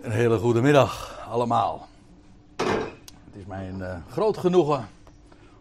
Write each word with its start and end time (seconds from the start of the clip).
Een 0.00 0.10
hele 0.10 0.38
goede 0.38 0.60
middag 0.60 1.20
allemaal. 1.30 1.88
Het 2.56 3.34
is 3.34 3.46
mij 3.46 3.68
een 3.68 3.78
uh, 3.78 3.96
groot 4.10 4.36
genoegen 4.38 4.88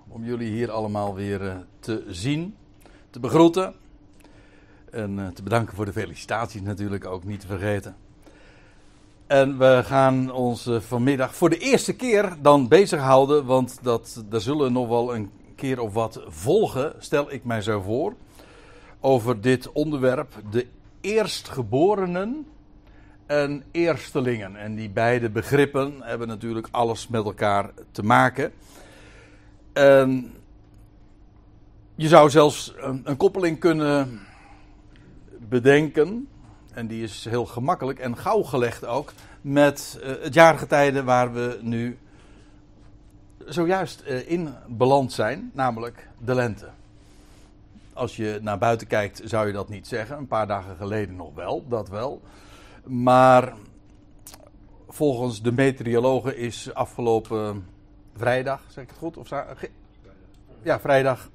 om 0.08 0.26
jullie 0.26 0.52
hier 0.52 0.72
allemaal 0.72 1.16
weer 1.16 1.42
uh, 1.42 1.56
te 1.80 2.04
zien, 2.08 2.56
te 3.10 3.20
begroeten. 3.20 3.74
En 4.92 5.18
uh, 5.18 5.28
te 5.28 5.44
bedanken 5.44 5.76
voor 5.76 5.86
de 5.86 5.92
felicitaties 5.92 6.62
natuurlijk 6.62 7.06
ook 7.06 7.24
niet 7.24 7.40
te 7.40 7.48
vergeten. 7.48 7.96
En 9.28 9.58
we 9.58 9.82
gaan 9.84 10.32
ons 10.32 10.70
vanmiddag 10.80 11.36
voor 11.36 11.50
de 11.50 11.58
eerste 11.58 11.96
keer 11.96 12.36
dan 12.42 12.68
bezighouden, 12.68 13.46
want 13.46 13.80
dat, 13.82 14.24
er 14.32 14.42
zullen 14.42 14.74
nog 14.74 14.88
wel 14.88 15.16
een 15.16 15.32
keer 15.56 15.80
of 15.80 15.94
wat 15.94 16.22
volgen, 16.28 16.94
stel 17.00 17.32
ik 17.32 17.44
mij 17.44 17.62
zo 17.62 17.82
voor, 17.82 18.14
over 19.00 19.42
dit 19.42 19.72
onderwerp, 19.72 20.34
de 20.52 20.68
eerstgeborenen 21.02 22.46
en 23.28 23.64
eerstelingen. 23.72 24.56
En 24.56 24.76
die 24.76 24.90
beide 24.90 25.30
begrippen 25.30 25.96
hebben 26.02 26.28
natuurlijk 26.28 26.68
alles 26.72 27.08
met 27.08 27.26
elkaar 27.26 27.70
te 27.92 28.04
maken. 28.04 28.52
En 29.74 30.34
je 31.96 32.08
zou 32.08 32.30
zelfs 32.30 32.74
een, 32.78 33.02
een, 33.04 33.18
koppeling 33.18 33.60
kunnen 33.60 34.20
bedenken, 35.38 36.28
en 36.74 36.88
die 36.88 37.04
is 37.04 37.26
heel 37.30 37.46
gemakkelijk 37.46 38.00
en 38.00 38.18
gauw 38.18 38.42
gelegd 38.42 38.86
ook, 38.86 39.14
met 39.42 40.00
uh, 40.04 40.10
het 40.22 40.34
jaargetijde 40.34 41.04
waar 41.04 41.34
we 41.34 41.60
nu 41.62 41.98
zojuist 43.46 44.04
uh, 44.08 44.32
in 44.32 44.54
beland 44.68 45.14
zijn, 45.14 45.52
namelijk 45.54 46.08
de 46.26 46.36
lente. 46.36 46.68
Als 47.94 48.16
je 48.16 48.40
naar 48.42 48.58
buiten 48.58 48.88
kijkt, 48.88 49.22
zou 49.24 49.48
je 49.48 49.54
dat 49.54 49.70
niet 49.70 49.88
zeggen. 49.88 50.18
Een 50.18 50.28
paar 50.28 50.48
dagen 50.48 50.76
geleden 50.76 51.16
nog 51.16 51.34
wel, 51.34 51.66
dat 51.68 51.90
wel. 51.90 52.22
Maar 52.88 53.54
volgens 54.88 55.42
de 55.42 55.52
meteorologen 55.52 56.38
is 56.38 56.74
afgelopen 56.74 57.66
vrijdag, 58.16 58.62
zeg 58.68 58.84
ik 58.84 58.90
het 58.90 59.00
goed? 59.00 59.18
Of 59.18 59.30
ja, 60.62 60.80
vrijdag 60.80 61.30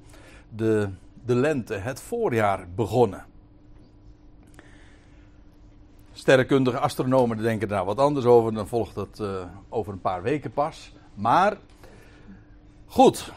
de, 0.49 0.89
de 1.25 1.35
lente, 1.35 1.75
het 1.75 2.01
voorjaar 2.01 2.67
begonnen. 2.75 3.25
Sterrenkundige 6.13 6.79
astronomen 6.79 7.37
denken 7.37 7.69
daar 7.69 7.85
wat 7.85 7.99
anders 7.99 8.27
over. 8.27 8.55
Dan 8.55 8.69
volgt 8.69 8.95
dat 8.95 9.19
uh, 9.21 9.45
over 9.69 9.93
een 9.93 10.01
paar 10.01 10.23
weken 10.23 10.53
pas. 10.53 10.93
Maar 11.15 11.57
goed. 12.87 13.33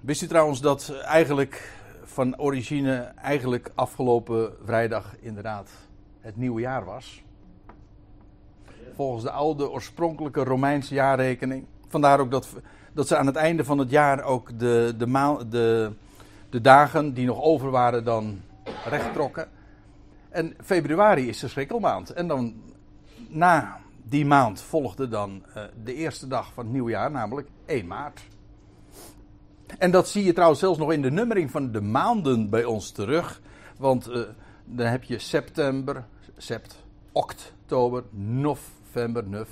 Wist 0.00 0.22
u 0.22 0.26
trouwens 0.26 0.60
dat 0.60 0.92
eigenlijk 1.02 1.72
van 2.04 2.38
origine 2.38 2.94
eigenlijk 3.16 3.70
afgelopen 3.74 4.52
vrijdag 4.64 5.16
inderdaad 5.20 5.70
het 6.20 6.36
nieuwe 6.36 6.60
jaar 6.60 6.84
was? 6.84 7.22
Volgens 8.96 9.22
de 9.22 9.30
oude 9.30 9.70
oorspronkelijke 9.70 10.44
Romeinse 10.44 10.94
jaarrekening. 10.94 11.64
Vandaar 11.88 12.20
ook 12.20 12.30
dat, 12.30 12.48
dat 12.92 13.08
ze 13.08 13.16
aan 13.16 13.26
het 13.26 13.36
einde 13.36 13.64
van 13.64 13.78
het 13.78 13.90
jaar 13.90 14.22
ook 14.22 14.58
de, 14.58 14.94
de, 14.98 15.06
maal, 15.06 15.48
de, 15.48 15.92
de 16.50 16.60
dagen 16.60 17.14
die 17.14 17.26
nog 17.26 17.42
over 17.42 17.70
waren 17.70 18.04
dan 18.04 18.40
recht 18.88 19.12
trokken. 19.12 19.48
En 20.28 20.54
februari 20.64 21.28
is 21.28 21.40
de 21.40 21.48
schrikkelmaand. 21.48 22.10
En 22.10 22.28
dan 22.28 22.54
na 23.28 23.78
die 24.02 24.26
maand 24.26 24.60
volgde 24.60 25.08
dan 25.08 25.42
uh, 25.48 25.62
de 25.84 25.94
eerste 25.94 26.26
dag 26.26 26.52
van 26.52 26.64
het 26.64 26.72
nieuwjaar, 26.72 27.10
namelijk 27.10 27.48
1 27.66 27.86
maart. 27.86 28.20
En 29.78 29.90
dat 29.90 30.08
zie 30.08 30.24
je 30.24 30.32
trouwens 30.32 30.60
zelfs 30.60 30.78
nog 30.78 30.92
in 30.92 31.02
de 31.02 31.10
nummering 31.10 31.50
van 31.50 31.72
de 31.72 31.80
maanden 31.80 32.50
bij 32.50 32.64
ons 32.64 32.90
terug. 32.90 33.40
Want 33.78 34.08
uh, 34.08 34.20
dan 34.64 34.86
heb 34.86 35.04
je 35.04 35.18
september, 35.18 36.04
sept, 36.36 36.84
oktober, 37.12 38.04
nov, 38.10 38.60
november, 38.96 39.28
nuf, 39.28 39.48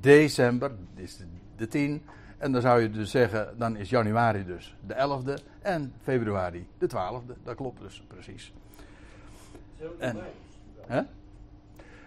december, 0.00 0.70
is 0.94 1.16
de, 1.16 1.24
de 1.56 1.68
10. 1.68 2.02
En 2.38 2.52
dan 2.52 2.60
zou 2.60 2.80
je 2.80 2.90
dus 2.90 3.10
zeggen, 3.10 3.54
dan 3.58 3.76
is 3.76 3.90
januari 3.90 4.44
dus 4.44 4.76
de 4.86 4.94
11e 4.94 5.42
en 5.62 5.92
februari 6.02 6.66
de 6.78 6.88
12e. 6.88 7.42
Dat 7.44 7.54
klopt 7.54 7.80
dus 7.80 8.04
precies. 8.06 8.52
En, 9.98 10.16
hè? 10.86 11.02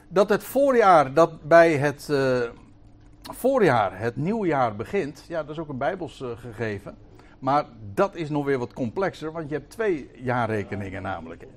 Dat 0.08 0.30
het 0.30 0.44
voorjaar, 0.44 1.14
dat 1.14 1.44
bij 1.44 1.78
het 1.78 2.08
uh, 2.12 2.42
voorjaar 3.22 4.00
het 4.00 4.16
nieuwjaar 4.16 4.76
begint, 4.76 5.26
ja, 5.28 5.42
dat 5.42 5.50
is 5.50 5.60
ook 5.60 5.70
een 5.70 5.78
bijbels 5.78 6.20
uh, 6.20 6.30
gegeven. 6.38 6.96
Maar 7.40 7.66
dat 7.94 8.16
is 8.16 8.30
nog 8.30 8.46
weer 8.46 8.58
wat 8.58 8.74
complexer, 8.74 9.32
want 9.32 9.50
je 9.50 9.56
hebt 9.56 9.70
twee 9.70 10.10
jaarrekeningen 10.16 11.02
namelijk. 11.02 11.48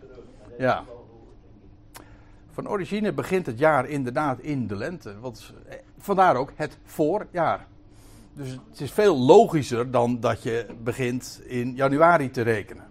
Ja. 0.59 0.85
Van 2.57 2.69
origine 2.69 3.13
begint 3.13 3.47
het 3.47 3.59
jaar 3.59 3.89
inderdaad 3.89 4.39
in 4.41 4.67
de 4.67 4.77
lente. 4.77 5.21
Want, 5.21 5.53
eh, 5.69 5.77
vandaar 5.99 6.37
ook 6.37 6.53
het 6.55 6.79
voorjaar. 6.85 7.67
Dus 8.33 8.51
het 8.71 8.81
is 8.81 8.91
veel 8.91 9.17
logischer 9.17 9.91
dan 9.91 10.21
dat 10.21 10.43
je 10.43 10.67
begint 10.83 11.43
in 11.47 11.75
januari 11.75 12.31
te 12.31 12.43
rekenen. 12.43 12.85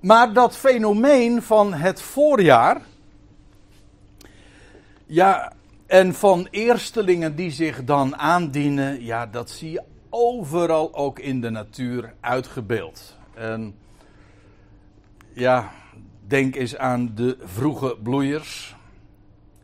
Maar 0.00 0.32
dat 0.32 0.56
fenomeen 0.56 1.42
van 1.42 1.72
het 1.72 2.00
voorjaar. 2.00 2.80
Ja, 5.06 5.52
en 5.86 6.14
van 6.14 6.48
eerstelingen 6.50 7.36
die 7.36 7.50
zich 7.50 7.84
dan 7.84 8.16
aandienen. 8.16 9.04
Ja, 9.04 9.26
dat 9.26 9.50
zie 9.50 9.70
je 9.70 9.82
overal 10.16 10.94
ook 10.94 11.18
in 11.18 11.40
de 11.40 11.50
natuur 11.50 12.14
uitgebeeld. 12.20 13.16
En 13.34 13.74
ja, 15.32 15.70
denk 16.26 16.54
eens 16.54 16.76
aan 16.76 17.12
de 17.14 17.36
vroege 17.40 17.96
bloeiers. 18.02 18.76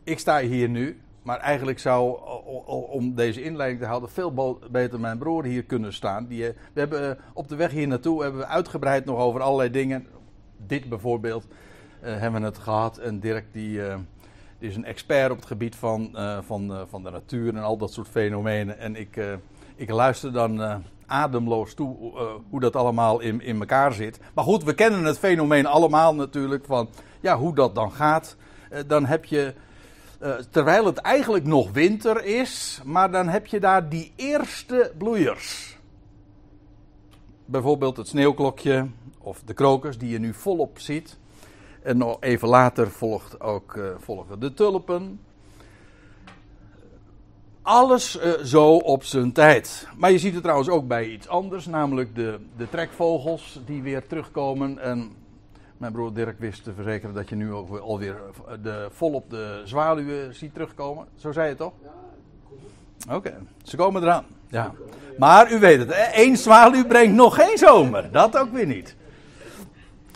Ik 0.03 0.19
sta 0.19 0.39
hier 0.39 0.69
nu, 0.69 1.01
maar 1.21 1.39
eigenlijk 1.39 1.79
zou, 1.79 2.19
om 2.89 3.15
deze 3.15 3.43
inleiding 3.43 3.81
te 3.81 3.87
houden, 3.87 4.09
veel 4.09 4.59
beter 4.71 4.99
mijn 4.99 5.17
broer 5.17 5.43
hier 5.43 5.63
kunnen 5.63 5.93
staan. 5.93 6.27
Die, 6.27 6.47
eh, 6.47 6.53
we 6.73 6.79
hebben 6.79 7.09
eh, 7.09 7.23
op 7.33 7.47
de 7.47 7.55
weg 7.55 7.71
hier 7.71 7.87
naartoe 7.87 8.21
hebben 8.21 8.41
we 8.41 8.47
uitgebreid 8.47 9.05
nog 9.05 9.19
over 9.19 9.41
allerlei 9.41 9.69
dingen. 9.69 10.07
Dit 10.67 10.89
bijvoorbeeld 10.89 11.47
uh, 12.03 12.17
hebben 12.17 12.41
we 12.41 12.47
het 12.47 12.57
gehad. 12.57 12.97
En 12.97 13.19
Dirk 13.19 13.45
die, 13.51 13.81
is 14.59 14.75
een 14.75 14.85
expert 14.85 15.31
op 15.31 15.37
het 15.37 15.45
gebied 15.45 15.75
van, 15.75 16.17
van, 16.45 16.87
van 16.89 17.03
de 17.03 17.09
natuur 17.09 17.55
en 17.55 17.63
al 17.63 17.77
dat 17.77 17.93
soort 17.93 18.07
fenomenen. 18.07 18.77
En 18.77 18.95
ik 18.95 19.17
ik 19.81 19.89
luister 19.89 20.31
dan 20.31 20.61
uh, 20.61 20.75
ademloos 21.05 21.73
toe 21.73 21.97
uh, 21.99 22.21
hoe 22.49 22.59
dat 22.59 22.75
allemaal 22.75 23.19
in, 23.19 23.41
in 23.41 23.59
elkaar 23.59 23.93
zit. 23.93 24.19
Maar 24.33 24.43
goed, 24.43 24.63
we 24.63 24.73
kennen 24.73 25.03
het 25.03 25.19
fenomeen 25.19 25.65
allemaal 25.65 26.15
natuurlijk 26.15 26.65
van 26.65 26.89
ja, 27.19 27.37
hoe 27.37 27.55
dat 27.55 27.75
dan 27.75 27.91
gaat. 27.91 28.35
Uh, 28.71 28.79
dan 28.87 29.05
heb 29.05 29.25
je, 29.25 29.53
terwijl 30.49 30.85
het 30.85 30.97
eigenlijk 30.97 31.45
nog 31.45 31.71
winter 31.71 32.23
is, 32.23 32.81
maar 32.85 33.11
dan 33.11 33.27
heb 33.27 33.47
je 33.47 33.59
daar 33.59 33.89
die 33.89 34.13
eerste 34.15 34.91
bloeiers. 34.97 35.77
Bijvoorbeeld 37.45 37.97
het 37.97 38.07
sneeuwklokje 38.07 38.87
of 39.17 39.41
de 39.45 39.53
krokus 39.53 39.97
die 39.97 40.09
je 40.09 40.19
nu 40.19 40.33
volop 40.33 40.79
ziet. 40.79 41.17
En 41.83 41.97
nog 41.97 42.17
even 42.19 42.47
later 42.47 42.91
volgt 42.91 43.41
ook, 43.41 43.79
volgen 43.99 44.39
de 44.39 44.53
tulpen 44.53 45.19
alles 47.61 48.19
uh, 48.19 48.31
zo 48.43 48.75
op 48.75 49.03
zijn 49.03 49.31
tijd. 49.31 49.87
Maar 49.97 50.11
je 50.11 50.19
ziet 50.19 50.33
het 50.33 50.41
trouwens 50.41 50.69
ook 50.69 50.87
bij 50.87 51.05
iets 51.05 51.27
anders, 51.27 51.65
namelijk 51.65 52.15
de, 52.15 52.39
de 52.57 52.69
trekvogels 52.69 53.59
die 53.65 53.81
weer 53.81 54.07
terugkomen. 54.07 54.79
En 54.79 55.11
mijn 55.77 55.91
broer 55.91 56.13
Dirk 56.13 56.39
wist 56.39 56.63
te 56.63 56.73
verzekeren 56.73 57.15
dat 57.15 57.29
je 57.29 57.35
nu 57.35 57.53
ook 57.53 57.77
alweer 57.77 58.17
de, 58.61 58.87
volop 58.91 59.29
de 59.29 59.61
zwaluwen 59.65 60.35
ziet 60.35 60.53
terugkomen. 60.53 61.07
Zo 61.15 61.31
zei 61.31 61.49
je 61.49 61.55
toch? 61.55 61.73
Ja, 61.83 63.15
Oké, 63.15 63.33
ze 63.63 63.75
komen 63.75 64.01
eraan. 64.01 64.25
Ja. 64.47 64.73
Maar 65.17 65.51
u 65.51 65.59
weet 65.59 65.79
het, 65.79 65.89
één 66.13 66.37
zwaluw 66.37 66.85
brengt 66.85 67.15
nog 67.15 67.35
geen 67.35 67.57
zomer. 67.57 68.11
Dat 68.11 68.37
ook 68.37 68.51
weer 68.51 68.65
niet 68.65 68.95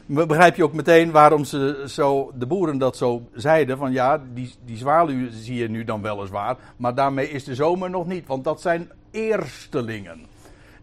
begrijp 0.05 0.55
je 0.55 0.63
ook 0.63 0.73
meteen 0.73 1.11
waarom 1.11 1.43
ze 1.43 1.83
zo, 1.87 2.31
de 2.35 2.45
boeren 2.45 2.77
dat 2.77 2.97
zo 2.97 3.21
zeiden. 3.33 3.77
Van 3.77 3.91
ja, 3.91 4.21
die, 4.33 4.53
die 4.65 4.77
zwaluw 4.77 5.27
zie 5.31 5.55
je 5.55 5.69
nu 5.69 5.83
dan 5.83 6.01
weliswaar. 6.01 6.57
Maar 6.77 6.95
daarmee 6.95 7.29
is 7.29 7.43
de 7.43 7.55
zomer 7.55 7.89
nog 7.89 8.07
niet. 8.07 8.27
Want 8.27 8.43
dat 8.43 8.61
zijn 8.61 8.91
eerstelingen. 9.11 10.25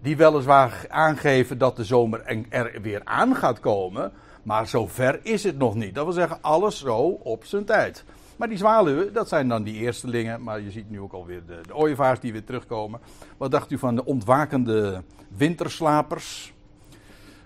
Die 0.01 0.17
weliswaar 0.17 0.85
aangeven 0.89 1.59
dat 1.59 1.77
de 1.77 1.85
zomer 1.85 2.45
er 2.49 2.79
weer 2.83 3.01
aan 3.05 3.37
gaat 3.37 3.61
komen. 3.61 4.13
Maar 4.43 4.67
zover 4.67 5.21
is 5.23 5.45
het 5.45 5.59
nog 5.59 5.75
niet. 5.75 5.95
Dat 5.95 6.05
wil 6.05 6.13
zeggen, 6.13 6.39
alles 6.41 6.79
zo 6.79 6.99
op 7.23 7.45
zijn 7.45 7.65
tijd. 7.65 8.05
Maar 8.37 8.49
die 8.49 8.59
zwaluwen, 8.59 9.13
dat 9.13 9.29
zijn 9.29 9.49
dan 9.49 9.63
die 9.63 9.81
eerstelingen. 9.81 10.43
Maar 10.43 10.61
je 10.61 10.71
ziet 10.71 10.91
nu 10.91 11.01
ook 11.01 11.13
alweer 11.13 11.43
de, 11.47 11.61
de 11.67 11.75
ooievaars 11.75 12.21
die 12.21 12.33
weer 12.33 12.45
terugkomen. 12.45 13.01
Wat 13.37 13.51
dacht 13.51 13.71
u 13.71 13.79
van 13.79 13.95
de 13.95 14.05
ontwakende 14.05 15.03
winterslapers? 15.37 16.53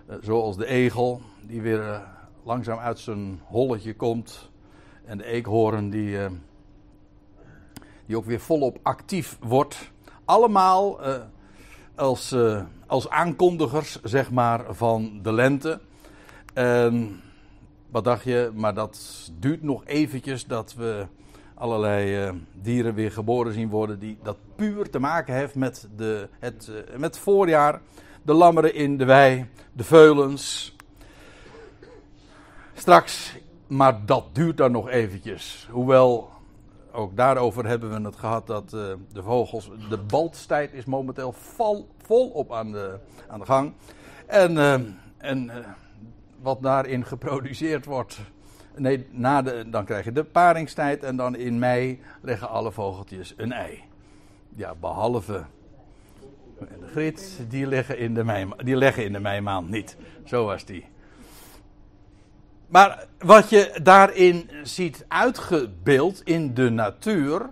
Eh, 0.06 0.16
zoals 0.20 0.56
de 0.56 0.66
egel 0.66 1.20
die 1.42 1.62
weer 1.62 1.78
uh, 1.78 1.98
langzaam 2.44 2.78
uit 2.78 2.98
zijn 2.98 3.40
holletje 3.44 3.94
komt. 3.94 4.50
En 5.04 5.18
de 5.18 5.24
eekhoorn 5.24 5.90
die, 5.90 6.08
uh, 6.08 6.26
die 8.06 8.16
ook 8.16 8.24
weer 8.24 8.40
volop 8.40 8.78
actief 8.82 9.38
wordt. 9.40 9.90
Allemaal 10.24 11.06
uh, 11.06 11.14
als, 11.94 12.34
als 12.86 13.10
aankondigers, 13.10 14.02
zeg 14.02 14.30
maar, 14.30 14.74
van 14.74 15.18
de 15.22 15.32
lente. 15.32 15.80
En 16.54 17.20
Wat 17.90 18.04
dacht 18.04 18.24
je? 18.24 18.50
Maar 18.54 18.74
dat 18.74 19.30
duurt 19.38 19.62
nog 19.62 19.84
eventjes 19.84 20.46
dat 20.46 20.74
we 20.74 21.06
allerlei 21.54 22.32
dieren 22.52 22.94
weer 22.94 23.12
geboren 23.12 23.52
zien 23.52 23.68
worden. 23.68 23.98
Die 23.98 24.18
dat 24.22 24.36
puur 24.56 24.90
te 24.90 24.98
maken 24.98 25.34
heeft 25.34 25.54
met, 25.54 25.88
de, 25.96 26.28
het, 26.38 26.70
met 26.90 27.14
het 27.14 27.18
voorjaar. 27.18 27.80
De 28.26 28.32
lammeren 28.32 28.74
in 28.74 28.96
de 28.96 29.04
wei, 29.04 29.46
de 29.72 29.84
veulens. 29.84 30.76
Straks, 32.74 33.36
maar 33.66 34.06
dat 34.06 34.24
duurt 34.34 34.56
dan 34.56 34.72
nog 34.72 34.88
eventjes. 34.88 35.68
Hoewel, 35.70 36.30
ook 36.92 37.16
daarover 37.16 37.66
hebben 37.66 37.90
we 37.90 38.06
het 38.06 38.16
gehad 38.16 38.46
dat 38.46 38.72
uh, 38.74 38.80
de 39.12 39.22
vogels. 39.22 39.70
De 39.88 39.98
baltstijd 39.98 40.72
is 40.72 40.84
momenteel 40.84 41.32
vol, 41.32 41.88
volop 42.02 42.52
aan 42.52 42.72
de, 42.72 42.98
aan 43.28 43.38
de 43.38 43.46
gang. 43.46 43.72
En, 44.26 44.58
en 45.18 45.50
wat 46.42 46.62
daarin 46.62 47.04
geproduceerd 47.14 47.84
wordt. 47.84 48.18
Nee, 48.76 49.06
na 49.10 49.42
de, 49.42 49.70
dan 49.70 49.84
krijg 49.84 50.04
je 50.04 50.12
de 50.12 50.24
paringstijd 50.24 51.02
en 51.02 51.16
dan 51.16 51.36
in 51.36 51.58
mei 51.58 52.00
leggen 52.20 52.48
alle 52.48 52.72
vogeltjes 52.72 53.34
een 53.36 53.52
ei. 53.52 53.82
Ja, 54.54 54.74
behalve 54.74 55.44
de 56.58 56.86
griet, 56.90 57.40
die 57.48 57.66
leggen 57.66 57.98
in 57.98 58.14
de, 58.14 58.24
mei, 58.24 58.48
die 58.64 58.76
leggen 58.76 59.04
in 59.04 59.12
de 59.12 59.20
meimaand 59.20 59.70
niet. 59.70 59.96
Zo 60.24 60.44
was 60.44 60.64
die. 60.64 60.84
Maar 62.66 63.06
wat 63.18 63.50
je 63.50 63.78
daarin 63.82 64.50
ziet 64.62 65.04
uitgebeeld 65.08 66.22
in 66.24 66.54
de 66.54 66.70
natuur, 66.70 67.50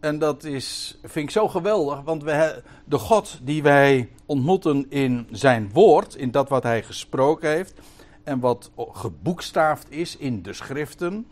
en 0.00 0.18
dat 0.18 0.44
is, 0.44 0.98
vind 1.02 1.24
ik 1.24 1.30
zo 1.30 1.48
geweldig, 1.48 2.02
want 2.02 2.22
we, 2.22 2.62
de 2.84 2.98
God 2.98 3.38
die 3.42 3.62
wij 3.62 4.10
ontmoeten 4.26 4.86
in 4.88 5.26
zijn 5.30 5.70
woord, 5.72 6.14
in 6.14 6.30
dat 6.30 6.48
wat 6.48 6.62
hij 6.62 6.82
gesproken 6.82 7.50
heeft, 7.50 7.80
en 8.24 8.40
wat 8.40 8.70
geboekstaafd 8.76 9.90
is 9.90 10.16
in 10.16 10.42
de 10.42 10.52
schriften. 10.52 11.26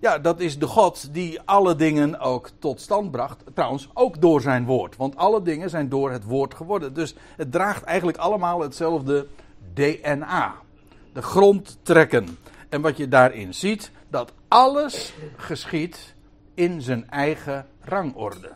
Ja, 0.00 0.18
dat 0.18 0.40
is 0.40 0.58
de 0.58 0.66
God 0.66 1.14
die 1.14 1.40
alle 1.44 1.76
dingen 1.76 2.20
ook 2.20 2.50
tot 2.58 2.80
stand 2.80 3.10
bracht. 3.10 3.42
Trouwens, 3.54 3.88
ook 3.94 4.20
door 4.20 4.40
zijn 4.40 4.64
woord. 4.64 4.96
Want 4.96 5.16
alle 5.16 5.42
dingen 5.42 5.70
zijn 5.70 5.88
door 5.88 6.10
het 6.10 6.24
woord 6.24 6.54
geworden. 6.54 6.94
Dus 6.94 7.14
het 7.36 7.52
draagt 7.52 7.82
eigenlijk 7.82 8.18
allemaal 8.18 8.60
hetzelfde 8.60 9.26
DNA. 9.74 10.54
De 11.12 11.22
grondtrekken. 11.22 12.38
En 12.68 12.80
wat 12.80 12.96
je 12.96 13.08
daarin 13.08 13.54
ziet, 13.54 13.90
dat 14.08 14.32
alles 14.48 15.14
geschiet 15.36 16.14
in 16.54 16.82
zijn 16.82 17.10
eigen 17.10 17.66
rangorde. 17.80 18.50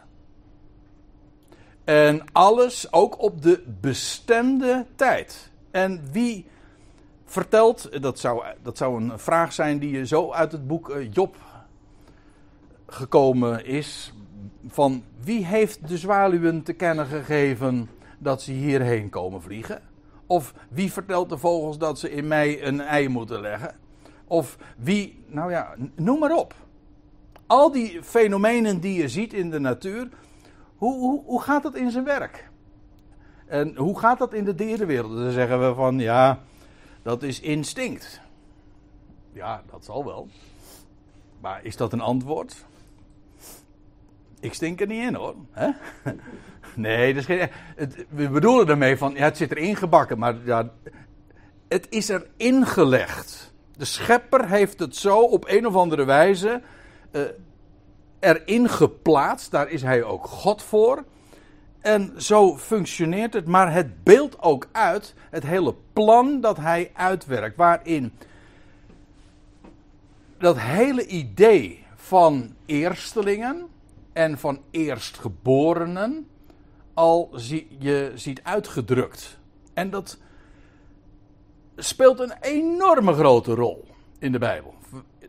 En 1.84 2.24
alles 2.32 2.92
ook 2.92 3.22
op 3.22 3.42
de 3.42 3.62
bestemde 3.80 4.86
tijd. 4.96 5.50
En 5.70 6.08
wie 6.12 6.46
vertelt, 7.30 8.02
dat 8.02 8.18
zou, 8.18 8.44
dat 8.62 8.76
zou 8.76 9.02
een 9.02 9.18
vraag 9.18 9.52
zijn 9.52 9.78
die 9.78 9.90
je 9.90 10.06
zo 10.06 10.32
uit 10.32 10.52
het 10.52 10.66
boek 10.66 10.90
eh, 10.90 11.12
Job 11.12 11.36
gekomen 12.86 13.64
is. 13.64 14.12
Van 14.66 15.04
wie 15.20 15.46
heeft 15.46 15.88
de 15.88 15.98
zwaluwen 15.98 16.62
te 16.62 16.72
kennen 16.72 17.06
gegeven 17.06 17.88
dat 18.18 18.42
ze 18.42 18.52
hierheen 18.52 19.08
komen 19.08 19.42
vliegen? 19.42 19.82
Of 20.26 20.54
wie 20.68 20.92
vertelt 20.92 21.28
de 21.28 21.38
vogels 21.38 21.78
dat 21.78 21.98
ze 21.98 22.10
in 22.10 22.28
mei 22.28 22.62
een 22.62 22.80
ei 22.80 23.08
moeten 23.08 23.40
leggen? 23.40 23.74
Of 24.24 24.58
wie, 24.76 25.24
nou 25.26 25.50
ja, 25.50 25.74
noem 25.94 26.18
maar 26.18 26.36
op. 26.36 26.54
Al 27.46 27.72
die 27.72 28.02
fenomenen 28.02 28.80
die 28.80 29.00
je 29.00 29.08
ziet 29.08 29.32
in 29.32 29.50
de 29.50 29.58
natuur, 29.58 30.08
hoe, 30.76 30.98
hoe, 30.98 31.22
hoe 31.24 31.42
gaat 31.42 31.62
dat 31.62 31.74
in 31.74 31.90
zijn 31.90 32.04
werk? 32.04 32.50
En 33.46 33.76
hoe 33.76 33.98
gaat 33.98 34.18
dat 34.18 34.32
in 34.32 34.44
de 34.44 34.54
dierenwereld? 34.54 35.16
Dan 35.16 35.30
zeggen 35.30 35.68
we 35.68 35.74
van 35.74 35.98
ja, 35.98 36.40
dat 37.08 37.22
is 37.22 37.40
instinct. 37.40 38.20
Ja, 39.32 39.62
dat 39.70 39.84
zal 39.84 40.04
wel. 40.04 40.28
Maar 41.40 41.64
is 41.64 41.76
dat 41.76 41.92
een 41.92 42.00
antwoord? 42.00 42.64
Ik 44.40 44.54
stink 44.54 44.80
er 44.80 44.86
niet 44.86 45.02
in 45.02 45.14
hoor. 45.14 45.34
Nee, 46.74 47.14
dat 47.14 47.22
is 47.22 47.26
geen, 47.26 47.48
het, 47.76 48.06
we 48.08 48.28
bedoelen 48.28 48.68
ermee 48.68 48.96
van, 48.96 49.12
ja, 49.12 49.22
het 49.22 49.36
zit 49.36 49.50
erin 49.50 49.76
gebakken, 49.76 50.18
maar 50.18 50.36
ja, 50.44 50.72
het 51.68 51.86
is 51.90 52.08
er 52.08 52.26
ingelegd. 52.36 53.52
De 53.76 53.84
schepper 53.84 54.48
heeft 54.48 54.78
het 54.78 54.96
zo 54.96 55.20
op 55.20 55.48
een 55.48 55.66
of 55.66 55.74
andere 55.74 56.04
wijze 56.04 56.62
uh, 57.12 57.22
erin 58.20 58.68
geplaatst. 58.68 59.50
Daar 59.50 59.68
is 59.68 59.82
hij 59.82 60.02
ook 60.02 60.26
God 60.26 60.62
voor. 60.62 61.04
En 61.80 62.22
zo 62.22 62.56
functioneert 62.56 63.34
het, 63.34 63.46
maar 63.46 63.72
het 63.72 64.04
beeldt 64.04 64.42
ook 64.42 64.68
uit 64.72 65.14
het 65.30 65.42
hele 65.42 65.74
plan 65.92 66.40
dat 66.40 66.56
hij 66.56 66.90
uitwerkt, 66.94 67.56
waarin 67.56 68.12
dat 70.38 70.58
hele 70.58 71.06
idee 71.06 71.84
van 71.94 72.54
eerstelingen 72.66 73.66
en 74.12 74.38
van 74.38 74.60
eerstgeborenen 74.70 76.28
al 76.94 77.28
zie, 77.32 77.76
je 77.78 78.12
ziet 78.14 78.40
uitgedrukt. 78.42 79.38
En 79.74 79.90
dat 79.90 80.18
speelt 81.76 82.20
een 82.20 82.32
enorme 82.40 83.12
grote 83.12 83.54
rol 83.54 83.84
in 84.18 84.32
de 84.32 84.38
Bijbel. 84.38 84.74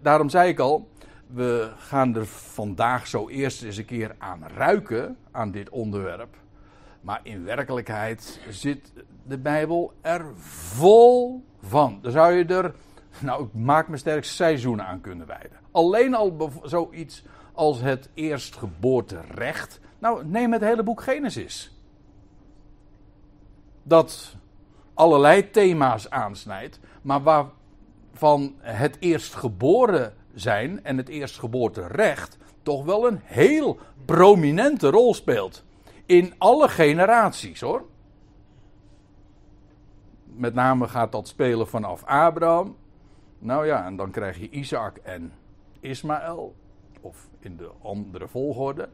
Daarom 0.01 0.29
zei 0.29 0.49
ik 0.49 0.59
al, 0.59 0.87
we 1.33 1.71
gaan 1.77 2.15
er 2.15 2.25
vandaag 2.25 3.07
zo 3.07 3.29
eerst 3.29 3.63
eens 3.63 3.77
een 3.77 3.85
keer 3.85 4.15
aan 4.17 4.47
ruiken, 4.47 5.17
aan 5.31 5.51
dit 5.51 5.69
onderwerp. 5.69 6.35
Maar 7.01 7.19
in 7.23 7.43
werkelijkheid 7.43 8.41
zit 8.49 8.93
de 9.27 9.37
Bijbel 9.37 9.93
er 10.01 10.35
vol 10.35 11.43
van. 11.61 11.99
Daar 12.01 12.11
zou 12.11 12.33
je 12.33 12.45
er, 12.45 12.75
nou 13.19 13.43
ik 13.43 13.53
maak 13.53 13.87
me 13.87 13.97
sterk, 13.97 14.23
seizoenen 14.23 14.85
aan 14.85 15.01
kunnen 15.01 15.27
wijden. 15.27 15.59
Alleen 15.71 16.15
al 16.15 16.51
zoiets 16.63 17.23
als 17.53 17.81
het 17.81 18.09
eerstgeboorterecht. 18.13 19.79
Nou, 19.99 20.25
neem 20.25 20.53
het 20.53 20.61
hele 20.61 20.83
boek 20.83 21.01
Genesis. 21.01 21.81
Dat 23.83 24.35
allerlei 24.93 25.51
thema's 25.51 26.09
aansnijdt, 26.09 26.79
maar 27.01 27.23
waarvan 27.23 28.55
het 28.61 28.97
eerstgeboren 28.99 30.13
zijn 30.39 30.83
en 30.83 30.97
het 30.97 31.09
eerstgeboorterecht 31.09 32.37
toch 32.63 32.85
wel 32.85 33.07
een 33.07 33.19
heel 33.23 33.79
prominente 34.05 34.89
rol 34.89 35.13
speelt. 35.13 35.63
In 36.05 36.33
alle 36.37 36.67
generaties 36.69 37.61
hoor. 37.61 37.85
Met 40.23 40.53
name 40.53 40.87
gaat 40.87 41.11
dat 41.11 41.27
spelen 41.27 41.67
vanaf 41.67 42.03
Abraham. 42.03 42.75
Nou 43.39 43.65
ja, 43.65 43.85
en 43.85 43.95
dan 43.95 44.11
krijg 44.11 44.39
je 44.39 44.49
Isaac 44.49 44.97
en 44.97 45.31
Ismaël. 45.79 46.55
Of 47.01 47.27
in 47.39 47.57
de 47.57 47.69
andere 47.81 48.27
volgorde. 48.27 48.89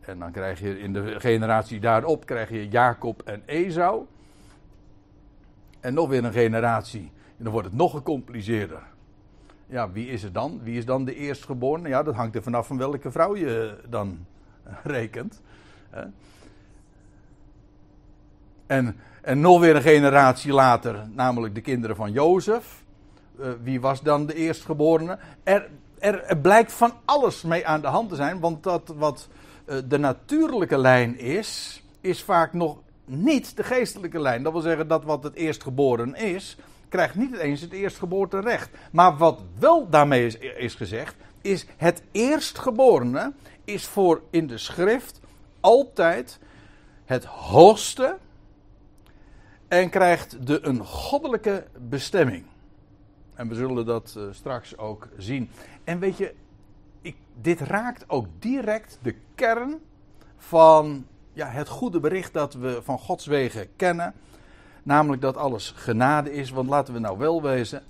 En 0.00 0.18
dan 0.18 0.32
krijg 0.32 0.60
je 0.60 0.80
in 0.80 0.92
de 0.92 1.20
generatie 1.20 1.80
daarop 1.80 2.26
krijg 2.26 2.50
je 2.50 2.68
Jacob 2.68 3.22
en 3.22 3.42
Esau. 3.46 4.06
En 5.80 5.94
nog 5.94 6.08
weer 6.08 6.24
een 6.24 6.32
generatie. 6.32 7.12
En 7.36 7.44
dan 7.44 7.52
wordt 7.52 7.68
het 7.68 7.76
nog 7.76 7.90
gecompliceerder. 7.90 8.82
Ja, 9.70 9.90
wie 9.90 10.08
is 10.08 10.22
het 10.22 10.34
dan? 10.34 10.60
Wie 10.62 10.78
is 10.78 10.84
dan 10.84 11.04
de 11.04 11.14
eerstgeborene? 11.14 11.88
Ja, 11.88 12.02
dat 12.02 12.14
hangt 12.14 12.34
er 12.34 12.42
vanaf 12.42 12.66
van 12.66 12.78
welke 12.78 13.10
vrouw 13.10 13.36
je 13.36 13.76
dan 13.88 14.26
rekent. 14.82 15.40
En, 18.66 18.96
en 19.22 19.40
nog 19.40 19.60
weer 19.60 19.76
een 19.76 19.82
generatie 19.82 20.52
later, 20.52 21.08
namelijk 21.12 21.54
de 21.54 21.60
kinderen 21.60 21.96
van 21.96 22.12
Jozef. 22.12 22.82
Uh, 23.40 23.46
wie 23.62 23.80
was 23.80 24.02
dan 24.02 24.26
de 24.26 24.34
eerstgeborene? 24.34 25.18
Er, 25.42 25.68
er, 25.98 26.24
er, 26.24 26.38
blijkt 26.38 26.72
van 26.72 26.92
alles 27.04 27.42
mee 27.42 27.66
aan 27.66 27.80
de 27.80 27.86
hand 27.86 28.08
te 28.08 28.14
zijn, 28.14 28.40
want 28.40 28.62
dat 28.62 28.92
wat 28.96 29.28
de 29.88 29.98
natuurlijke 29.98 30.78
lijn 30.78 31.18
is, 31.18 31.82
is 32.00 32.22
vaak 32.22 32.52
nog 32.52 32.78
niet 33.04 33.56
de 33.56 33.62
geestelijke 33.62 34.20
lijn. 34.20 34.42
Dat 34.42 34.52
wil 34.52 34.60
zeggen 34.60 34.88
dat 34.88 35.04
wat 35.04 35.22
het 35.22 35.34
eerstgeboren 35.34 36.14
is, 36.14 36.56
krijgt 36.90 37.14
niet 37.14 37.36
eens 37.36 37.60
het 37.60 37.72
eerstgeboorterecht. 37.72 38.70
Maar 38.92 39.16
wat 39.16 39.40
wel 39.58 39.88
daarmee 39.88 40.26
is, 40.56 40.74
gezegd, 40.74 41.16
is 41.40 41.66
het 41.76 42.02
eerstgeborene 42.12 43.32
is 43.64 43.86
voor 43.86 44.22
in 44.30 44.46
de 44.46 44.58
schrift 44.58 45.20
altijd 45.60 46.38
het 47.04 47.24
hoogste 47.24 48.18
en 49.68 49.90
krijgt 49.90 50.46
de 50.46 50.66
een 50.66 50.84
goddelijke 50.84 51.66
bestemming. 51.88 52.44
En 53.34 53.48
we 53.48 53.54
zullen 53.54 53.86
dat 53.86 54.14
uh, 54.18 54.24
straks 54.30 54.78
ook 54.78 55.08
zien. 55.16 55.50
En 55.84 55.98
weet 55.98 56.16
je, 56.16 56.34
ik, 57.02 57.16
dit 57.40 57.60
raakt 57.60 58.04
ook 58.08 58.26
direct 58.38 58.98
de 59.02 59.14
kern 59.34 59.78
van 60.36 61.06
ja, 61.32 61.46
het 61.46 61.68
goede 61.68 62.00
bericht 62.00 62.32
dat 62.32 62.54
we 62.54 62.80
van 62.82 62.98
Gods 62.98 63.26
wegen 63.26 63.68
kennen. 63.76 64.14
Namelijk 64.90 65.22
dat 65.22 65.36
alles 65.36 65.72
genade 65.76 66.32
is. 66.32 66.50
Want 66.50 66.68
laten 66.68 66.94
we 66.94 67.00
nou 67.00 67.18
wel 67.18 67.42
wezen. 67.42 67.82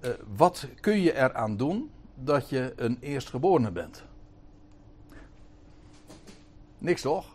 Uh, 0.00 0.10
wat 0.36 0.66
kun 0.80 1.00
je 1.00 1.16
eraan 1.16 1.56
doen 1.56 1.90
dat 2.14 2.48
je 2.48 2.72
een 2.76 2.96
eerstgeborene 3.00 3.70
bent? 3.70 4.04
Niks 6.78 7.02
toch? 7.02 7.26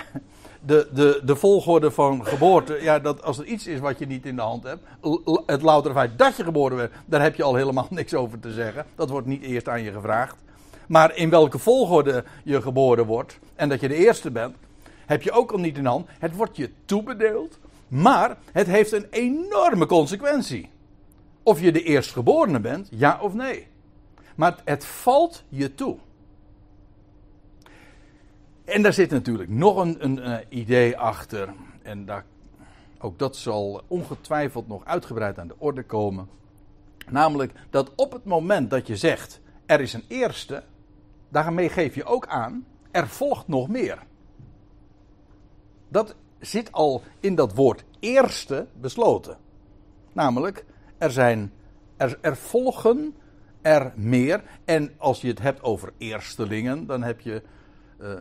de, 0.60 0.88
de, 0.92 1.20
de 1.24 1.36
volgorde 1.36 1.90
van 1.90 2.26
geboorte, 2.26 2.78
ja, 2.82 2.98
dat 2.98 3.22
als 3.22 3.38
er 3.38 3.44
iets 3.44 3.66
is 3.66 3.80
wat 3.80 3.98
je 3.98 4.06
niet 4.06 4.26
in 4.26 4.36
de 4.36 4.42
hand 4.42 4.62
hebt, 4.62 4.82
het 5.46 5.62
louter 5.62 5.92
feit 5.92 6.18
dat 6.18 6.36
je 6.36 6.44
geboren 6.44 6.76
bent, 6.76 6.92
daar 7.06 7.22
heb 7.22 7.34
je 7.34 7.42
al 7.42 7.54
helemaal 7.54 7.86
niks 8.00 8.14
over 8.14 8.40
te 8.40 8.52
zeggen. 8.52 8.86
Dat 8.94 9.10
wordt 9.10 9.26
niet 9.26 9.42
eerst 9.42 9.68
aan 9.68 9.82
je 9.82 9.92
gevraagd. 9.92 10.36
Maar 10.86 11.16
in 11.16 11.30
welke 11.30 11.58
volgorde 11.58 12.24
je 12.44 12.62
geboren 12.62 13.06
wordt 13.06 13.38
en 13.54 13.68
dat 13.68 13.80
je 13.80 13.88
de 13.88 13.94
eerste 13.94 14.30
bent, 14.30 14.56
heb 15.06 15.22
je 15.22 15.32
ook 15.32 15.52
al 15.52 15.58
niet 15.58 15.76
in 15.76 15.82
de 15.82 15.88
hand. 15.88 16.08
Het 16.18 16.36
wordt 16.36 16.56
je 16.56 16.70
toebedeeld, 16.84 17.58
maar 17.88 18.36
het 18.52 18.66
heeft 18.66 18.92
een 18.92 19.06
enorme 19.10 19.86
consequentie. 19.86 20.70
Of 21.42 21.60
je 21.60 21.72
de 21.72 21.82
eerstgeborene 21.82 22.60
bent, 22.60 22.88
ja 22.90 23.18
of 23.20 23.34
nee. 23.34 23.66
Maar 24.36 24.60
het 24.64 24.84
valt 24.84 25.44
je 25.48 25.74
toe. 25.74 25.98
En 28.64 28.82
daar 28.82 28.92
zit 28.92 29.10
natuurlijk 29.10 29.50
nog 29.50 29.76
een, 29.76 30.04
een, 30.04 30.18
eh, 30.18 30.36
idee 30.48 30.98
achter. 30.98 31.54
En 31.82 32.04
daar, 32.04 32.24
ook 32.98 33.18
dat 33.18 33.36
zal 33.36 33.82
ongetwijfeld 33.88 34.68
nog 34.68 34.84
uitgebreid 34.84 35.38
aan 35.38 35.48
de 35.48 35.58
orde 35.58 35.82
komen. 35.82 36.28
Namelijk 37.10 37.52
dat 37.70 37.92
op 37.94 38.12
het 38.12 38.24
moment 38.24 38.70
dat 38.70 38.86
je 38.86 38.96
zegt: 38.96 39.40
er 39.66 39.80
is 39.80 39.92
een 39.92 40.04
eerste, 40.08 40.62
daarmee 41.28 41.68
geef 41.68 41.94
je 41.94 42.04
ook 42.04 42.26
aan: 42.26 42.66
er 42.90 43.08
volgt 43.08 43.48
nog 43.48 43.68
meer. 43.68 43.98
Dat 45.88 46.14
zit 46.40 46.72
al 46.72 47.02
in 47.20 47.34
dat 47.34 47.54
woord 47.54 47.84
eerste 48.00 48.66
besloten. 48.80 49.36
Namelijk, 50.12 50.64
er, 50.98 51.10
zijn, 51.10 51.52
er, 51.96 52.36
volgen 52.36 53.14
er 53.62 53.92
meer. 53.96 54.42
En 54.64 54.92
als 54.96 55.20
je 55.20 55.28
het 55.28 55.38
hebt 55.38 55.62
over 55.62 55.92
eerstelingen, 55.98 56.86
dan 56.86 57.02
heb 57.02 57.20
je 57.20 57.42
uh, 58.00 58.14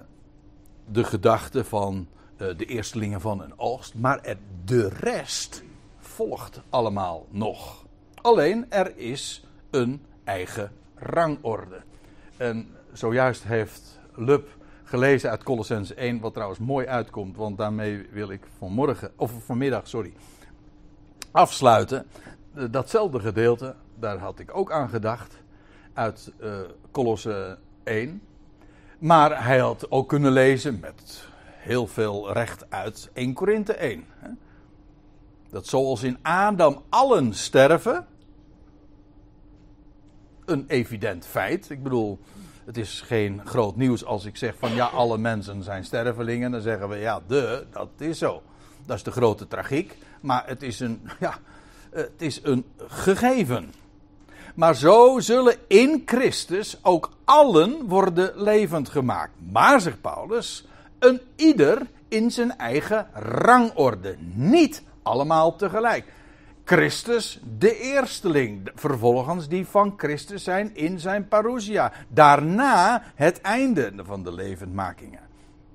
de 0.92 1.04
gedachte 1.04 1.64
van 1.64 2.08
uh, 2.38 2.58
de 2.58 2.66
eerstelingen 2.66 3.22
van 3.22 3.42
een 3.42 3.60
oogst. 3.60 3.96
Maar 3.96 4.20
er, 4.22 4.38
de 4.66 4.90
rest 4.90 5.64
volgt 5.98 6.62
allemaal 6.70 7.26
nog. 7.30 7.86
Alleen 8.22 8.66
er 8.70 8.98
is 8.98 9.46
een 9.70 10.06
eigen 10.24 10.72
rangorde. 10.96 11.82
En 12.38 12.68
zojuist 12.94 13.44
heeft 13.44 14.00
Lub 14.16 14.57
gelezen 14.88 15.30
uit 15.30 15.44
Colossens 15.44 15.94
1, 15.94 16.20
wat 16.20 16.34
trouwens 16.34 16.60
mooi 16.60 16.88
uitkomt, 16.88 17.36
want 17.36 17.58
daarmee 17.58 18.08
wil 18.12 18.30
ik 18.30 18.48
vanmorgen, 18.58 19.12
of 19.16 19.32
vanmiddag, 19.46 19.88
sorry, 19.88 20.14
afsluiten. 21.32 22.06
Datzelfde 22.72 23.20
gedeelte, 23.20 23.76
daar 23.96 24.18
had 24.18 24.40
ik 24.40 24.58
ook 24.58 24.72
aan 24.72 24.90
gedacht, 24.90 25.38
uit 25.94 26.32
uh, 26.40 26.60
Colosse 26.92 27.58
1. 27.84 28.22
Maar 29.00 29.44
hij 29.44 29.60
had 29.60 29.92
ook 29.92 30.10
kunnen 30.10 30.32
lezen 30.32 30.80
met 30.80 31.28
heel 31.48 31.88
veel 31.88 32.32
recht 32.34 32.70
uit 32.70 33.10
1 33.14 33.34
Korinthe 33.34 33.74
1. 33.74 34.06
Dat 35.50 35.68
zoals 35.68 36.04
in 36.04 36.18
Adam 36.22 36.82
allen 36.90 37.34
sterven, 37.34 38.06
een 40.46 40.66
evident 40.68 41.26
feit. 41.26 41.70
Ik 41.70 41.84
bedoel, 41.84 42.20
het 42.68 42.78
is 42.78 43.02
geen 43.06 43.42
groot 43.46 43.76
nieuws 43.76 44.06
als 44.06 44.26
ik 44.26 44.38
zeg 44.38 44.54
van 44.60 44.74
ja, 44.74 44.86
alle 44.86 45.18
mensen 45.18 45.64
zijn 45.64 45.84
stervelingen. 45.86 46.52
Dan 46.52 46.62
zeggen 46.62 46.90
we 46.90 46.96
ja, 46.96 47.22
de, 47.28 47.66
dat 47.72 47.90
is 47.98 48.18
zo. 48.18 48.42
Dat 48.86 48.98
is 48.98 49.04
de 49.04 49.12
grote 49.12 49.48
tragiek. 49.48 49.98
Maar 50.22 50.44
het 50.46 50.64
is 50.64 50.80
een, 50.80 51.02
ja, 51.20 51.38
het 51.90 52.22
is 52.22 52.40
een 52.44 52.66
gegeven. 52.88 53.74
Maar 54.56 54.76
zo 54.76 55.20
zullen 55.20 55.56
in 55.68 56.02
Christus 56.06 56.78
ook 56.82 57.12
allen 57.26 57.86
worden 57.86 58.32
levend 58.36 58.90
gemaakt. 58.90 59.34
Maar, 59.52 59.82
zegt 59.82 60.02
Paulus, 60.02 60.66
een 61.00 61.22
ieder 61.36 61.82
in 62.08 62.32
zijn 62.32 62.58
eigen 62.58 63.08
rangorde. 63.14 64.16
Niet 64.34 64.84
allemaal 65.04 65.56
tegelijk. 65.56 66.06
Christus 66.68 67.40
de 67.58 67.78
eersteling. 67.80 68.70
Vervolgens 68.76 69.48
die 69.48 69.68
van 69.68 69.94
Christus 69.98 70.44
zijn 70.44 70.76
in 70.76 71.00
zijn 71.00 71.28
parousia. 71.28 71.92
Daarna 72.08 73.04
het 73.16 73.42
einde 73.42 73.94
van 73.98 74.24
de 74.24 74.34
levendmakingen. 74.34 75.20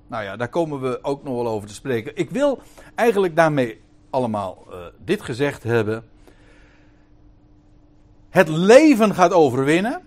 Nou 0.07 0.25
ja, 0.25 0.37
daar 0.37 0.49
komen 0.49 0.81
we 0.81 0.99
ook 1.03 1.23
nog 1.23 1.35
wel 1.35 1.49
over 1.49 1.69
te 1.69 1.75
spreken. 1.75 2.17
Ik 2.17 2.31
wil 2.31 2.63
eigenlijk 2.95 3.37
daarmee 3.37 3.81
allemaal 4.11 4.67
uh, 4.71 4.77
dit 5.05 5.23
gezegd 5.23 5.63
hebben. 5.63 6.05
Het 8.31 8.49
leven 8.49 9.15
gaat 9.15 9.33
overwinnen. 9.33 10.03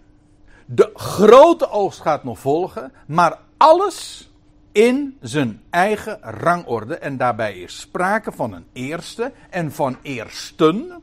De 0.66 0.92
grote 0.94 1.70
oogst 1.70 2.02
gaat 2.02 2.24
nog 2.24 2.40
volgen. 2.40 2.92
Maar 3.06 3.40
alles 3.58 4.30
in 4.76 5.18
zijn 5.22 5.62
eigen 5.70 6.18
rangorde. 6.22 6.98
En 6.98 7.18
daarbij 7.18 7.58
is 7.58 7.80
sprake 7.80 8.32
van 8.32 8.54
een 8.54 8.66
eerste 8.74 9.32
en 9.50 9.72
van 9.72 9.98
eersten. 10.02 11.02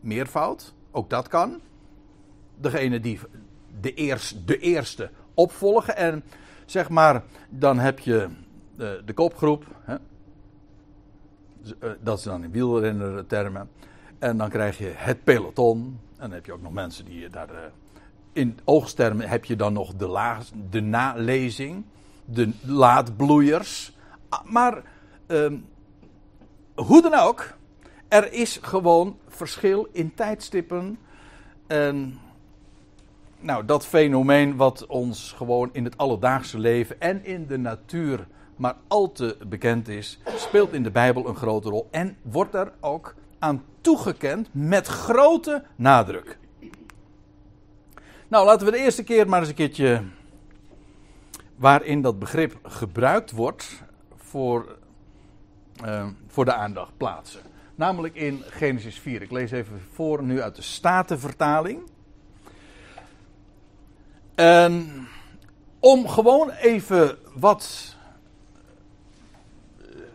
Meervoud, 0.00 0.74
ook 0.90 1.10
dat 1.10 1.28
kan. 1.28 1.60
Degene 2.56 3.00
die 3.00 3.18
de, 3.80 3.94
eerst, 3.94 4.46
de 4.46 4.58
eerste 4.58 5.10
opvolgen. 5.34 5.96
En 5.96 6.22
zeg 6.66 6.88
maar, 6.88 7.22
dan 7.48 7.78
heb 7.78 7.98
je 7.98 8.28
de, 8.76 9.02
de 9.04 9.12
kopgroep. 9.12 9.64
Hè? 9.82 9.94
Eh, 11.80 11.90
dat 12.00 12.18
is 12.18 12.24
dan 12.24 12.44
in 12.44 12.50
wielrenner 12.50 13.26
termen. 13.26 13.68
En 14.18 14.36
dan 14.36 14.48
krijg 14.48 14.78
je 14.78 14.92
het 14.94 15.24
peloton. 15.24 16.00
En 16.12 16.20
dan 16.20 16.30
heb 16.30 16.46
je 16.46 16.52
ook 16.52 16.62
nog 16.62 16.72
mensen 16.72 17.04
die 17.04 17.28
daar. 17.28 17.50
Eh, 17.50 17.60
in 18.32 18.58
oogstermen 18.64 19.28
heb 19.28 19.44
je 19.44 19.56
dan 19.56 19.72
nog 19.72 19.94
de, 19.94 20.06
la, 20.06 20.38
de 20.70 20.80
nalezing 20.80 21.84
de 22.30 22.50
laadbloeiers. 22.62 23.92
Ah, 24.28 24.44
maar 24.44 24.82
uh, 25.26 25.52
hoe 26.74 27.02
dan 27.02 27.14
ook, 27.14 27.54
er 28.08 28.32
is 28.32 28.58
gewoon 28.62 29.18
verschil 29.28 29.88
in 29.92 30.14
tijdstippen. 30.14 30.98
En 31.66 32.18
nou, 33.40 33.64
dat 33.64 33.86
fenomeen 33.86 34.56
wat 34.56 34.86
ons 34.86 35.32
gewoon 35.36 35.68
in 35.72 35.84
het 35.84 35.96
alledaagse 35.96 36.58
leven 36.58 37.00
en 37.00 37.24
in 37.24 37.46
de 37.46 37.58
natuur 37.58 38.26
maar 38.56 38.76
al 38.88 39.12
te 39.12 39.36
bekend 39.46 39.88
is, 39.88 40.18
speelt 40.36 40.72
in 40.72 40.82
de 40.82 40.90
Bijbel 40.90 41.28
een 41.28 41.36
grote 41.36 41.68
rol 41.68 41.88
en 41.90 42.16
wordt 42.22 42.54
er 42.54 42.72
ook 42.80 43.14
aan 43.38 43.64
toegekend 43.80 44.48
met 44.52 44.86
grote 44.86 45.62
nadruk. 45.76 46.38
Nou, 48.28 48.46
laten 48.46 48.66
we 48.66 48.72
de 48.72 48.78
eerste 48.78 49.04
keer 49.04 49.28
maar 49.28 49.40
eens 49.40 49.48
een 49.48 49.54
keertje 49.54 50.02
waarin 51.58 52.02
dat 52.02 52.18
begrip 52.18 52.58
gebruikt 52.62 53.30
wordt 53.30 53.82
voor, 54.16 54.76
uh, 55.84 56.06
voor 56.26 56.44
de 56.44 56.54
aandacht 56.54 56.96
plaatsen. 56.96 57.40
Namelijk 57.74 58.14
in 58.14 58.42
Genesis 58.46 58.98
4. 58.98 59.22
Ik 59.22 59.30
lees 59.30 59.50
even 59.50 59.80
voor 59.92 60.22
nu 60.22 60.42
uit 60.42 60.56
de 60.56 60.62
Statenvertaling. 60.62 61.80
En 64.34 65.06
om 65.78 66.08
gewoon 66.08 66.50
even 66.50 67.18
wat 67.34 67.96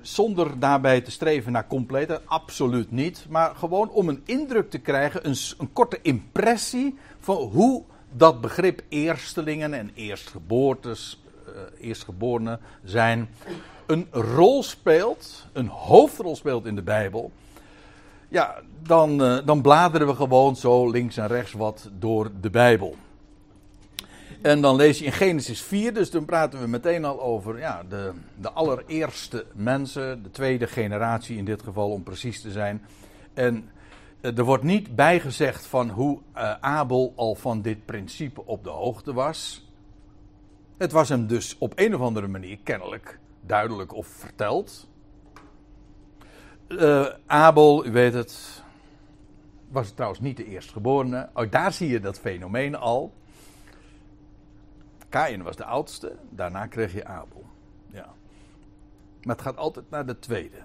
zonder 0.02 0.60
daarbij 0.60 1.02
te 1.02 1.12
streven 1.12 1.52
naar 1.52 1.68
compleet, 1.68 2.26
absoluut 2.26 2.92
niet. 2.92 3.26
Maar 3.30 3.56
gewoon 3.56 3.90
om 3.90 4.10
een 4.10 4.22
indruk 4.26 4.70
te 4.70 4.80
krijgen, 4.80 5.28
een, 5.28 5.36
een 5.58 5.74
korte 5.74 6.00
impressie 6.02 6.98
van 7.20 7.36
hoe 7.36 7.84
dat 8.12 8.42
begrip 8.42 8.82
eerstelingen 8.90 9.74
en 9.74 9.92
eerstgeboortes 9.94 11.23
uh, 11.48 11.88
eerstgeborenen 11.88 12.60
zijn, 12.84 13.30
een 13.86 14.08
rol 14.12 14.64
speelt, 14.64 15.48
een 15.54 15.68
hoofdrol 15.68 16.36
speelt 16.36 16.66
in 16.66 16.76
de 16.76 16.82
Bijbel. 16.82 17.32
Ja, 18.28 18.62
dan, 18.82 19.22
uh, 19.22 19.38
dan 19.46 19.62
bladeren 19.62 20.08
we 20.08 20.16
gewoon 20.16 20.56
zo 20.56 20.90
links 20.90 21.18
en 21.18 21.28
rechts 21.28 21.54
wat 21.54 21.90
door 22.00 22.32
de 22.42 22.50
Bijbel. 22.50 22.96
En 24.42 24.62
dan 24.62 24.76
lees 24.76 25.00
je 25.00 25.06
in 25.06 25.12
Genesis 25.12 25.62
4, 25.62 25.94
dus 25.94 26.12
dan 26.12 26.26
praten 26.26 26.60
we 26.60 26.68
meteen 26.68 27.06
al 27.06 27.22
over 27.22 27.60
ja, 27.60 27.84
de, 27.90 28.12
de 28.36 28.52
allereerste 28.52 29.46
mensen, 29.54 30.24
de 30.24 30.32
tweede 30.32 30.68
generatie 30.68 31.38
in 31.38 31.46
dit 31.46 31.64
geval 31.64 31.92
om 31.92 32.04
precies 32.04 32.42
te 32.42 32.52
zijn. 32.52 32.86
En 33.34 33.70
eh, 34.22 34.38
er 34.38 34.44
wordt 34.44 34.64
niet 34.64 34.96
bijgezegd 34.96 35.66
van 35.66 35.90
hoe 35.90 36.20
Abel 36.60 37.14
al 37.16 37.36
van 37.36 37.62
dit 37.62 37.86
principe 37.86 38.46
op 38.46 38.64
de 38.64 38.70
hoogte 38.70 39.14
was. 39.14 39.63
Het 40.78 40.92
was 40.92 41.10
hem 41.10 41.28
dus 41.28 41.58
op 41.58 41.74
een 41.76 41.96
of 41.96 42.02
andere 42.02 42.28
manier 42.28 42.58
kennelijk 42.64 43.20
duidelijk 43.42 43.94
of 43.94 44.08
verteld. 44.08 44.88
Uh, 46.68 47.08
Abel, 47.26 47.86
u 47.86 47.92
weet 47.92 48.14
het, 48.14 48.64
was 49.68 49.92
trouwens 49.92 50.22
niet 50.22 50.38
de 50.38 50.46
eerstgeborene. 50.46 51.30
Oh, 51.34 51.52
daar 51.52 51.74
zie 51.74 51.90
je 51.90 52.00
dat 52.00 52.20
fenomeen 52.20 52.76
al. 52.76 53.14
Kain 55.10 55.44
was 55.44 55.56
de 55.56 55.66
oudste, 55.66 56.16
daarna 56.30 56.68
kreeg 56.68 56.94
je 56.94 57.06
Abel. 57.06 57.46
Ja. 57.92 58.14
Maar 59.24 59.36
het 59.36 59.46
gaat 59.46 59.58
altijd 59.58 59.90
naar 59.90 60.06
de 60.06 60.20
tweede. 60.20 60.58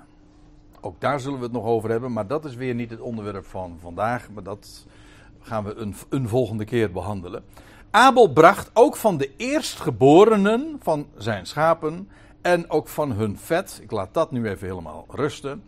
Ook 0.80 1.00
daar 1.00 1.20
zullen 1.20 1.38
we 1.38 1.44
het 1.44 1.52
nog 1.52 1.64
over 1.64 1.90
hebben, 1.90 2.12
maar 2.12 2.26
dat 2.26 2.44
is 2.44 2.54
weer 2.54 2.74
niet 2.74 2.90
het 2.90 3.00
onderwerp 3.00 3.44
van 3.44 3.78
vandaag. 3.80 4.30
Maar 4.30 4.42
dat 4.42 4.86
gaan 5.40 5.64
we 5.64 5.74
een, 5.74 5.94
een 6.08 6.28
volgende 6.28 6.64
keer 6.64 6.92
behandelen. 6.92 7.44
Abel 7.90 8.32
bracht 8.32 8.70
ook 8.72 8.96
van 8.96 9.16
de 9.16 9.36
eerstgeborenen 9.36 10.76
van 10.82 11.06
zijn 11.16 11.46
schapen 11.46 12.08
en 12.42 12.70
ook 12.70 12.88
van 12.88 13.12
hun 13.12 13.38
vet. 13.38 13.78
Ik 13.82 13.90
laat 13.90 14.14
dat 14.14 14.30
nu 14.30 14.48
even 14.48 14.68
helemaal 14.68 15.04
rusten. 15.08 15.62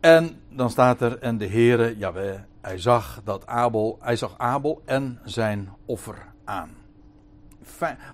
En 0.00 0.40
dan 0.48 0.70
staat 0.70 1.00
er, 1.00 1.18
en 1.18 1.38
de 1.38 1.48
Heere, 1.48 1.96
Jaweh, 1.96 2.40
hij 2.60 2.78
zag 2.78 3.20
dat 3.24 3.46
Abel, 3.46 3.98
hij 4.00 4.16
zag 4.16 4.34
Abel 4.38 4.82
en 4.84 5.20
zijn 5.24 5.68
offer 5.84 6.26
aan. 6.44 6.70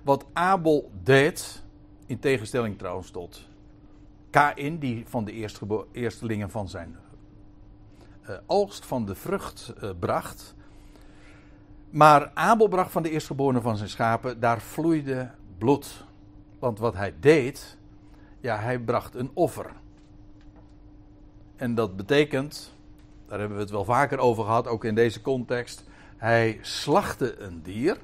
Wat 0.03 0.25
Abel 0.33 0.91
deed, 1.03 1.63
in 2.07 2.19
tegenstelling 2.19 2.79
trouwens 2.79 3.11
tot 3.11 3.49
Kain, 4.31 4.79
die 4.79 5.05
van 5.07 5.25
de 5.25 5.49
eerstelingen 5.93 6.51
van 6.51 6.69
zijn 6.69 6.97
uh, 8.29 8.37
oogst 8.47 8.87
van 8.87 9.05
de 9.07 9.15
vrucht 9.15 9.73
uh, 9.83 9.91
bracht. 9.99 10.55
Maar 11.95 12.31
Abel 12.35 12.69
bracht 12.69 12.91
van 12.91 13.03
de 13.03 13.11
eerstgeborene 13.11 13.61
van 13.61 13.77
zijn 13.77 13.89
schapen, 13.89 14.41
daar 14.41 14.61
vloeide 14.61 15.31
bloed. 15.59 16.05
Want 16.59 16.79
wat 16.79 16.95
hij 16.95 17.15
deed, 17.21 17.77
ja, 18.41 18.59
hij 18.59 18.79
bracht 18.79 19.15
een 19.15 19.31
offer. 19.35 19.71
En 21.57 21.75
dat 21.75 21.97
betekent, 21.97 22.75
daar 23.27 23.39
hebben 23.39 23.57
we 23.57 23.63
het 23.63 23.73
wel 23.73 23.85
vaker 23.85 24.19
over 24.19 24.45
gehad, 24.45 24.67
ook 24.67 24.85
in 24.85 24.95
deze 24.95 25.21
context. 25.21 25.85
Hij 26.17 26.59
slachtte 26.63 27.39
een 27.39 27.63
dier. 27.63 27.97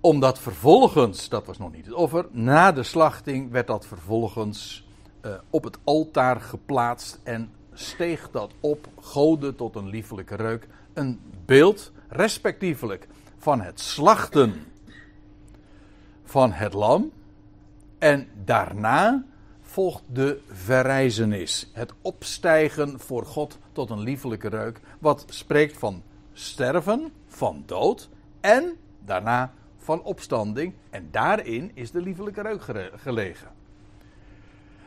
Omdat 0.00 0.38
vervolgens, 0.38 1.28
dat 1.28 1.46
was 1.46 1.58
nog 1.58 1.72
niet 1.72 1.86
het 1.86 1.94
offer, 1.94 2.26
na 2.30 2.72
de 2.72 2.82
slachting 2.82 3.50
werd 3.50 3.66
dat 3.66 3.86
vervolgens 3.86 4.88
uh, 5.22 5.34
op 5.50 5.64
het 5.64 5.78
altaar 5.84 6.40
geplaatst 6.40 7.20
en 7.22 7.50
steeg 7.74 8.30
dat 8.30 8.52
op, 8.60 8.88
goden 9.00 9.56
tot 9.56 9.76
een 9.76 9.88
liefelijke 9.88 10.34
reuk. 10.34 10.68
Een 10.92 11.20
beeld, 11.44 11.92
respectievelijk, 12.08 13.08
van 13.38 13.60
het 13.60 13.80
slachten 13.80 14.54
van 16.32 16.52
het 16.52 16.72
lam. 16.72 17.10
En 17.98 18.28
daarna 18.44 19.24
volgt 19.62 20.02
de 20.06 20.40
verrijzenis. 20.48 21.70
Het 21.72 21.92
opstijgen 22.02 23.00
voor 23.00 23.26
God 23.26 23.58
tot 23.72 23.90
een 23.90 24.00
liefelijke 24.00 24.48
reuk. 24.48 24.80
Wat 24.98 25.24
spreekt 25.28 25.78
van 25.78 26.02
sterven, 26.32 27.12
van 27.26 27.62
dood 27.66 28.08
en 28.40 28.76
daarna 29.04 29.52
van 29.78 30.02
opstanding. 30.02 30.74
En 30.90 31.08
daarin 31.10 31.70
is 31.74 31.90
de 31.90 32.00
liefelijke 32.00 32.42
reuk 32.42 32.62
gelegen. 32.96 33.61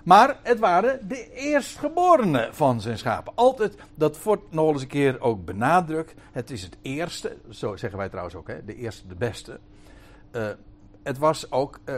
Maar 0.05 0.39
het 0.43 0.59
waren 0.59 1.07
de 1.07 1.33
eerstgeborenen 1.33 2.55
van 2.55 2.81
zijn 2.81 2.97
schapen. 2.97 3.33
Altijd, 3.35 3.75
dat 3.95 4.23
wordt 4.23 4.51
nog 4.51 4.71
eens 4.71 4.81
een 4.81 4.87
keer 4.87 5.21
ook 5.21 5.45
benadrukt. 5.45 6.13
Het 6.31 6.51
is 6.51 6.63
het 6.63 6.77
eerste, 6.81 7.37
zo 7.49 7.75
zeggen 7.75 7.99
wij 7.99 8.09
trouwens 8.09 8.35
ook, 8.35 8.47
hè, 8.47 8.65
de 8.65 8.75
eerste, 8.75 9.07
de 9.07 9.15
beste. 9.15 9.59
Uh, 10.31 10.47
het 11.03 11.17
was 11.17 11.51
ook, 11.51 11.79
uh, 11.85 11.95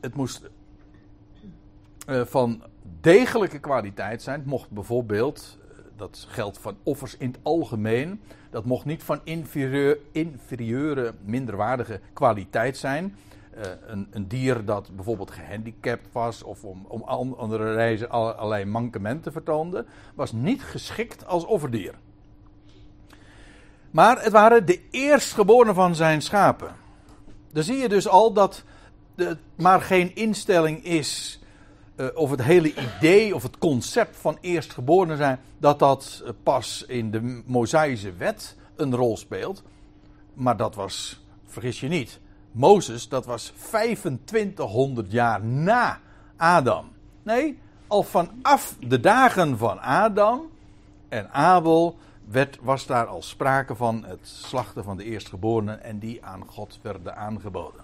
het 0.00 0.14
moest 0.14 0.48
uh, 2.08 2.24
van 2.24 2.62
degelijke 3.00 3.58
kwaliteit 3.58 4.22
zijn. 4.22 4.38
Het 4.38 4.48
mocht 4.48 4.70
bijvoorbeeld, 4.70 5.58
dat 5.96 6.26
geldt 6.28 6.58
van 6.58 6.76
offers 6.82 7.16
in 7.16 7.28
het 7.28 7.38
algemeen, 7.42 8.20
dat 8.50 8.64
mocht 8.64 8.84
niet 8.84 9.02
van 9.02 9.20
inferieur, 9.24 9.98
inferieure, 10.12 11.14
minderwaardige 11.24 12.00
kwaliteit 12.12 12.76
zijn. 12.76 13.16
Uh, 13.56 13.62
een, 13.86 14.06
een, 14.10 14.28
dier 14.28 14.64
dat 14.64 14.90
bijvoorbeeld 14.96 15.30
gehandicapt 15.30 16.12
was 16.12 16.42
of 16.42 16.64
om, 16.64 16.84
om 16.88 17.02
andere 17.32 17.74
reizen 17.74 18.10
allerlei 18.10 18.64
mankementen 18.64 19.32
vertoonde, 19.32 19.84
was 20.14 20.32
niet 20.32 20.62
geschikt 20.62 21.26
als 21.26 21.44
offerdier. 21.44 21.94
Maar 23.90 24.22
het 24.22 24.32
waren 24.32 24.66
de 24.66 24.80
eerstgeborenen 24.90 25.74
van 25.74 25.94
zijn 25.94 26.22
schapen. 26.22 26.76
Dan 27.52 27.62
zie 27.62 27.76
je 27.76 27.88
dus 27.88 28.08
al 28.08 28.32
dat 28.32 28.64
het 29.14 29.38
maar 29.54 29.80
geen 29.80 30.14
instelling 30.14 30.84
is, 30.84 31.40
uh, 31.96 32.06
of 32.14 32.30
het 32.30 32.42
hele 32.42 32.74
idee 32.74 33.34
of 33.34 33.42
het 33.42 33.58
concept 33.58 34.16
van 34.16 34.38
eerstgeboren 34.40 35.16
zijn, 35.16 35.40
dat 35.58 35.78
dat 35.78 36.24
pas 36.42 36.84
in 36.86 37.10
de 37.10 37.42
Mosaïsche 37.46 38.12
wet 38.12 38.56
een 38.76 38.94
rol 38.94 39.16
speelt. 39.16 39.62
Maar 40.34 40.56
dat 40.56 40.74
was, 40.74 41.24
vergis 41.44 41.80
je 41.80 41.88
niet, 41.88 42.20
Mozes, 42.56 43.08
dat 43.08 43.26
was 43.26 43.52
2500 43.68 45.12
jaar 45.12 45.44
na 45.44 46.00
Adam. 46.36 46.88
Nee, 47.22 47.58
al 47.86 48.02
vanaf 48.02 48.76
de 48.80 49.00
dagen 49.00 49.58
van 49.58 49.80
Adam 49.80 50.50
en 51.08 51.30
Abel 51.30 51.96
werd, 52.24 52.58
was 52.62 52.86
daar 52.86 53.06
al 53.06 53.22
sprake 53.22 53.74
van 53.74 54.04
het 54.04 54.18
slachten 54.22 54.84
van 54.84 54.96
de 54.96 55.04
eerstgeborenen 55.04 55.82
en 55.82 55.98
die 55.98 56.24
aan 56.24 56.44
God 56.46 56.78
werden 56.82 57.16
aangeboden. 57.16 57.80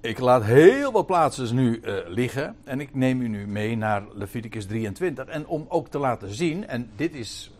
Ik 0.00 0.18
laat 0.18 0.44
heel 0.44 0.92
wat 0.92 1.06
plaatsen 1.06 1.54
nu 1.54 1.80
uh, 1.80 1.94
liggen 2.06 2.56
en 2.64 2.80
ik 2.80 2.94
neem 2.94 3.20
u 3.20 3.28
nu 3.28 3.46
mee 3.46 3.76
naar 3.76 4.02
Leviticus 4.12 4.66
23. 4.66 5.26
En 5.26 5.46
om 5.46 5.66
ook 5.68 5.88
te 5.88 5.98
laten 5.98 6.34
zien, 6.34 6.66
en 6.66 6.90
dit 6.96 7.14
is 7.14 7.51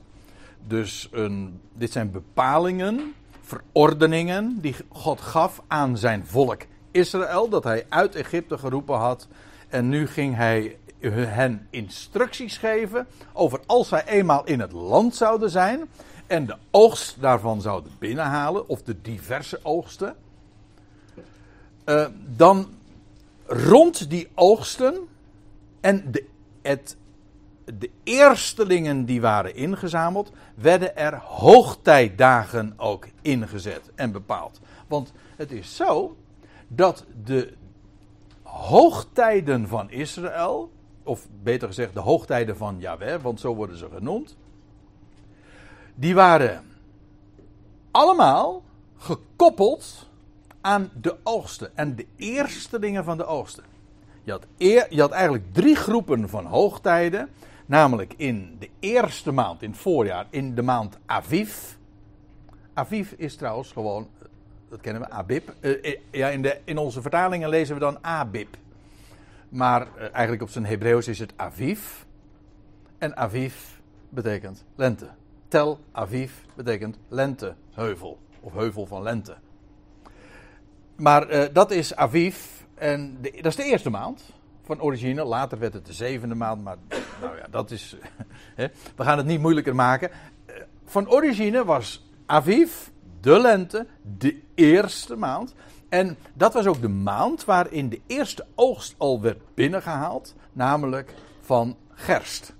dus 0.66 1.08
een, 1.10 1.60
dit 1.72 1.92
zijn 1.92 2.10
bepalingen, 2.10 3.14
verordeningen 3.40 4.58
die 4.60 4.74
God 4.88 5.20
gaf 5.20 5.62
aan 5.66 5.98
zijn 5.98 6.26
volk 6.26 6.62
Israël, 6.90 7.48
dat 7.48 7.64
hij 7.64 7.86
uit 7.88 8.14
Egypte 8.14 8.58
geroepen 8.58 8.96
had. 8.96 9.28
En 9.68 9.88
nu 9.88 10.06
ging 10.06 10.36
hij 10.36 10.76
hen 11.10 11.66
instructies 11.70 12.56
geven 12.56 13.06
over 13.32 13.60
als 13.66 13.88
zij 13.88 14.04
eenmaal 14.06 14.44
in 14.44 14.60
het 14.60 14.72
land 14.72 15.16
zouden 15.16 15.50
zijn 15.50 15.88
en 16.26 16.46
de 16.46 16.56
oogst 16.70 17.20
daarvan 17.20 17.60
zouden 17.60 17.92
binnenhalen, 17.98 18.68
of 18.68 18.82
de 18.82 19.00
diverse 19.02 19.60
oogsten, 19.62 20.16
uh, 21.86 22.06
dan 22.26 22.68
rond 23.46 24.10
die 24.10 24.28
oogsten 24.34 25.08
en 25.80 26.10
de, 26.10 26.24
het 26.62 26.96
de 27.78 27.90
eerstelingen 28.04 29.04
die 29.04 29.20
waren 29.20 29.54
ingezameld, 29.54 30.32
werden 30.54 30.96
er 30.96 31.16
hoogtijdagen 31.16 32.74
ook 32.76 33.06
ingezet 33.22 33.90
en 33.94 34.12
bepaald. 34.12 34.60
Want 34.86 35.12
het 35.36 35.52
is 35.52 35.76
zo 35.76 36.16
dat 36.68 37.04
de 37.24 37.52
hoogtijden 38.42 39.68
van 39.68 39.90
Israël, 39.90 40.70
of 41.02 41.26
beter 41.42 41.68
gezegd 41.68 41.94
de 41.94 42.00
hoogtijden 42.00 42.56
van 42.56 42.76
Yahweh, 42.78 43.22
want 43.22 43.40
zo 43.40 43.54
worden 43.54 43.76
ze 43.76 43.88
genoemd, 43.94 44.36
die 45.94 46.14
waren 46.14 46.64
allemaal 47.90 48.62
gekoppeld 48.96 50.08
aan 50.60 50.90
de 51.00 51.16
oogsten 51.22 51.76
en 51.76 51.96
de 51.96 52.06
eerstelingen 52.16 53.04
van 53.04 53.16
de 53.16 53.24
oogsten. 53.24 53.64
Je 54.22 54.30
had, 54.30 54.46
eer, 54.58 54.86
je 54.90 55.00
had 55.00 55.10
eigenlijk 55.10 55.44
drie 55.52 55.76
groepen 55.76 56.28
van 56.28 56.46
hoogtijden. 56.46 57.28
Namelijk 57.66 58.14
in 58.16 58.56
de 58.58 58.68
eerste 58.80 59.32
maand, 59.32 59.62
in 59.62 59.70
het 59.70 59.78
voorjaar, 59.78 60.26
in 60.30 60.54
de 60.54 60.62
maand 60.62 60.98
Aviv. 61.06 61.74
Aviv 62.74 63.12
is 63.12 63.36
trouwens 63.36 63.72
gewoon, 63.72 64.08
dat 64.68 64.80
kennen 64.80 65.02
we, 65.02 65.10
Abib. 65.10 65.54
Uh, 65.60 65.96
ja, 66.10 66.28
in, 66.28 66.42
de, 66.42 66.60
in 66.64 66.78
onze 66.78 67.00
vertalingen 67.00 67.48
lezen 67.48 67.74
we 67.74 67.80
dan 67.80 68.04
Abib. 68.04 68.56
Maar 69.48 69.86
eigenlijk 69.96 70.42
op 70.42 70.50
zijn 70.50 70.66
Hebreeuws 70.66 71.08
is 71.08 71.18
het 71.18 71.32
Aviv. 71.36 71.80
En 72.98 73.16
Aviv 73.16 73.54
betekent 74.08 74.64
lente. 74.74 75.08
Tel 75.48 75.78
Aviv 75.92 76.32
betekent 76.54 76.98
lenteheuvel. 77.08 78.18
Of 78.40 78.52
heuvel 78.52 78.86
van 78.86 79.02
lente. 79.02 79.36
Maar 80.96 81.52
dat 81.52 81.70
is 81.70 81.96
Aviv. 81.96 82.36
En 82.74 83.18
de, 83.20 83.30
dat 83.30 83.46
is 83.46 83.56
de 83.56 83.64
eerste 83.64 83.90
maand 83.90 84.22
van 84.62 84.80
origine. 84.80 85.24
Later 85.24 85.58
werd 85.58 85.72
het 85.72 85.86
de 85.86 85.92
zevende 85.92 86.34
maand, 86.34 86.64
maar 86.64 86.76
nou 87.20 87.36
ja, 87.36 87.46
dat 87.50 87.70
is. 87.70 87.96
Hè, 88.54 88.66
we 88.96 89.04
gaan 89.04 89.18
het 89.18 89.26
niet 89.26 89.40
moeilijker 89.40 89.74
maken. 89.74 90.10
Eh, 90.46 90.54
van 90.84 91.10
origine 91.10 91.64
was 91.64 92.04
Aviv, 92.26 92.72
de 93.20 93.40
lente, 93.40 93.86
de 94.18 94.40
eerste 94.54 95.16
maand. 95.16 95.54
En 95.88 96.16
dat 96.34 96.52
was 96.52 96.66
ook 96.66 96.80
de 96.80 96.88
maand 96.88 97.44
waarin 97.44 97.88
de 97.88 98.00
eerste 98.06 98.46
oogst 98.54 98.94
al 98.98 99.20
werd 99.20 99.54
binnengehaald, 99.54 100.34
namelijk 100.52 101.14
van 101.40 101.76
gerst. 101.94 102.54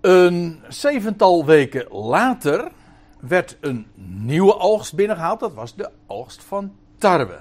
Een 0.00 0.60
zevental 0.68 1.44
weken 1.44 1.86
later 1.90 2.72
werd 3.20 3.56
een 3.60 3.86
nieuwe 3.94 4.58
oogst 4.58 4.94
binnengehaald. 4.94 5.40
Dat 5.40 5.54
was 5.54 5.74
de 5.74 5.90
oogst 6.06 6.42
van 6.42 6.72
tarwe. 6.98 7.40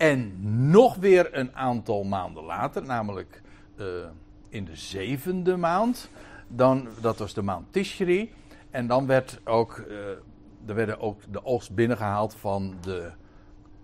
En 0.00 0.34
nog 0.70 0.96
weer 0.96 1.34
een 1.38 1.56
aantal 1.56 2.04
maanden 2.04 2.44
later, 2.44 2.82
namelijk 2.82 3.42
uh, 3.76 3.86
in 4.48 4.64
de 4.64 4.76
zevende 4.76 5.56
maand, 5.56 6.10
dan, 6.48 6.88
dat 7.00 7.18
was 7.18 7.34
de 7.34 7.42
maand 7.42 7.72
Tishri. 7.72 8.32
En 8.70 8.86
dan 8.86 9.06
werd 9.06 9.40
ook, 9.44 9.84
uh, 9.88 9.96
er 10.66 10.74
werden 10.74 11.00
ook 11.00 11.20
de 11.30 11.44
oogst 11.44 11.74
binnengehaald 11.74 12.34
van 12.34 12.74
de, 12.80 13.10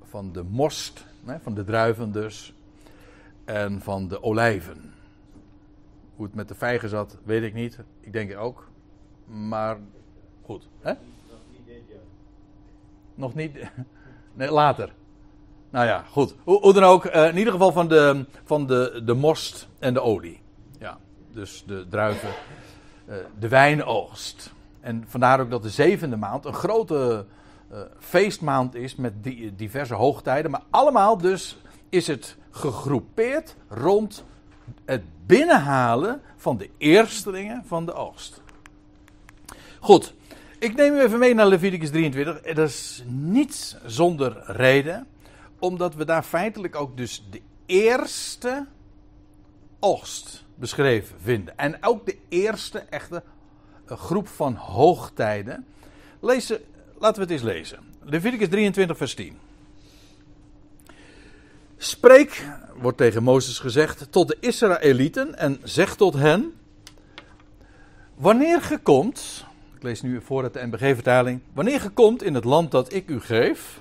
van 0.03 0.33
de 0.33 0.43
most, 0.43 1.07
van 1.43 1.55
de 1.55 1.65
druiven 1.65 2.13
dus, 2.13 2.55
en 3.45 3.81
van 3.81 4.09
de 4.09 4.23
olijven. 4.23 4.93
Hoe 6.15 6.27
het 6.27 6.35
met 6.35 6.49
de 6.49 6.55
vijgen 6.55 6.89
zat, 6.89 7.19
weet 7.25 7.43
ik 7.43 7.55
niet. 7.55 7.79
Ik 8.01 8.13
denk 8.13 8.31
het 8.31 8.39
ook. 8.39 8.71
Maar 9.27 9.79
goed. 10.43 10.69
Hè? 10.81 10.93
Nog 13.15 13.35
niet. 13.35 13.59
Nee, 14.33 14.51
later. 14.51 14.93
Nou 15.71 15.87
ja, 15.87 16.05
goed. 16.11 16.35
Hoe, 16.45 16.61
hoe 16.61 16.73
dan 16.73 16.83
ook, 16.83 17.05
eh, 17.05 17.29
in 17.29 17.39
ieder 17.39 17.53
geval 17.53 17.73
van, 17.73 17.89
de, 17.89 18.25
van 18.45 18.67
de, 18.67 19.03
de 19.05 19.15
most 19.15 19.69
en 19.79 19.95
de 19.95 20.01
olie. 20.01 20.41
Ja, 20.79 20.99
dus 21.33 21.65
de 21.67 21.87
druiven, 21.89 22.29
eh, 23.07 23.15
de 23.39 23.49
wijnoogst. 23.49 24.53
En 24.81 25.05
vandaar 25.07 25.41
ook 25.41 25.51
dat 25.51 25.63
de 25.63 25.71
zevende 25.71 26.17
maand 26.17 26.45
een 26.45 26.55
grote 26.55 27.25
eh, 27.71 27.79
feestmaand 27.99 28.75
is 28.75 28.97
met 28.97 29.13
diverse 29.57 29.95
hoogtijden. 29.95 30.51
Maar 30.51 30.63
allemaal 30.71 31.19
dus 31.19 31.59
is 31.89 32.07
het 32.07 32.37
gegroepeerd 32.51 33.57
rond 33.69 34.25
het 34.85 35.03
binnenhalen 35.27 36.21
van 36.37 36.57
de 36.57 36.71
eerstelingen 36.79 37.63
van 37.67 37.87
de 37.87 37.93
oogst. 37.93 38.43
Goed, 39.81 40.15
ik 40.59 40.75
neem 40.77 40.95
u 40.95 41.01
even 41.01 41.19
mee 41.19 41.35
naar 41.35 41.47
Leviticus 41.47 41.91
23. 41.91 42.55
Dat 42.55 42.69
is 42.69 43.05
niet 43.07 43.79
zonder 43.87 44.43
reden, 44.47 45.07
omdat 45.59 45.95
we 45.95 46.05
daar 46.05 46.23
feitelijk 46.23 46.77
ook 46.77 46.97
dus 46.97 47.25
de 47.31 47.41
eerste 47.67 48.67
oogst 49.79 50.45
beschreven 50.55 51.17
vinden. 51.21 51.59
En 51.59 51.77
ook 51.81 52.07
de 52.07 52.17
eerste 52.29 52.79
echte 52.79 53.23
eh, 53.87 53.97
groep 53.97 54.29
van 54.29 54.55
hoogtijden. 54.55 55.67
Lezen, 56.21 56.61
laten 56.99 57.17
we 57.17 57.23
het 57.23 57.31
eens 57.31 57.43
lezen. 57.43 57.79
Leviticus 58.03 58.49
23, 58.49 58.97
vers 58.97 59.15
10. 59.15 59.39
Spreek, 61.77 62.47
wordt 62.77 62.97
tegen 62.97 63.23
Mozes 63.23 63.59
gezegd, 63.59 64.13
tot 64.13 64.29
de 64.29 64.37
Israëlieten 64.41 65.39
en 65.39 65.61
zeg 65.63 65.97
tot 65.97 66.15
hen: 66.15 66.53
Wanneer 68.15 68.63
ge 68.63 68.79
komt, 68.79 69.45
ik 69.75 69.83
lees 69.83 70.03
nu 70.03 70.21
voor 70.21 70.43
het 70.43 70.53
de 70.53 70.67
NBG-vertaling, 70.67 71.41
wanneer 71.53 71.81
ge 71.81 71.91
komt 71.91 72.23
in 72.23 72.35
het 72.35 72.45
land 72.45 72.71
dat 72.71 72.93
ik 72.93 73.09
u 73.09 73.21
geef 73.21 73.81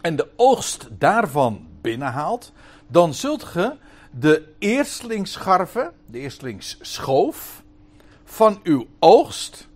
en 0.00 0.16
de 0.16 0.28
oogst 0.36 0.88
daarvan 0.90 1.66
binnenhaalt, 1.80 2.52
dan 2.86 3.14
zult 3.14 3.44
ge 3.44 3.76
de 4.10 4.54
eerstlingsscharven, 4.58 5.92
de 6.06 6.18
eerstlingsschoof, 6.18 7.62
van 8.24 8.60
uw 8.62 8.86
oogst 8.98 9.68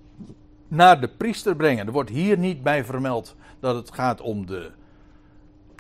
naar 0.69 1.01
de 1.01 1.09
priester 1.09 1.57
brengen. 1.57 1.87
Er 1.87 1.93
wordt 1.93 2.11
hier 2.11 2.39
niet 2.39 2.63
bij 2.63 2.85
vermeld 2.85 3.37
dat 3.61 3.75
het 3.75 3.95
gaat 3.95 4.21
om 4.21 4.47
de 4.47 4.71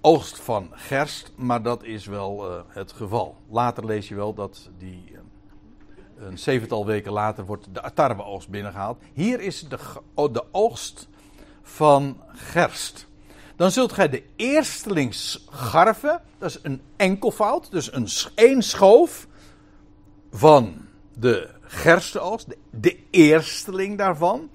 oogst 0.00 0.40
van 0.40 0.68
gerst, 0.72 1.32
maar 1.36 1.62
dat 1.62 1.84
is 1.84 2.06
wel 2.06 2.50
uh, 2.50 2.60
het 2.68 2.92
geval. 2.92 3.36
Later 3.48 3.84
lees 3.84 4.08
je 4.08 4.14
wel 4.14 4.34
dat 4.34 4.70
die 4.78 5.04
uh, 5.12 5.18
een 6.26 6.38
zevental 6.38 6.86
weken 6.86 7.12
later 7.12 7.44
wordt 7.44 7.68
de 7.72 7.90
tarweoogst 7.94 8.48
binnengehaald. 8.48 8.98
Hier 9.12 9.40
is 9.40 9.68
de, 9.68 9.78
de 10.14 10.44
oogst 10.50 11.08
van 11.62 12.16
gerst. 12.28 13.06
Dan 13.62 13.70
zult 13.70 13.92
gij 13.92 14.08
de 14.08 14.22
eerstelings 14.36 15.44
garven, 15.50 16.20
dat 16.38 16.50
is 16.50 16.58
een 16.62 16.80
enkelvoud, 16.96 17.70
dus 17.70 17.92
een 17.92 18.08
één 18.34 18.62
schoof 18.62 19.26
van 20.32 20.74
de 21.18 21.48
gerstenoogst, 21.60 22.48
de, 22.48 22.56
de 22.70 22.96
eersteling 23.10 23.98
daarvan. 23.98 24.50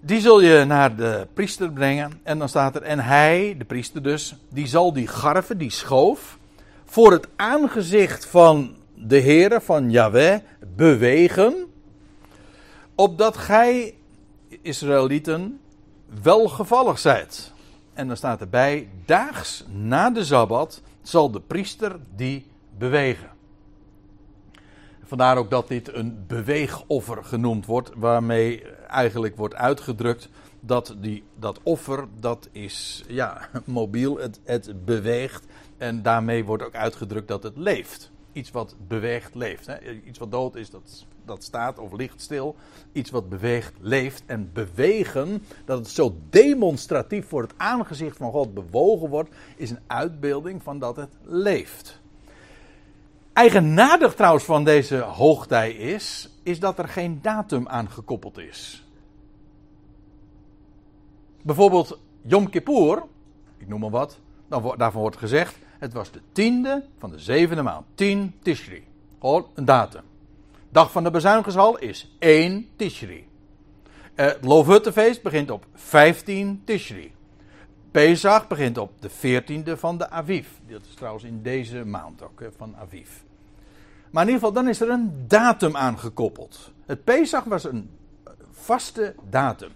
Die 0.00 0.20
zul 0.20 0.40
je 0.40 0.64
naar 0.64 0.96
de 0.96 1.26
priester 1.34 1.72
brengen. 1.72 2.20
En 2.22 2.38
dan 2.38 2.48
staat 2.48 2.74
er, 2.74 2.82
en 2.82 2.98
hij, 2.98 3.54
de 3.58 3.64
priester 3.64 4.02
dus, 4.02 4.34
die 4.48 4.66
zal 4.66 4.92
die 4.92 5.06
garven, 5.06 5.58
die 5.58 5.70
schoof, 5.70 6.38
voor 6.84 7.12
het 7.12 7.28
aangezicht 7.36 8.26
van 8.26 8.76
de 8.94 9.20
Heere, 9.20 9.60
van 9.60 9.90
Yahweh, 9.90 10.38
bewegen. 10.76 11.66
Opdat 12.94 13.36
gij, 13.36 13.94
Israëlieten, 14.62 15.60
welgevallig 16.22 16.98
zijt. 16.98 17.49
En 18.00 18.06
dan 18.06 18.16
staat 18.16 18.40
erbij, 18.40 18.88
daags 19.04 19.64
na 19.68 20.10
de 20.10 20.24
Sabbat 20.24 20.82
zal 21.02 21.30
de 21.30 21.40
priester 21.40 21.98
die 22.16 22.46
bewegen. 22.78 23.30
Vandaar 25.04 25.36
ook 25.36 25.50
dat 25.50 25.68
dit 25.68 25.94
een 25.94 26.24
beweegoffer 26.26 27.24
genoemd 27.24 27.66
wordt, 27.66 27.90
waarmee 27.96 28.62
eigenlijk 28.86 29.36
wordt 29.36 29.54
uitgedrukt 29.54 30.28
dat 30.60 30.96
die, 30.98 31.24
dat 31.38 31.60
offer, 31.62 32.06
dat 32.20 32.48
is 32.52 33.04
ja, 33.08 33.48
mobiel, 33.64 34.18
het, 34.18 34.40
het 34.44 34.84
beweegt. 34.84 35.46
En 35.76 36.02
daarmee 36.02 36.44
wordt 36.44 36.62
ook 36.62 36.74
uitgedrukt 36.74 37.28
dat 37.28 37.42
het 37.42 37.56
leeft. 37.56 38.10
Iets 38.32 38.50
wat 38.50 38.76
beweegt, 38.88 39.34
leeft. 39.34 39.66
Hè? 39.66 39.90
Iets 40.04 40.18
wat 40.18 40.30
dood 40.30 40.56
is, 40.56 40.70
dat, 40.70 41.06
dat 41.30 41.42
staat 41.44 41.78
of 41.78 41.92
ligt 41.92 42.20
stil. 42.20 42.56
Iets 42.92 43.10
wat 43.10 43.28
beweegt, 43.28 43.72
leeft. 43.80 44.22
En 44.26 44.50
bewegen, 44.52 45.42
dat 45.64 45.78
het 45.78 45.88
zo 45.88 46.16
demonstratief 46.30 47.28
voor 47.28 47.42
het 47.42 47.54
aangezicht 47.56 48.16
van 48.16 48.30
God 48.30 48.54
bewogen 48.54 49.08
wordt, 49.08 49.30
is 49.56 49.70
een 49.70 49.80
uitbeelding 49.86 50.62
van 50.62 50.78
dat 50.78 50.96
het 50.96 51.10
leeft. 51.22 52.00
Eigenaardig 53.32 54.14
trouwens 54.14 54.44
van 54.44 54.64
deze 54.64 54.98
hoogtij 54.98 55.72
is, 55.72 56.30
is 56.42 56.60
dat 56.60 56.78
er 56.78 56.88
geen 56.88 57.18
datum 57.22 57.68
aan 57.68 57.90
gekoppeld 57.90 58.38
is. 58.38 58.84
Bijvoorbeeld 61.42 61.98
Yom 62.22 62.50
Kippur, 62.50 63.02
ik 63.58 63.68
noem 63.68 63.80
maar 63.80 63.90
wat, 63.90 64.18
daarvan 64.76 65.00
wordt 65.00 65.16
gezegd, 65.16 65.56
het 65.78 65.92
was 65.92 66.10
de 66.10 66.20
tiende 66.32 66.84
van 66.98 67.10
de 67.10 67.18
zevende 67.18 67.62
maand, 67.62 67.86
10 67.94 68.34
Tishri. 68.42 68.84
Gewoon 69.20 69.46
een 69.54 69.64
datum. 69.64 70.09
Dag 70.72 70.92
van 70.92 71.04
de 71.04 71.10
bezuinigingshal 71.10 71.78
is 71.78 72.16
1 72.18 72.68
Tishri. 72.76 73.28
Het 74.14 74.38
Loofhuttenfeest 74.44 75.22
begint 75.22 75.50
op 75.50 75.66
15 75.74 76.62
Tishri. 76.64 77.14
Pesach 77.90 78.48
begint 78.48 78.78
op 78.78 78.92
de 79.00 79.10
14e 79.10 79.78
van 79.78 79.98
de 79.98 80.10
Aviv. 80.10 80.46
Dat 80.66 80.84
is 80.88 80.94
trouwens 80.94 81.24
in 81.24 81.42
deze 81.42 81.84
maand 81.84 82.22
ook, 82.22 82.42
van 82.56 82.76
Aviv. 82.76 83.08
Maar 84.10 84.22
in 84.22 84.28
ieder 84.32 84.46
geval, 84.46 84.52
dan 84.62 84.68
is 84.68 84.80
er 84.80 84.90
een 84.90 85.24
datum 85.26 85.76
aangekoppeld. 85.76 86.72
Het 86.86 87.04
Pesach 87.04 87.44
was 87.44 87.64
een 87.64 87.90
vaste 88.50 89.14
datum. 89.30 89.70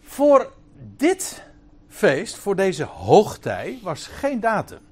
Voor 0.00 0.52
dit 0.96 1.42
feest, 1.88 2.36
voor 2.36 2.56
deze 2.56 2.84
hoogtij, 2.84 3.78
was 3.82 4.06
geen 4.06 4.40
datum. 4.40 4.85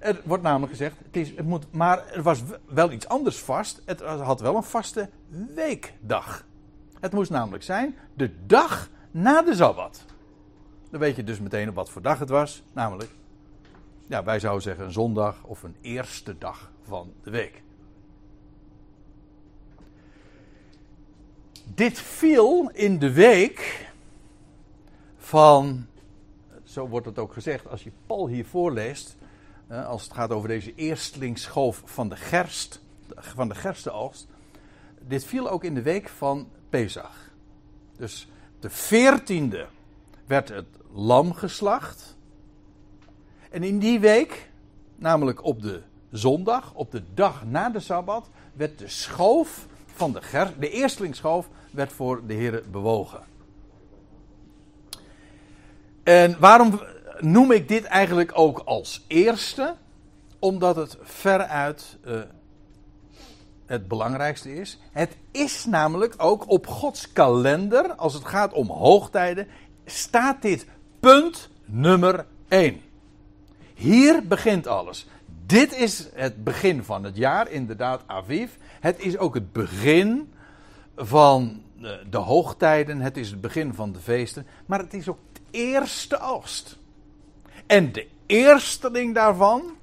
Er 0.00 0.20
wordt 0.24 0.42
namelijk 0.42 0.70
gezegd, 0.70 0.96
het 1.04 1.16
is, 1.16 1.36
het 1.36 1.46
moet, 1.46 1.72
maar 1.72 2.06
er 2.06 2.22
was 2.22 2.42
wel 2.66 2.92
iets 2.92 3.08
anders 3.08 3.38
vast. 3.38 3.82
Het 3.84 4.00
had 4.00 4.40
wel 4.40 4.56
een 4.56 4.62
vaste 4.62 5.08
weekdag. 5.54 6.44
Het 7.00 7.12
moest 7.12 7.30
namelijk 7.30 7.62
zijn 7.62 7.96
de 8.14 8.46
dag 8.46 8.88
na 9.10 9.42
de 9.42 9.54
Sabbat. 9.54 10.04
Dan 10.90 11.00
weet 11.00 11.16
je 11.16 11.24
dus 11.24 11.40
meteen 11.40 11.68
op 11.68 11.74
wat 11.74 11.90
voor 11.90 12.02
dag 12.02 12.18
het 12.18 12.28
was. 12.28 12.62
Namelijk, 12.72 13.10
ja, 14.06 14.24
wij 14.24 14.40
zouden 14.40 14.62
zeggen 14.62 14.84
een 14.84 14.92
zondag 14.92 15.44
of 15.44 15.62
een 15.62 15.76
eerste 15.80 16.38
dag 16.38 16.70
van 16.82 17.12
de 17.22 17.30
week. 17.30 17.62
Dit 21.74 21.98
viel 21.98 22.70
in 22.70 22.98
de 22.98 23.12
week 23.12 23.88
van, 25.16 25.86
zo 26.64 26.88
wordt 26.88 27.06
het 27.06 27.18
ook 27.18 27.32
gezegd, 27.32 27.68
als 27.68 27.82
je 27.82 27.92
Paul 28.06 28.28
hier 28.28 28.46
voorleest, 28.46 29.16
als 29.70 30.02
het 30.02 30.12
gaat 30.12 30.30
over 30.30 30.48
deze 30.48 30.74
eerstlingsschoof 30.74 31.82
van 31.84 32.08
de 32.08 32.16
gerst, 32.16 32.80
van 33.16 33.48
de 33.48 33.54
gerstenoogst. 33.54 34.26
Dit 35.00 35.24
viel 35.24 35.50
ook 35.50 35.64
in 35.64 35.74
de 35.74 35.82
week 35.82 36.08
van 36.08 36.48
Pesach. 36.68 37.30
Dus 37.96 38.28
de 38.60 38.70
veertiende 38.70 39.66
werd 40.26 40.48
het 40.48 40.66
lam 40.92 41.32
geslacht. 41.34 42.16
En 43.50 43.62
in 43.62 43.78
die 43.78 44.00
week, 44.00 44.50
namelijk 44.96 45.44
op 45.44 45.62
de 45.62 45.82
zondag, 46.10 46.74
op 46.74 46.90
de 46.90 47.02
dag 47.14 47.44
na 47.44 47.70
de 47.70 47.80
Sabbat, 47.80 48.28
werd 48.52 48.78
de 48.78 48.88
schoof 48.88 49.66
van 49.86 50.12
de 50.12 50.22
ger, 50.22 50.52
de 50.58 50.70
eerstlingsschoof, 50.70 51.48
werd 51.70 51.92
voor 51.92 52.26
de 52.26 52.34
Heer 52.34 52.62
bewogen. 52.70 53.22
En 56.02 56.36
waarom 56.38 56.80
noem 57.22 57.52
ik 57.52 57.68
dit 57.68 57.84
eigenlijk 57.84 58.30
ook 58.34 58.58
als 58.58 59.04
eerste? 59.06 59.74
Omdat 60.38 60.76
het 60.76 60.98
veruit 61.02 61.98
uh, 62.06 62.20
het 63.70 63.88
belangrijkste 63.88 64.54
is. 64.54 64.78
Het 64.92 65.16
is 65.30 65.64
namelijk 65.64 66.14
ook 66.16 66.50
op 66.50 66.66
Gods 66.66 67.12
kalender, 67.12 67.94
als 67.94 68.14
het 68.14 68.24
gaat 68.24 68.52
om 68.52 68.70
hoogtijden, 68.70 69.46
staat 69.84 70.42
dit 70.42 70.66
punt 71.00 71.48
nummer 71.64 72.26
1. 72.48 72.80
Hier 73.74 74.26
begint 74.26 74.66
alles. 74.66 75.06
Dit 75.46 75.76
is 75.76 76.08
het 76.14 76.44
begin 76.44 76.84
van 76.84 77.04
het 77.04 77.16
jaar, 77.16 77.50
inderdaad, 77.50 78.02
Aviv. 78.06 78.50
Het 78.80 78.98
is 78.98 79.18
ook 79.18 79.34
het 79.34 79.52
begin 79.52 80.32
van 80.96 81.62
de 82.10 82.18
hoogtijden. 82.18 83.00
Het 83.00 83.16
is 83.16 83.30
het 83.30 83.40
begin 83.40 83.74
van 83.74 83.92
de 83.92 83.98
feesten. 83.98 84.46
Maar 84.66 84.78
het 84.78 84.94
is 84.94 85.08
ook 85.08 85.18
het 85.32 85.42
eerste 85.50 86.20
oogst. 86.20 86.78
En 87.70 87.92
de 87.92 88.08
eersteling 88.26 89.14
daarvan 89.14 89.76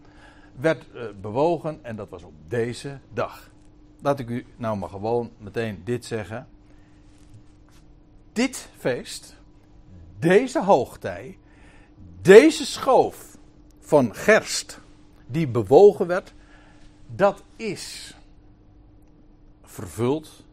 werd 0.56 0.86
uh, 0.96 1.04
bewogen 1.22 1.80
en 1.82 1.96
dat 1.96 2.10
was 2.10 2.24
op 2.24 2.34
deze 2.48 3.00
dag. 3.14 3.50
Laat 4.02 4.20
ik 4.20 4.30
u 4.30 4.46
nou 4.56 4.78
maar 4.78 4.90
gewoon 4.90 5.32
meteen 5.38 5.82
dit 5.84 6.06
zeggen. 6.06 6.48
Dit 8.34 8.70
feest 8.78 9.36
deze 10.20 10.64
hoogtij, 10.64 11.38
deze 12.22 12.66
schoof 12.66 13.38
van 13.80 14.16
gerst 14.16 14.80
die 15.26 15.48
bewogen 15.48 16.08
werd, 16.08 16.34
dat 17.08 17.44
is 17.56 18.16
vervuld 19.64 20.46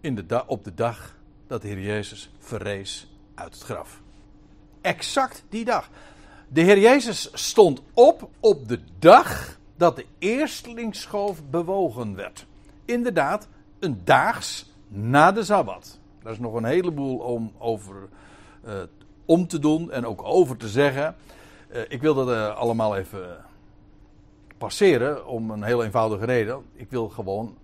in 0.00 0.14
de 0.14 0.44
op 0.46 0.64
de 0.64 0.74
dag 0.74 1.16
dat 1.46 1.62
de 1.62 1.68
Heer 1.68 1.80
Jezus 1.80 2.30
verrees 2.38 3.10
uit 3.34 3.54
het 3.54 3.62
graf. 3.62 4.00
Exact 4.80 5.44
die 5.48 5.64
dag. 5.64 5.90
De 6.52 6.60
Heer 6.60 6.78
Jezus 6.78 7.30
stond 7.32 7.82
op 7.94 8.28
op 8.40 8.68
de 8.68 8.80
dag 8.98 9.58
dat 9.76 9.96
de 9.96 10.06
eerstlingsschoof 10.18 11.42
bewogen 11.50 12.14
werd. 12.14 12.46
Inderdaad, 12.84 13.48
een 13.78 14.00
daags 14.04 14.72
na 14.88 15.32
de 15.32 15.44
Sabbat. 15.44 15.98
Daar 16.22 16.32
is 16.32 16.38
nog 16.38 16.54
een 16.54 16.64
heleboel 16.64 17.18
om 17.18 17.52
over 17.58 17.94
uh, 18.66 18.72
om 19.24 19.46
te 19.46 19.58
doen 19.58 19.90
en 19.90 20.06
ook 20.06 20.22
over 20.24 20.56
te 20.56 20.68
zeggen. 20.68 21.16
Uh, 21.72 21.80
ik 21.88 22.00
wil 22.00 22.14
dat 22.14 22.28
uh, 22.28 22.56
allemaal 22.56 22.96
even 22.96 23.44
passeren 24.58 25.26
om 25.26 25.50
een 25.50 25.62
heel 25.62 25.84
eenvoudige 25.84 26.24
reden. 26.24 26.62
Ik 26.72 26.90
wil 26.90 27.08
gewoon 27.08 27.56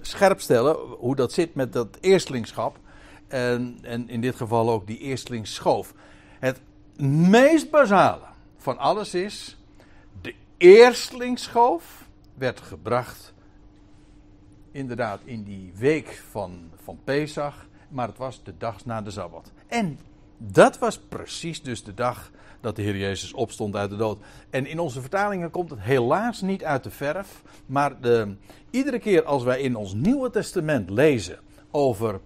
scherp 0.00 0.40
stellen 0.40 0.76
hoe 0.76 1.16
dat 1.16 1.32
zit 1.32 1.54
met 1.54 1.72
dat 1.72 1.98
eerstelingschap. 2.00 2.78
En, 3.28 3.78
en 3.82 4.08
in 4.08 4.20
dit 4.20 4.36
geval 4.36 4.70
ook 4.70 4.86
die 4.86 4.98
eerstlingsschoof. 4.98 5.94
Het 6.38 6.60
meest 7.06 7.70
basale 7.70 8.24
van 8.56 8.78
alles 8.78 9.14
is. 9.14 9.56
De 10.20 10.34
eerstlingsschoof 10.56 12.08
werd 12.34 12.60
gebracht. 12.60 13.34
Inderdaad, 14.72 15.20
in 15.24 15.42
die 15.42 15.72
week 15.76 16.22
van, 16.30 16.70
van 16.82 16.98
Pesach. 17.04 17.66
Maar 17.88 18.08
het 18.08 18.18
was 18.18 18.42
de 18.42 18.54
dag 18.58 18.84
na 18.84 19.02
de 19.02 19.10
Sabbat. 19.10 19.52
En 19.66 19.98
dat 20.36 20.78
was 20.78 20.98
precies 20.98 21.62
dus 21.62 21.84
de 21.84 21.94
dag 21.94 22.30
dat 22.60 22.76
de 22.76 22.82
Heer 22.82 22.96
Jezus 22.96 23.32
opstond 23.32 23.76
uit 23.76 23.90
de 23.90 23.96
dood. 23.96 24.18
En 24.50 24.66
in 24.66 24.78
onze 24.78 25.00
vertalingen 25.00 25.50
komt 25.50 25.70
het 25.70 25.80
helaas 25.80 26.40
niet 26.40 26.64
uit 26.64 26.82
de 26.82 26.90
verf. 26.90 27.42
Maar 27.66 28.00
de, 28.00 28.36
iedere 28.70 28.98
keer 28.98 29.24
als 29.24 29.42
wij 29.42 29.60
in 29.60 29.76
ons 29.76 29.94
Nieuwe 29.94 30.30
Testament 30.30 30.90
lezen 30.90 31.38
over 31.70 32.20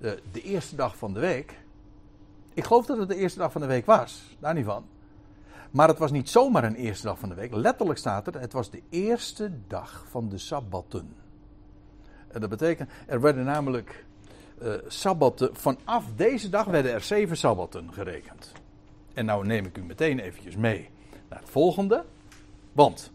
eh, 0.00 0.10
de 0.32 0.42
eerste 0.42 0.76
dag 0.76 0.96
van 0.96 1.12
de 1.12 1.20
week. 1.20 1.54
Ik 2.58 2.64
geloof 2.64 2.86
dat 2.86 2.98
het 2.98 3.08
de 3.08 3.16
eerste 3.16 3.38
dag 3.38 3.52
van 3.52 3.60
de 3.60 3.66
week 3.66 3.86
was, 3.86 4.36
daar 4.38 4.54
niet 4.54 4.64
van. 4.64 4.84
Maar 5.70 5.88
het 5.88 5.98
was 5.98 6.10
niet 6.10 6.28
zomaar 6.28 6.64
een 6.64 6.74
eerste 6.74 7.06
dag 7.06 7.18
van 7.18 7.28
de 7.28 7.34
week. 7.34 7.54
Letterlijk 7.54 7.98
staat 7.98 8.26
er, 8.26 8.40
het 8.40 8.52
was 8.52 8.70
de 8.70 8.82
eerste 8.90 9.52
dag 9.66 10.04
van 10.08 10.28
de 10.28 10.38
Sabbatten. 10.38 11.14
En 12.28 12.40
dat 12.40 12.50
betekent, 12.50 12.90
er 13.06 13.20
werden 13.20 13.44
namelijk 13.44 14.04
uh, 14.62 14.74
sabbatten, 14.86 15.56
vanaf 15.56 16.04
deze 16.16 16.48
dag 16.48 16.64
werden 16.64 16.92
er 16.92 17.00
zeven 17.00 17.36
sabbatten 17.36 17.92
gerekend. 17.92 18.52
En 19.14 19.24
nou 19.24 19.46
neem 19.46 19.64
ik 19.64 19.78
u 19.78 19.82
meteen 19.82 20.18
eventjes 20.18 20.56
mee 20.56 20.90
naar 21.28 21.38
het 21.38 21.50
volgende. 21.50 22.04
Want, 22.72 23.10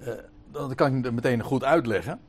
uh, 0.00 0.08
dat 0.50 0.74
kan 0.74 1.04
ik 1.04 1.12
meteen 1.12 1.42
goed 1.42 1.64
uitleggen. 1.64 2.20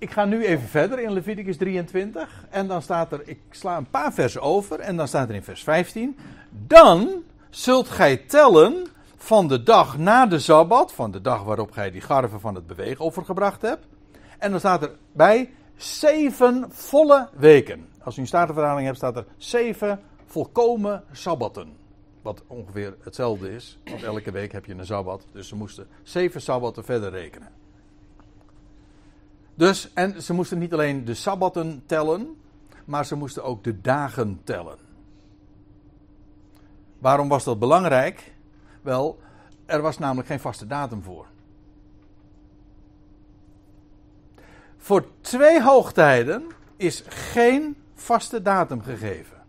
Ik 0.00 0.10
ga 0.10 0.24
nu 0.24 0.44
even 0.44 0.68
verder 0.68 0.98
in 0.98 1.12
Leviticus 1.12 1.56
23. 1.56 2.44
En 2.50 2.66
dan 2.66 2.82
staat 2.82 3.12
er, 3.12 3.20
ik 3.24 3.38
sla 3.50 3.76
een 3.76 3.90
paar 3.90 4.12
versen 4.12 4.40
over. 4.40 4.80
En 4.80 4.96
dan 4.96 5.08
staat 5.08 5.28
er 5.28 5.34
in 5.34 5.42
vers 5.42 5.62
15. 5.62 6.18
Dan 6.50 7.22
zult 7.50 7.88
gij 7.88 8.16
tellen 8.16 8.86
van 9.16 9.48
de 9.48 9.62
dag 9.62 9.98
na 9.98 10.26
de 10.26 10.38
Sabbat. 10.38 10.92
Van 10.92 11.10
de 11.10 11.20
dag 11.20 11.42
waarop 11.42 11.70
gij 11.70 11.90
die 11.90 12.00
garven 12.00 12.40
van 12.40 12.54
het 12.54 12.66
beweegoffer 12.66 13.24
gebracht 13.24 13.62
hebt. 13.62 13.86
En 14.38 14.50
dan 14.50 14.58
staat 14.58 14.82
er 14.82 14.90
bij 15.12 15.50
zeven 15.76 16.66
volle 16.68 17.28
weken. 17.36 17.88
Als 18.02 18.16
u 18.16 18.20
een 18.20 18.26
statenverhaling 18.26 18.84
hebt, 18.86 18.98
staat 18.98 19.16
er 19.16 19.26
zeven 19.36 20.00
volkomen 20.26 21.04
sabbatten. 21.12 21.76
Wat 22.22 22.42
ongeveer 22.46 22.96
hetzelfde 23.00 23.54
is, 23.54 23.78
want 23.84 24.02
elke 24.02 24.30
week 24.30 24.52
heb 24.52 24.64
je 24.64 24.74
een 24.74 24.86
sabbat. 24.86 25.26
Dus 25.32 25.48
ze 25.48 25.56
moesten 25.56 25.86
zeven 26.02 26.40
sabbatten 26.40 26.84
verder 26.84 27.10
rekenen. 27.10 27.59
Dus, 29.60 29.92
en 29.92 30.22
ze 30.22 30.32
moesten 30.32 30.58
niet 30.58 30.72
alleen 30.72 31.04
de 31.04 31.14
sabbatten 31.14 31.82
tellen, 31.86 32.40
maar 32.84 33.06
ze 33.06 33.16
moesten 33.16 33.44
ook 33.44 33.64
de 33.64 33.80
dagen 33.80 34.40
tellen. 34.44 34.78
Waarom 36.98 37.28
was 37.28 37.44
dat 37.44 37.58
belangrijk? 37.58 38.34
Wel, 38.82 39.18
er 39.66 39.80
was 39.80 39.98
namelijk 39.98 40.28
geen 40.28 40.40
vaste 40.40 40.66
datum 40.66 41.02
voor. 41.02 41.26
Voor 44.76 45.04
twee 45.20 45.62
hoogtijden 45.62 46.46
is 46.76 47.02
geen 47.06 47.76
vaste 47.94 48.42
datum 48.42 48.82
gegeven. 48.82 49.42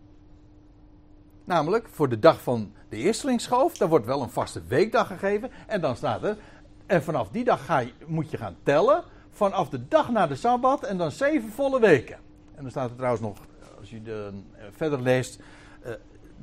Namelijk 1.43 1.88
voor 1.88 2.10
de 2.10 2.19
dag 2.19 2.41
van 2.41 2.74
de 2.89 2.97
eerstelingsschoof, 2.97 3.78
daar 3.78 3.89
wordt 3.89 4.06
wel 4.06 4.21
een 4.21 4.30
vaste 4.30 4.62
weekdag 4.67 5.08
gegeven. 5.08 5.52
En 5.67 5.82
dan 5.82 5.95
staat 5.95 6.24
er, 6.24 6.38
en 6.86 7.04
vanaf 7.04 7.30
die 7.30 7.43
dag 7.43 7.65
ga 7.65 7.80
je, 7.80 7.93
moet 8.06 8.32
je 8.32 8.38
gaan 8.38 8.58
tellen. 8.63 9.04
Vanaf 9.32 9.70
de 9.70 9.88
dag 9.88 10.12
na 10.12 10.28
de 10.28 10.36
Sabbat 10.36 10.84
en 10.84 10.98
dan 10.98 11.12
zeven 11.12 11.52
volle 11.52 11.80
weken. 11.80 12.15
En 12.56 12.62
dan 12.62 12.72
staat 12.72 12.89
er 12.89 12.96
trouwens 12.96 13.22
nog, 13.22 13.38
als 13.80 13.89
je 13.89 14.02
de, 14.02 14.32
uh, 14.32 14.63
verder 14.72 15.02
leest, 15.02 15.39
uh, 15.86 15.91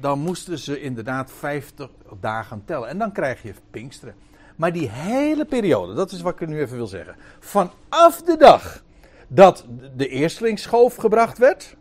dan 0.01 0.18
moesten 0.18 0.59
ze 0.59 0.81
inderdaad 0.81 1.31
50 1.31 1.90
dagen 2.20 2.62
tellen. 2.64 2.88
En 2.88 2.98
dan 2.98 3.12
krijg 3.12 3.42
je 3.42 3.55
Pinksteren. 3.70 4.14
Maar 4.57 4.72
die 4.72 4.88
hele 4.88 5.44
periode, 5.44 5.94
dat 5.94 6.12
is 6.12 6.20
wat 6.20 6.40
ik 6.40 6.48
nu 6.48 6.61
even 6.61 6.77
wil 6.77 6.87
zeggen. 6.87 7.16
Vanaf 7.38 8.22
de 8.22 8.37
dag 8.37 8.83
dat 9.29 9.66
de 9.96 10.09
eerstelingsschoof 10.09 10.96
gebracht 10.96 11.38
werd. 11.38 11.77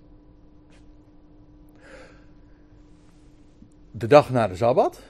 De 3.91 4.07
dag 4.07 4.29
na 4.29 4.47
de 4.47 4.55
Sabbat. 4.55 5.01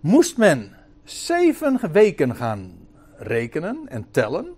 Moest 0.00 0.36
men 0.36 0.76
zeven 1.04 1.92
weken 1.92 2.36
gaan 2.36 2.88
rekenen 3.16 3.88
en 3.88 4.10
tellen. 4.10 4.54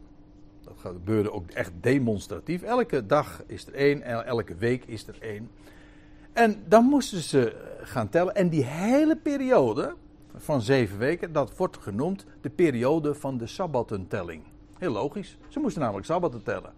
Dat 0.86 0.96
gebeurde 0.96 1.32
ook 1.32 1.50
echt 1.50 1.72
demonstratief. 1.80 2.62
Elke 2.62 3.06
dag 3.06 3.42
is 3.46 3.66
er 3.66 3.74
één, 3.74 4.02
elke 4.26 4.54
week 4.54 4.84
is 4.84 5.06
er 5.06 5.16
één. 5.20 5.50
En 6.32 6.62
dan 6.68 6.84
moesten 6.84 7.20
ze 7.20 7.56
gaan 7.82 8.08
tellen. 8.08 8.34
En 8.34 8.48
die 8.48 8.64
hele 8.64 9.16
periode 9.16 9.94
van 10.36 10.62
zeven 10.62 10.98
weken, 10.98 11.32
dat 11.32 11.56
wordt 11.56 11.76
genoemd 11.76 12.26
de 12.40 12.50
periode 12.50 13.14
van 13.14 13.38
de 13.38 13.46
Sabbatentelling. 13.46 14.42
Heel 14.78 14.92
logisch. 14.92 15.36
Ze 15.48 15.60
moesten 15.60 15.82
namelijk 15.82 16.06
Sabbaten 16.06 16.42
tellen. 16.42 16.72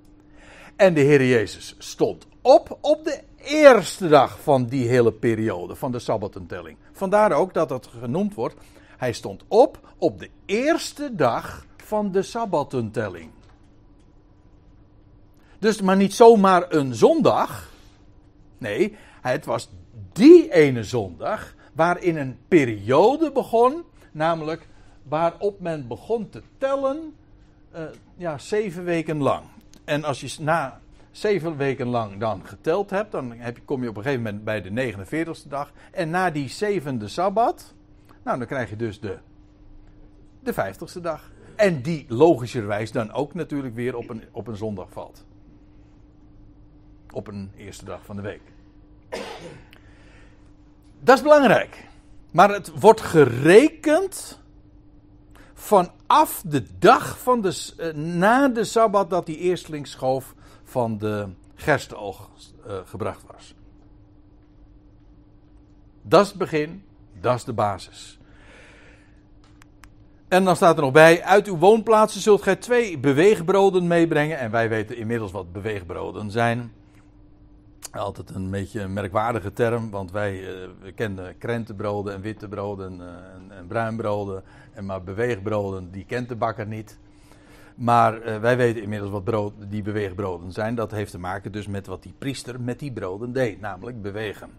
En 0.76 0.94
de 0.94 1.00
Heer 1.00 1.24
Jezus 1.24 1.74
stond 1.78 2.26
op 2.42 2.78
op 2.80 3.04
de 3.04 3.20
eerste 3.36 4.08
dag 4.08 4.40
van 4.40 4.66
die 4.66 4.88
hele 4.88 5.12
periode 5.12 5.74
van 5.74 5.92
de 5.92 5.98
Sabbatentelling. 5.98 6.76
Vandaar 6.92 7.32
ook 7.32 7.54
dat 7.54 7.70
het 7.70 7.86
genoemd 7.86 8.34
wordt. 8.34 8.54
Hij 8.96 9.12
stond 9.12 9.44
op 9.48 9.94
op 9.98 10.18
de 10.18 10.30
eerste 10.46 11.14
dag 11.14 11.66
van 11.76 12.12
de 12.12 12.22
Sabbatentelling. 12.22 13.30
Dus 15.58 15.80
maar 15.80 15.96
niet 15.96 16.14
zomaar 16.14 16.72
een 16.72 16.94
zondag. 16.94 17.72
Nee, 18.58 18.96
het 19.20 19.44
was 19.44 19.70
die 20.12 20.52
ene 20.52 20.84
zondag 20.84 21.54
waarin 21.72 22.16
een 22.16 22.38
periode 22.48 23.32
begon, 23.32 23.82
namelijk 24.12 24.68
waarop 25.02 25.60
men 25.60 25.86
begon 25.86 26.28
te 26.28 26.42
tellen, 26.58 27.14
uh, 27.74 27.80
ja, 28.16 28.38
zeven 28.38 28.84
weken 28.84 29.22
lang. 29.22 29.44
En 29.84 30.04
als 30.04 30.20
je 30.20 30.42
na 30.42 30.80
zeven 31.10 31.56
weken 31.56 31.86
lang 31.86 32.18
dan 32.18 32.46
geteld 32.46 32.90
hebt, 32.90 33.12
dan 33.12 33.32
heb 33.32 33.56
je, 33.56 33.62
kom 33.62 33.82
je 33.82 33.88
op 33.88 33.96
een 33.96 34.02
gegeven 34.02 34.24
moment 34.24 34.44
bij 34.44 34.62
de 34.62 34.94
49ste 34.94 35.48
dag. 35.48 35.72
En 35.92 36.10
na 36.10 36.30
die 36.30 36.48
zevende 36.48 37.08
sabbat, 37.08 37.74
nou 38.24 38.38
dan 38.38 38.46
krijg 38.46 38.70
je 38.70 38.76
dus 38.76 39.00
de, 39.00 39.18
de 40.40 40.54
50ste 40.54 41.00
dag. 41.02 41.30
En 41.56 41.82
die 41.82 42.04
logischerwijs 42.08 42.92
dan 42.92 43.12
ook 43.12 43.34
natuurlijk 43.34 43.74
weer 43.74 43.96
op 43.96 44.08
een, 44.08 44.22
op 44.32 44.46
een 44.46 44.56
zondag 44.56 44.90
valt. 44.90 45.24
Op 47.18 47.26
een 47.26 47.50
eerste 47.56 47.84
dag 47.84 48.04
van 48.04 48.16
de 48.16 48.22
week. 48.22 48.40
Dat 51.00 51.16
is 51.16 51.22
belangrijk. 51.22 51.88
Maar 52.30 52.50
het 52.50 52.80
wordt 52.80 53.00
gerekend 53.00 54.40
vanaf 55.54 56.42
de 56.46 56.78
dag 56.78 57.18
van 57.18 57.40
de, 57.40 57.72
uh, 57.78 57.92
na 57.94 58.48
de 58.48 58.64
Sabbat 58.64 59.10
dat 59.10 59.26
die 59.26 59.36
eerstlingsschoof 59.36 60.34
van 60.64 60.98
de 60.98 61.28
gerstenoogst 61.54 62.54
uh, 62.66 62.74
gebracht 62.84 63.22
was. 63.32 63.54
Dat 66.02 66.22
is 66.22 66.28
het 66.28 66.38
begin, 66.38 66.84
dat 67.20 67.34
is 67.34 67.44
de 67.44 67.52
basis. 67.52 68.18
En 70.28 70.44
dan 70.44 70.56
staat 70.56 70.76
er 70.76 70.82
nog 70.82 70.92
bij: 70.92 71.22
uit 71.22 71.46
uw 71.46 71.58
woonplaatsen 71.58 72.20
zult 72.20 72.42
gij 72.42 72.56
twee 72.56 72.98
beweegbroden 72.98 73.86
meebrengen. 73.86 74.38
En 74.38 74.50
wij 74.50 74.68
weten 74.68 74.96
inmiddels 74.96 75.32
wat 75.32 75.52
beweegbroden 75.52 76.30
zijn. 76.30 76.72
Altijd 77.92 78.30
een 78.30 78.50
beetje 78.50 78.80
een 78.80 78.92
merkwaardige 78.92 79.52
term, 79.52 79.90
want 79.90 80.10
wij 80.10 80.40
uh, 80.40 80.68
we 80.80 80.92
kennen 80.92 81.38
krentenbroden 81.38 82.14
en 82.14 82.20
witte 82.20 82.48
broden 82.48 82.92
uh, 83.00 83.06
en, 83.06 83.56
en 83.58 83.66
bruinbroden. 83.66 84.42
En 84.72 84.84
maar 84.84 85.02
beweegbroden, 85.02 85.90
die 85.90 86.04
kent 86.04 86.28
de 86.28 86.36
bakker 86.36 86.66
niet. 86.66 86.98
Maar 87.74 88.26
uh, 88.26 88.38
wij 88.38 88.56
weten 88.56 88.82
inmiddels 88.82 89.10
wat 89.10 89.24
brood, 89.24 89.52
die 89.68 89.82
beweegbroden 89.82 90.52
zijn. 90.52 90.74
Dat 90.74 90.90
heeft 90.90 91.10
te 91.10 91.18
maken 91.18 91.52
dus 91.52 91.66
met 91.66 91.86
wat 91.86 92.02
die 92.02 92.14
priester 92.18 92.60
met 92.60 92.78
die 92.78 92.92
broden 92.92 93.32
deed, 93.32 93.60
namelijk 93.60 94.02
bewegen. 94.02 94.50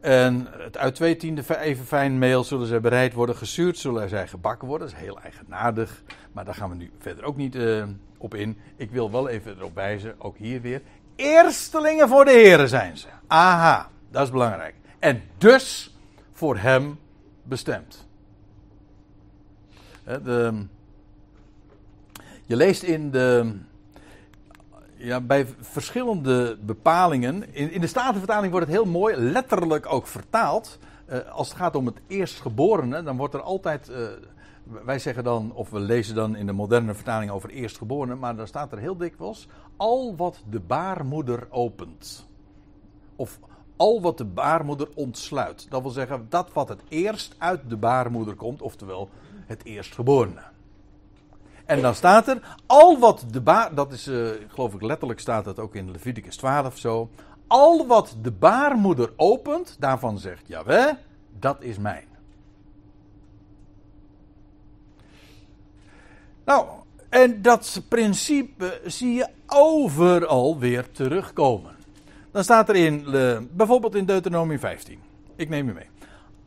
En 0.00 0.46
het 0.50 0.78
uit 0.78 0.94
twee 0.94 1.16
tiende 1.16 1.60
even 1.60 1.84
fijn 1.84 2.18
meel 2.18 2.44
zullen 2.44 2.66
zij 2.66 2.80
bereid 2.80 3.12
worden, 3.12 3.36
gezuurd 3.36 3.78
zullen 3.78 4.08
zij 4.08 4.28
gebakken 4.28 4.68
worden. 4.68 4.88
Dat 4.88 4.96
is 4.96 5.02
heel 5.02 5.20
eigenaardig, 5.20 6.02
maar 6.32 6.44
daar 6.44 6.54
gaan 6.54 6.70
we 6.70 6.76
nu 6.76 6.90
verder 6.98 7.24
ook 7.24 7.36
niet 7.36 7.58
op 8.18 8.34
in. 8.34 8.58
Ik 8.76 8.90
wil 8.90 9.10
wel 9.10 9.28
even 9.28 9.56
erop 9.56 9.74
wijzen, 9.74 10.14
ook 10.18 10.36
hier 10.36 10.60
weer. 10.60 10.82
Eerstelingen 11.16 12.08
voor 12.08 12.24
de 12.24 12.30
heren 12.30 12.68
zijn 12.68 12.96
ze. 12.96 13.06
Aha, 13.26 13.88
dat 14.10 14.22
is 14.22 14.30
belangrijk. 14.30 14.74
En 14.98 15.22
dus 15.38 15.96
voor 16.32 16.56
hem 16.56 16.98
bestemd. 17.42 18.06
De, 20.04 20.66
je 22.44 22.56
leest 22.56 22.82
in 22.82 23.10
de. 23.10 23.54
Ja, 24.96 25.20
bij 25.20 25.46
verschillende 25.60 26.58
bepalingen. 26.60 27.54
In, 27.54 27.70
in 27.70 27.80
de 27.80 27.86
Statenvertaling 27.86 28.52
wordt 28.52 28.66
het 28.66 28.76
heel 28.76 28.86
mooi, 28.86 29.16
letterlijk 29.16 29.92
ook 29.92 30.06
vertaald. 30.06 30.78
Uh, 31.10 31.18
als 31.30 31.48
het 31.48 31.56
gaat 31.56 31.76
om 31.76 31.86
het 31.86 32.00
eerstgeborene, 32.06 33.02
dan 33.02 33.16
wordt 33.16 33.34
er 33.34 33.42
altijd. 33.42 33.88
Uh, 33.90 33.96
wij 34.84 34.98
zeggen 34.98 35.24
dan, 35.24 35.52
of 35.54 35.70
we 35.70 35.80
lezen 35.80 36.14
dan 36.14 36.36
in 36.36 36.46
de 36.46 36.52
moderne 36.52 36.94
vertaling 36.94 37.30
over 37.30 37.50
eerstgeborene, 37.50 38.14
maar 38.14 38.36
dan 38.36 38.46
staat 38.46 38.72
er 38.72 38.78
heel 38.78 38.96
dikwijls. 38.96 39.48
Al 39.76 40.16
wat 40.16 40.42
de 40.50 40.60
baarmoeder 40.60 41.46
opent. 41.50 42.28
Of 43.16 43.38
al 43.76 44.00
wat 44.00 44.18
de 44.18 44.24
baarmoeder 44.24 44.88
ontsluit. 44.94 45.66
Dat 45.70 45.82
wil 45.82 45.90
zeggen, 45.90 46.26
dat 46.28 46.52
wat 46.52 46.68
het 46.68 46.82
eerst 46.88 47.34
uit 47.38 47.60
de 47.68 47.76
baarmoeder 47.76 48.34
komt, 48.34 48.62
oftewel 48.62 49.08
het 49.46 49.64
eerstgeborene. 49.64 50.42
En 51.64 51.82
dan 51.82 51.94
staat 51.94 52.28
er, 52.28 52.56
al 52.66 52.98
wat 52.98 53.24
de 53.30 53.40
baar, 53.40 53.74
dat 53.74 53.92
is, 53.92 54.08
uh, 54.08 54.30
geloof 54.48 54.74
ik 54.74 54.82
letterlijk 54.82 55.20
staat 55.20 55.44
dat 55.44 55.58
ook 55.58 55.74
in 55.74 55.90
Leviticus 55.90 56.36
12 56.36 56.78
zo. 56.78 57.10
Al 57.46 57.86
wat 57.86 58.16
de 58.22 58.32
baarmoeder 58.32 59.12
opent, 59.16 59.76
daarvan 59.78 60.18
zegt 60.18 60.48
Jaweh, 60.48 60.94
dat 61.38 61.62
is 61.62 61.78
mijn. 61.78 62.15
Nou, 66.46 66.66
en 67.08 67.42
dat 67.42 67.82
principe 67.88 68.80
zie 68.84 69.14
je 69.14 69.28
overal 69.46 70.58
weer 70.58 70.90
terugkomen. 70.90 71.74
Dan 72.30 72.44
staat 72.44 72.68
er 72.68 72.76
in, 72.76 73.04
uh, 73.06 73.38
bijvoorbeeld 73.50 73.94
in 73.94 74.04
Deuteronomie 74.04 74.58
15. 74.58 74.98
Ik 75.36 75.48
neem 75.48 75.66
je 75.66 75.72
mee. 75.72 75.88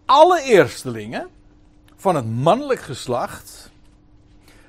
Alle 0.05 0.41
eerstelingen 0.41 1.27
van 1.95 2.15
het 2.15 2.25
mannelijk 2.29 2.79
geslacht. 2.79 3.71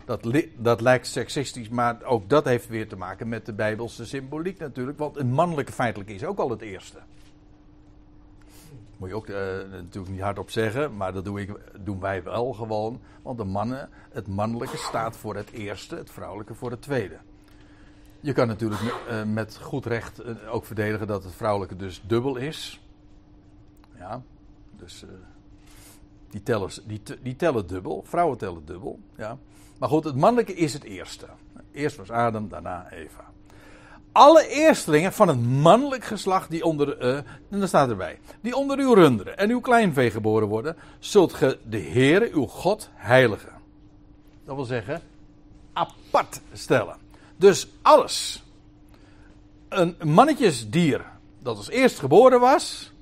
Dat, 0.04 0.26
dat 0.56 0.80
lijkt 0.80 1.06
seksistisch, 1.06 1.68
maar 1.68 2.02
ook 2.02 2.28
dat 2.28 2.44
heeft 2.44 2.68
weer 2.68 2.88
te 2.88 2.96
maken 2.96 3.28
met 3.28 3.46
de 3.46 3.52
Bijbelse 3.52 4.06
symboliek 4.06 4.58
natuurlijk. 4.58 4.98
Want 4.98 5.16
een 5.16 5.32
mannelijke 5.32 5.72
feitelijk 5.72 6.10
is 6.10 6.24
ook 6.24 6.38
al 6.38 6.50
het 6.50 6.60
eerste. 6.60 6.98
Moet 9.00 9.08
je 9.08 9.14
ook 9.14 9.28
natuurlijk 9.70 10.12
niet 10.12 10.20
hardop 10.20 10.50
zeggen, 10.50 10.96
maar 10.96 11.12
dat 11.12 11.24
doe 11.24 11.40
ik, 11.40 11.60
doen 11.80 12.00
wij 12.00 12.22
wel 12.22 12.52
gewoon. 12.52 13.00
Want 13.22 13.38
de 13.38 13.44
mannen, 13.44 13.88
het 14.10 14.26
mannelijke 14.26 14.76
staat 14.76 15.16
voor 15.16 15.36
het 15.36 15.50
eerste, 15.50 15.96
het 15.96 16.10
vrouwelijke 16.10 16.54
voor 16.54 16.70
het 16.70 16.82
tweede. 16.82 17.18
Je 18.20 18.32
kan 18.32 18.46
natuurlijk 18.46 18.80
uh, 18.80 19.22
met 19.24 19.58
goed 19.58 19.86
recht 19.86 20.24
uh, 20.24 20.54
ook 20.54 20.64
verdedigen 20.64 21.06
dat 21.06 21.24
het 21.24 21.32
vrouwelijke 21.32 21.76
dus 21.76 22.02
dubbel 22.06 22.36
is. 22.36 22.80
Ja, 23.98 24.22
dus 24.76 25.04
die 26.30 26.42
tellen, 26.42 26.70
die, 26.86 27.02
die 27.22 27.36
tellen 27.36 27.66
dubbel. 27.66 28.02
Vrouwen 28.06 28.38
tellen 28.38 28.64
dubbel. 28.64 29.00
Ja. 29.16 29.38
Maar 29.78 29.88
goed, 29.88 30.04
het 30.04 30.16
mannelijke 30.16 30.54
is 30.54 30.72
het 30.72 30.84
eerste. 30.84 31.26
Eerst 31.72 31.96
was 31.96 32.10
Adam, 32.10 32.48
daarna 32.48 32.90
Eva. 32.90 33.32
Alle 34.12 34.48
eerstelingen 34.48 35.12
van 35.12 35.28
het 35.28 35.40
mannelijk 35.46 36.04
geslacht 36.04 36.50
die 36.50 36.64
onder, 36.64 37.02
uh, 37.02 37.16
en 37.16 37.24
dan 37.48 37.68
staat 37.68 37.88
erbij, 37.88 38.18
die 38.40 38.56
onder 38.56 38.78
uw 38.78 38.94
runderen 38.94 39.38
en 39.38 39.50
uw 39.50 39.60
kleinvee 39.60 40.10
geboren 40.10 40.48
worden, 40.48 40.76
zult 40.98 41.32
ge 41.32 41.58
de 41.68 41.80
Heere 41.80 42.30
uw 42.32 42.46
God 42.46 42.90
heiligen. 42.94 43.52
Dat 44.44 44.54
wil 44.56 44.64
zeggen, 44.64 45.02
apart 45.72 46.40
stellen. 46.52 46.96
Dus 47.36 47.68
alles. 47.82 48.44
Een 49.68 49.96
mannetjesdier 50.04 51.04
dat 51.42 51.56
als 51.56 51.70
eerst 51.70 51.98
geboren 51.98 52.40
was, 52.40 52.92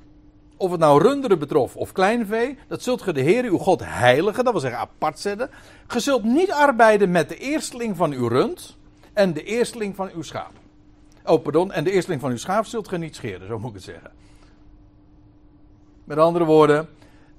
of 0.56 0.70
het 0.70 0.80
nou 0.80 1.02
runderen 1.02 1.38
betrof 1.38 1.76
of 1.76 1.92
kleinvee, 1.92 2.58
dat 2.68 2.82
zult 2.82 3.02
ge 3.02 3.12
de 3.12 3.20
Heer 3.20 3.44
uw 3.44 3.58
God 3.58 3.80
heiligen, 3.84 4.44
dat 4.44 4.52
wil 4.52 4.62
zeggen 4.62 4.80
apart 4.80 5.18
zetten. 5.18 5.50
Ge 5.86 6.00
zult 6.00 6.24
niet 6.24 6.50
arbeiden 6.50 7.10
met 7.10 7.28
de 7.28 7.36
eersteling 7.36 7.96
van 7.96 8.12
uw 8.12 8.28
rund 8.28 8.76
en 9.12 9.32
de 9.32 9.42
eersteling 9.42 9.96
van 9.96 10.10
uw 10.14 10.22
schaap. 10.22 10.52
Oh, 11.28 11.42
pardon, 11.42 11.72
en 11.72 11.84
de 11.84 11.90
eersteling 11.90 12.20
van 12.20 12.30
uw 12.30 12.36
schaap 12.36 12.66
zult 12.66 12.88
ge 12.88 12.98
niet 12.98 13.16
scheren, 13.16 13.46
zo 13.46 13.58
moet 13.58 13.68
ik 13.68 13.74
het 13.74 13.84
zeggen. 13.84 14.10
Met 16.04 16.18
andere 16.18 16.44
woorden, 16.44 16.88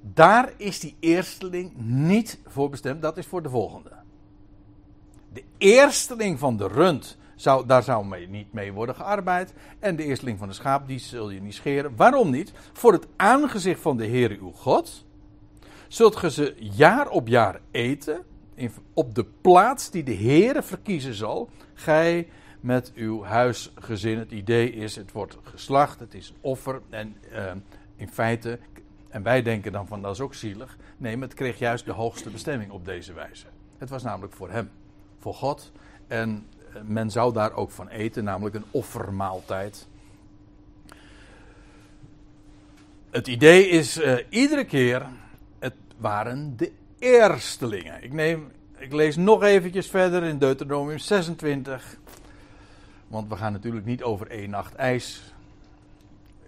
daar 0.00 0.52
is 0.56 0.80
die 0.80 0.96
eersteling 1.00 1.72
niet 1.76 2.40
voor 2.46 2.70
bestemd, 2.70 3.02
dat 3.02 3.16
is 3.16 3.26
voor 3.26 3.42
de 3.42 3.48
volgende. 3.48 3.90
De 5.32 5.42
eersteling 5.58 6.38
van 6.38 6.56
de 6.56 6.66
rund 6.66 7.18
zou, 7.40 7.66
daar 7.66 7.82
zou 7.82 8.06
mee, 8.06 8.28
niet 8.28 8.52
mee 8.52 8.72
worden 8.72 8.94
gearbeid. 8.94 9.52
En 9.78 9.96
de 9.96 10.04
eersteling 10.04 10.38
van 10.38 10.48
de 10.48 10.54
schaap, 10.54 10.88
die 10.88 10.98
zul 10.98 11.30
je 11.30 11.40
niet 11.40 11.54
scheren. 11.54 11.96
Waarom 11.96 12.30
niet? 12.30 12.52
Voor 12.72 12.92
het 12.92 13.06
aangezicht 13.16 13.80
van 13.80 13.96
de 13.96 14.06
Heere 14.06 14.38
uw 14.38 14.52
God. 14.52 15.04
Zult 15.88 16.16
ge 16.16 16.30
ze 16.30 16.54
jaar 16.58 17.08
op 17.08 17.28
jaar 17.28 17.60
eten. 17.70 18.24
In, 18.54 18.72
op 18.94 19.14
de 19.14 19.24
plaats 19.40 19.90
die 19.90 20.02
de 20.02 20.14
Heere 20.14 20.62
verkiezen 20.62 21.14
zal. 21.14 21.48
Gij 21.74 22.28
met 22.60 22.92
uw 22.94 23.22
huisgezin. 23.22 24.18
Het 24.18 24.30
idee 24.30 24.72
is, 24.72 24.96
het 24.96 25.12
wordt 25.12 25.36
geslacht, 25.42 26.00
het 26.00 26.14
is 26.14 26.32
offer. 26.40 26.80
En 26.90 27.16
uh, 27.32 27.52
in 27.96 28.08
feite, 28.08 28.58
en 29.08 29.22
wij 29.22 29.42
denken 29.42 29.72
dan 29.72 29.86
van 29.86 30.02
dat 30.02 30.14
is 30.14 30.20
ook 30.20 30.34
zielig. 30.34 30.76
Nee, 30.96 31.16
maar 31.16 31.28
het 31.28 31.36
kreeg 31.36 31.58
juist 31.58 31.84
de 31.84 31.92
hoogste 31.92 32.30
bestemming 32.30 32.70
op 32.70 32.84
deze 32.84 33.12
wijze. 33.12 33.46
Het 33.78 33.90
was 33.90 34.02
namelijk 34.02 34.34
voor 34.34 34.50
hem, 34.50 34.70
voor 35.18 35.34
God. 35.34 35.72
En 36.06 36.46
men 36.84 37.10
zou 37.10 37.32
daar 37.32 37.52
ook 37.52 37.70
van 37.70 37.88
eten, 37.88 38.24
namelijk 38.24 38.54
een 38.54 38.64
offermaaltijd. 38.70 39.88
Het 43.10 43.26
idee 43.26 43.68
is 43.68 43.98
uh, 43.98 44.16
iedere 44.28 44.64
keer, 44.64 45.06
het 45.58 45.74
waren 45.96 46.56
de 46.56 46.72
eerstelingen. 46.98 48.02
Ik, 48.02 48.12
neem, 48.12 48.52
ik 48.78 48.92
lees 48.92 49.16
nog 49.16 49.42
eventjes 49.42 49.86
verder 49.86 50.22
in 50.22 50.38
Deuteronomium 50.38 50.98
26. 50.98 51.96
Want 53.10 53.28
we 53.28 53.36
gaan 53.36 53.52
natuurlijk 53.52 53.86
niet 53.86 54.02
over 54.02 54.30
één 54.30 54.50
nacht 54.50 54.74
ijs. 54.74 55.34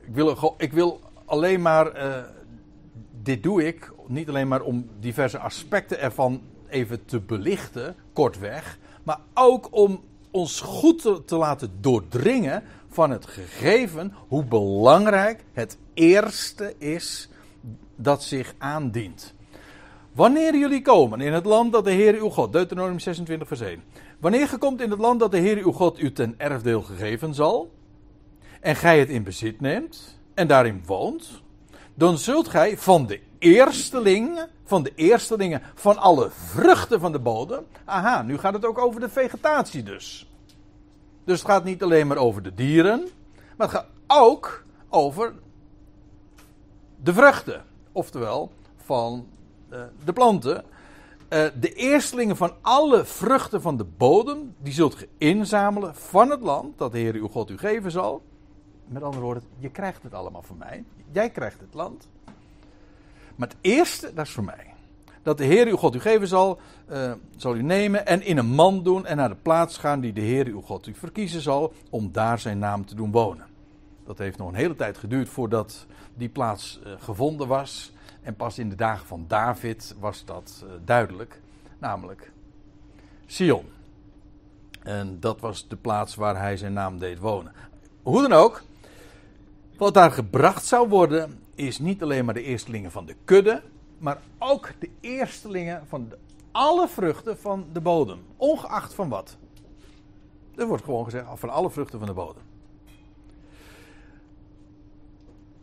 Ik 0.01 0.15
wil, 0.15 0.55
ik 0.59 0.73
wil 0.73 1.01
alleen 1.25 1.63
maar, 1.63 1.97
uh, 1.97 2.17
dit 3.23 3.43
doe 3.43 3.67
ik, 3.67 3.93
niet 4.07 4.29
alleen 4.29 4.49
maar 4.49 4.61
om 4.61 4.89
diverse 5.01 5.39
aspecten 5.39 6.01
ervan 6.01 6.43
even 6.69 7.05
te 7.05 7.21
belichten, 7.21 7.95
kortweg. 8.13 8.79
Maar 9.03 9.19
ook 9.35 9.69
om 9.71 10.01
ons 10.31 10.61
goed 10.61 11.27
te, 11.27 11.37
laten 11.37 11.71
doordringen 11.81 12.63
van 12.89 13.11
het 13.11 13.27
gegeven 13.27 14.15
hoe 14.29 14.45
belangrijk 14.45 15.45
het 15.53 15.79
eerste 15.95 16.75
is 16.79 17.29
dat 17.97 18.23
zich 18.23 18.55
aandient. 18.59 19.35
Wanneer 20.13 20.57
jullie 20.57 20.83
komen 20.83 21.21
in 21.21 21.33
het 21.33 21.45
land 21.45 21.73
dat 21.73 21.85
de 21.85 21.91
Heer 21.91 22.15
uw 22.15 22.29
God, 22.29 22.53
Deuteronomium 22.53 22.99
26 22.99 23.49
vers 23.49 23.61
1. 23.61 23.83
Wanneer 24.23 24.51
je 24.51 24.59
komt 24.59 24.81
in 24.81 24.91
het 24.91 24.99
land 24.99 25.21
dat 25.21 25.31
de 25.31 25.39
Heer 25.39 25.57
uw 25.57 25.73
God 25.73 25.99
u 25.99 26.13
ten 26.13 26.35
erfdeel 26.37 26.83
gegeven 26.83 27.35
zal, 27.35 27.73
en 28.61 28.77
gij 28.77 28.99
het 28.99 29.09
in 29.09 29.23
bezit 29.23 29.61
neemt, 29.61 30.19
en 30.35 30.47
daarin 30.47 30.83
woont, 30.87 31.43
dan 31.95 32.19
zult 32.19 32.49
gij 32.49 32.79
van 32.79 33.07
de 33.07 33.21
eersteling, 33.39 34.47
van 34.65 34.83
de 34.83 34.93
eerstelingen 34.95 35.63
van 35.75 35.99
alle 35.99 36.31
vruchten 36.31 37.01
van 37.01 37.13
de 37.13 37.19
bodem. 37.19 37.65
Aha, 37.85 38.23
nu 38.23 38.39
gaat 38.39 38.53
het 38.53 38.65
ook 38.65 38.79
over 38.79 39.01
de 39.01 39.09
vegetatie 39.09 39.83
dus. 39.83 40.31
Dus 41.25 41.39
het 41.39 41.51
gaat 41.51 41.65
niet 41.65 41.83
alleen 41.83 42.07
maar 42.07 42.17
over 42.17 42.43
de 42.43 42.55
dieren, 42.55 43.09
maar 43.57 43.67
het 43.67 43.77
gaat 43.77 43.89
ook 44.07 44.65
over 44.89 45.35
de 46.97 47.13
vruchten. 47.13 47.65
Oftewel 47.93 48.53
van 48.77 49.27
uh, 49.73 49.83
de 50.05 50.13
planten. 50.13 50.65
Uh, 51.33 51.47
de 51.61 51.73
eerstelingen 51.73 52.37
van 52.37 52.53
alle 52.61 53.05
vruchten 53.05 53.63
van 53.63 53.77
de 53.77 53.85
bodem, 53.85 54.55
die 54.59 54.73
zult 54.73 54.95
ge 54.95 55.09
inzamelen 55.19 55.95
van 55.95 56.31
het 56.31 56.41
land 56.41 56.79
dat 56.79 56.93
de 56.93 56.99
Heer 56.99 57.15
uw 57.15 57.29
God 57.29 57.51
u 57.51 57.59
geven 57.59 57.91
zal. 57.91 58.23
Met 58.87 59.03
andere 59.03 59.23
woorden, 59.23 59.43
je 59.59 59.71
krijgt 59.71 60.03
het 60.03 60.15
allemaal 60.15 60.43
van 60.43 60.57
mij. 60.59 60.85
Jij 61.13 61.31
krijgt 61.31 61.61
het 61.61 61.75
land. 61.75 62.09
Maar 63.37 63.49
het 63.49 63.57
eerste, 63.61 64.15
dat 64.15 64.27
is 64.27 64.33
voor 64.33 64.45
mij. 64.45 64.75
Dat 65.23 65.39
de 65.39 65.45
Heer 65.45 65.67
uw 65.67 65.77
God 65.77 65.95
u 65.95 66.01
geven 66.01 66.29
zal, 66.29 66.59
uh, 66.91 67.13
zal 67.37 67.57
u 67.57 67.63
nemen 67.63 68.07
en 68.07 68.23
in 68.23 68.39
een 68.39 68.55
man 68.55 68.83
doen 68.83 69.07
en 69.07 69.17
naar 69.17 69.29
de 69.29 69.37
plaats 69.43 69.79
gaan 69.79 70.01
die 70.01 70.13
de 70.13 70.21
Heer 70.21 70.47
uw 70.47 70.61
God 70.61 70.87
u 70.87 70.95
verkiezen 70.95 71.41
zal, 71.41 71.73
om 71.91 72.13
daar 72.13 72.39
zijn 72.39 72.59
naam 72.59 72.87
te 72.87 72.95
doen 72.95 73.11
wonen. 73.11 73.47
Dat 74.05 74.19
heeft 74.19 74.39
nog 74.39 74.49
een 74.49 74.55
hele 74.55 74.77
tijd 74.77 74.99
geduurd 74.99 75.29
voordat 75.29 75.87
die 76.15 76.29
plaats 76.29 76.81
uh, 76.87 76.93
gevonden 76.99 77.49
was. 77.49 77.93
En 78.23 78.37
pas 78.37 78.59
in 78.59 78.69
de 78.69 78.75
dagen 78.75 79.07
van 79.07 79.25
David 79.29 79.95
was 79.99 80.25
dat 80.25 80.65
uh, 80.65 80.71
duidelijk. 80.85 81.41
Namelijk 81.79 82.33
Sion. 83.27 83.65
En 84.83 85.21
dat 85.21 85.41
was 85.41 85.69
de 85.69 85.77
plaats 85.77 86.15
waar 86.15 86.39
hij 86.39 86.57
zijn 86.57 86.73
naam 86.73 86.99
deed 86.99 87.19
wonen. 87.19 87.53
Hoe 88.03 88.21
dan 88.21 88.33
ook, 88.33 88.63
wat 89.77 89.95
daar 89.95 90.11
gebracht 90.11 90.65
zou 90.65 90.89
worden, 90.89 91.41
is 91.55 91.79
niet 91.79 92.03
alleen 92.03 92.25
maar 92.25 92.35
de 92.35 92.43
eerstelingen 92.43 92.91
van 92.91 93.07
de 93.07 93.17
kudde, 93.25 93.63
maar 93.99 94.19
ook 94.39 94.73
de 94.79 94.91
eerstelingen 95.01 95.87
van 95.87 96.09
de, 96.09 96.19
alle 96.53 96.89
vruchten 96.89 97.39
van 97.39 97.67
de 97.73 97.81
bodem. 97.81 98.19
Ongeacht 98.37 98.95
van 98.95 99.09
wat. 99.09 99.37
Er 100.57 100.67
wordt 100.67 100.85
gewoon 100.85 101.05
gezegd 101.05 101.27
van 101.35 101.51
alle 101.51 101.71
vruchten 101.71 101.99
van 101.99 102.09
de 102.09 102.15
bodem. 102.15 102.43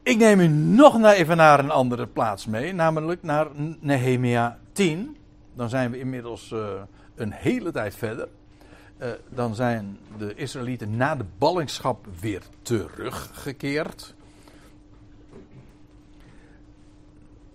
Ik 0.09 0.17
neem 0.17 0.39
u 0.39 0.47
nog 0.47 1.03
even 1.03 1.37
naar 1.37 1.59
een 1.59 1.71
andere 1.71 2.07
plaats 2.07 2.45
mee, 2.45 2.73
namelijk 2.73 3.23
naar 3.23 3.47
Nehemia 3.79 4.59
10. 4.71 5.17
Dan 5.53 5.69
zijn 5.69 5.91
we 5.91 5.99
inmiddels 5.99 6.51
uh, 6.51 6.67
een 7.15 7.31
hele 7.31 7.71
tijd 7.71 7.95
verder. 7.95 8.27
Uh, 8.97 9.07
dan 9.29 9.55
zijn 9.55 9.97
de 10.17 10.35
Israëlieten 10.35 10.97
na 10.97 11.15
de 11.15 11.25
ballingschap 11.37 12.07
weer 12.19 12.41
teruggekeerd. 12.61 14.13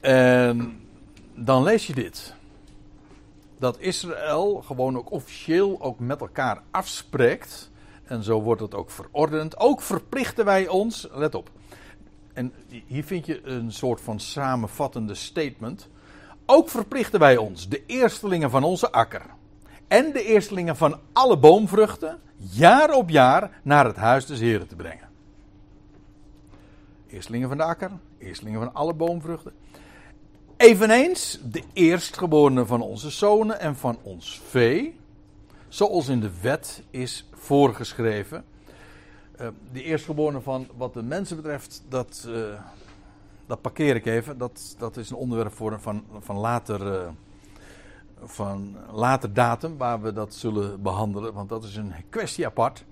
En 0.01 0.81
dan 1.35 1.63
lees 1.63 1.87
je 1.87 1.95
dit. 1.95 2.35
Dat 3.59 3.79
Israël 3.79 4.63
gewoon 4.67 4.97
ook 4.97 5.11
officieel 5.11 5.81
ook 5.81 5.99
met 5.99 6.21
elkaar 6.21 6.63
afspreekt. 6.71 7.71
En 8.05 8.23
zo 8.23 8.43
wordt 8.43 8.61
het 8.61 8.75
ook 8.75 8.91
verordend. 8.91 9.59
Ook 9.59 9.83
verplichten 9.83 10.45
wij 10.45 10.69
ons, 10.69 11.09
let 11.13 11.35
op. 11.35 11.51
En 12.35 12.53
hier 12.87 13.05
vind 13.05 13.27
je 13.27 13.47
een 13.47 13.73
soort 13.73 14.01
van 14.01 14.21
samenvattende 14.21 15.15
statement. 15.15 15.89
Ook 16.47 16.69
verplichten 16.69 17.21
wij 17.21 17.37
ons, 17.37 17.69
de 17.69 17.83
eerstelingen 17.87 18.51
van 18.51 18.65
onze 18.65 18.93
akker. 18.93 19.23
En 19.89 20.13
de 20.13 20.25
eerstelingen 20.25 20.77
van 20.77 20.99
alle 21.13 21.39
boomvruchten, 21.39 22.21
jaar 22.37 22.93
op 22.93 23.11
jaar 23.11 23.61
naar 23.63 23.85
het 23.85 23.97
huis 23.97 24.27
des 24.27 24.41
Heren 24.41 24.69
te 24.69 24.77
brengen. 24.77 25.09
Eerstelingen 27.07 27.49
van 27.49 27.57
de 27.57 27.63
akker, 27.63 27.91
eerstelingen 28.19 28.61
van 28.61 28.75
alle 28.75 28.95
boomvruchten. 28.95 29.53
Eveneens 30.57 31.41
de 31.51 31.63
eerstgeborenen 31.73 32.67
van 32.67 32.83
onze 32.83 33.11
zonen 33.11 33.61
en 33.61 33.77
van 33.77 33.99
ons 34.03 34.41
vee, 34.49 35.01
zoals 35.69 36.09
in 36.09 36.21
de 36.21 36.31
wet 36.41 36.83
is 36.91 37.29
voorgeschreven. 37.33 38.45
Uh, 39.41 39.47
de 39.73 39.83
eerstgeborenen 39.83 40.43
van 40.43 40.67
wat 40.77 40.95
de 40.95 41.03
mensen 41.03 41.37
betreft, 41.37 41.83
dat, 41.89 42.27
uh, 42.29 42.61
dat 43.47 43.61
parkeer 43.61 43.97
ik 43.97 44.07
even. 44.07 44.39
Dat, 44.39 44.75
dat 44.79 44.97
is 44.97 45.11
een 45.11 45.17
onderwerp 45.17 45.53
voor, 45.53 45.81
van, 45.81 46.05
van, 46.21 46.37
later, 46.37 46.93
uh, 46.93 47.09
van 48.25 48.77
later 48.93 49.33
datum, 49.33 49.77
waar 49.77 50.03
we 50.03 50.13
dat 50.13 50.35
zullen 50.35 50.83
behandelen, 50.83 51.33
want 51.33 51.49
dat 51.49 51.65
is 51.65 51.77
een 51.77 51.93
kwestie 52.09 52.47
apart. 52.47 52.85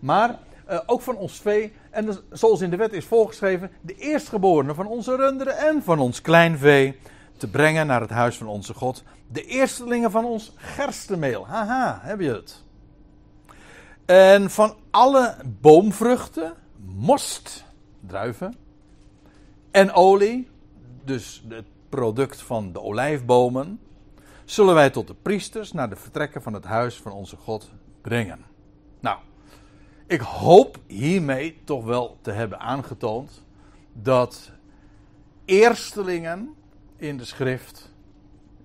Maar 0.00 0.38
ook 0.86 1.00
van 1.00 1.16
ons 1.16 1.40
vee, 1.40 1.72
en 1.90 2.06
dus, 2.06 2.20
zoals 2.30 2.60
in 2.60 2.70
de 2.70 2.76
wet 2.76 2.92
is 2.92 3.04
voorgeschreven, 3.04 3.70
de 3.80 3.94
eerstgeborenen 3.94 4.74
van 4.74 4.86
onze 4.86 5.16
runderen 5.16 5.58
en 5.58 5.82
van 5.82 5.98
ons 5.98 6.20
kleinvee 6.20 6.98
te 7.36 7.50
brengen 7.50 7.86
naar 7.86 8.00
het 8.00 8.10
huis 8.10 8.36
van 8.36 8.46
onze 8.46 8.74
God. 8.74 9.02
De 9.28 9.44
eerstelingen 9.44 10.10
van 10.10 10.24
ons 10.24 10.52
gerstenmeel. 10.56 11.46
Haha, 11.46 11.98
heb 12.02 12.20
je 12.20 12.30
het. 12.30 12.62
En 14.04 14.50
van 14.50 14.74
alle 14.90 15.36
boomvruchten, 15.60 16.54
most, 16.84 17.64
druiven, 18.00 18.56
en 19.70 19.92
olie, 19.92 20.48
dus 21.04 21.44
het 21.48 21.66
product 21.88 22.42
van 22.42 22.72
de 22.72 22.80
olijfbomen, 22.80 23.80
zullen 24.44 24.74
wij 24.74 24.90
tot 24.90 25.06
de 25.06 25.14
priesters 25.22 25.72
naar 25.72 25.88
de 25.88 25.96
vertrekken 25.96 26.42
van 26.42 26.52
het 26.52 26.64
huis 26.64 26.96
van 26.96 27.12
onze 27.12 27.36
God 27.36 27.70
brengen. 28.00 28.44
Nou, 29.00 29.18
ik 30.06 30.20
hoop 30.20 30.78
hiermee 30.86 31.60
toch 31.64 31.84
wel 31.84 32.18
te 32.20 32.30
hebben 32.30 32.60
aangetoond 32.60 33.42
dat 33.92 34.50
eerstelingen 35.44 36.54
in 36.96 37.16
de 37.16 37.24
schrift 37.24 37.92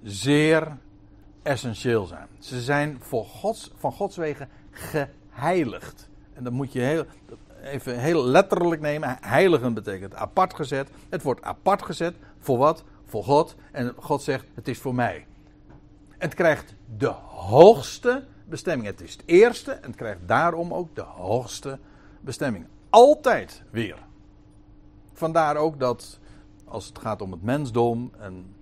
zeer 0.03 0.77
essentieel 1.43 2.05
zijn. 2.05 2.27
Ze 2.39 2.61
zijn 2.61 2.97
voor 3.01 3.25
Gods, 3.25 3.71
van 3.75 3.91
Gods 3.91 4.17
wegen 4.17 4.49
geheiligd. 5.37 6.09
En 6.33 6.43
dat 6.43 6.53
moet 6.53 6.73
je 6.73 6.79
heel, 6.79 7.05
even 7.63 7.99
heel 7.99 8.25
letterlijk 8.25 8.81
nemen. 8.81 9.17
Heiligen 9.21 9.73
betekent 9.73 10.15
apart 10.15 10.53
gezet. 10.53 10.89
Het 11.09 11.21
wordt 11.21 11.41
apart 11.41 11.83
gezet 11.83 12.15
voor 12.39 12.57
wat? 12.57 12.83
Voor 13.05 13.23
God. 13.23 13.55
En 13.71 13.93
God 13.95 14.21
zegt: 14.21 14.45
Het 14.53 14.67
is 14.67 14.77
voor 14.77 14.95
mij. 14.95 15.25
Het 16.17 16.33
krijgt 16.33 16.75
de 16.97 17.13
hoogste 17.27 18.23
bestemming. 18.45 18.87
Het 18.87 19.01
is 19.01 19.11
het 19.11 19.23
eerste 19.25 19.71
en 19.71 19.87
het 19.87 19.95
krijgt 19.95 20.19
daarom 20.25 20.73
ook 20.73 20.95
de 20.95 21.01
hoogste 21.01 21.79
bestemming. 22.21 22.65
Altijd 22.89 23.63
weer. 23.69 23.97
Vandaar 25.13 25.55
ook 25.55 25.79
dat 25.79 26.19
als 26.65 26.85
het 26.85 26.99
gaat 26.99 27.21
om 27.21 27.31
het 27.31 27.43
mensdom 27.43 28.11
en 28.19 28.55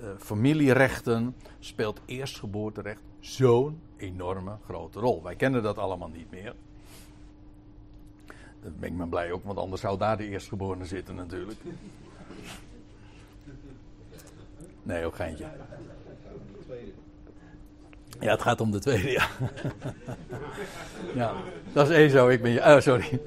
uh, 0.00 0.06
familierechten, 0.18 1.36
speelt 1.58 2.00
eerstgeboorterecht 2.06 3.02
zo'n 3.20 3.80
enorme 3.96 4.56
grote 4.64 5.00
rol. 5.00 5.22
Wij 5.22 5.36
kennen 5.36 5.62
dat 5.62 5.78
allemaal 5.78 6.08
niet 6.08 6.30
meer. 6.30 6.54
Daar 8.60 8.72
ben 8.72 8.88
ik 8.88 8.94
me 8.94 9.06
blij 9.06 9.32
ook, 9.32 9.44
want 9.44 9.58
anders 9.58 9.80
zou 9.80 9.98
daar 9.98 10.16
de 10.16 10.28
eerstgeborene 10.28 10.84
zitten 10.84 11.14
natuurlijk. 11.14 11.60
Nee, 14.82 15.04
ook 15.04 15.14
geintje. 15.14 15.46
Ja, 18.20 18.30
het 18.30 18.42
gaat 18.42 18.60
om 18.60 18.70
de 18.70 18.78
tweede, 18.78 19.10
ja. 19.10 19.28
ja, 21.14 21.34
dat 21.72 21.90
is 21.90 21.96
één 21.96 22.10
zo, 22.10 22.28
ik 22.28 22.42
ben 22.42 22.50
je. 22.50 22.60
Oh, 22.60 22.80
sorry. 22.80 23.20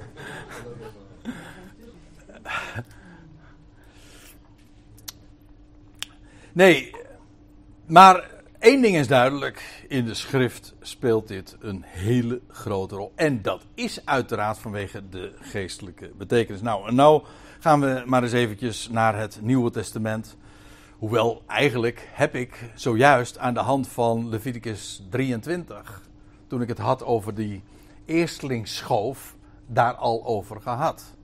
Nee, 6.58 6.92
maar 7.86 8.30
één 8.60 8.82
ding 8.82 8.96
is 8.96 9.08
duidelijk. 9.08 9.86
In 9.88 10.06
de 10.06 10.14
schrift 10.14 10.76
speelt 10.82 11.28
dit 11.28 11.56
een 11.60 11.84
hele 11.86 12.42
grote 12.48 12.96
rol. 12.96 13.12
En 13.16 13.42
dat 13.42 13.66
is 13.74 14.06
uiteraard 14.06 14.58
vanwege 14.58 15.10
de 15.10 15.34
geestelijke 15.40 16.12
betekenis. 16.18 16.62
Nou, 16.62 16.88
en 16.88 16.96
nou 16.96 17.24
gaan 17.60 17.80
we 17.80 18.04
maar 18.06 18.24
eens 18.24 18.32
eventjes 18.32 18.90
naar 18.90 19.18
het 19.18 19.40
Nieuwe 19.42 19.72
Testament. 19.72 20.38
Hoewel, 20.98 21.44
eigenlijk 21.48 22.10
heb 22.12 22.36
ik 22.36 22.72
zojuist 22.76 23.38
aan 23.38 23.54
de 23.54 23.60
hand 23.60 23.88
van 23.88 24.30
Leviticus 24.30 25.04
23, 25.10 26.02
toen 26.48 26.62
ik 26.62 26.68
het 26.68 26.78
had 26.78 27.04
over 27.04 27.36
die 27.36 27.64
eerstlingsschoof, 28.06 29.36
daar 29.68 29.94
al 29.94 30.26
over 30.26 30.62
gehad. 30.62 31.16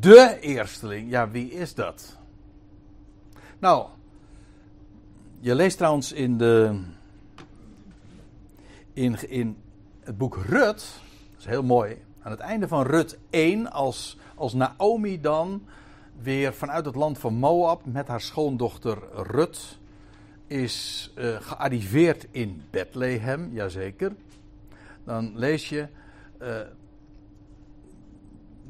De 0.00 0.38
eersteling, 0.40 1.10
ja, 1.10 1.30
wie 1.30 1.50
is 1.50 1.74
dat? 1.74 2.15
Nou, 3.66 3.86
je 5.40 5.54
leest 5.54 5.76
trouwens 5.76 6.12
in, 6.12 6.38
de, 6.38 6.80
in, 8.92 9.28
in 9.28 9.56
het 10.00 10.18
boek 10.18 10.36
Rut, 10.36 11.00
dat 11.30 11.38
is 11.38 11.44
heel 11.44 11.62
mooi, 11.62 12.04
aan 12.22 12.30
het 12.30 12.40
einde 12.40 12.68
van 12.68 12.82
Rut 12.82 13.18
1, 13.30 13.72
als, 13.72 14.18
als 14.34 14.52
Naomi 14.52 15.20
dan 15.20 15.62
weer 16.22 16.54
vanuit 16.54 16.84
het 16.84 16.94
land 16.94 17.18
van 17.18 17.34
Moab 17.34 17.84
met 17.84 18.08
haar 18.08 18.20
schoondochter 18.20 18.98
Rut 19.12 19.78
is 20.46 21.12
uh, 21.14 21.40
gearriveerd 21.40 22.26
in 22.30 22.62
Bethlehem, 22.70 23.50
jazeker. 23.52 24.12
Dan 25.04 25.32
lees 25.34 25.68
je, 25.68 25.88
uh, 26.42 26.56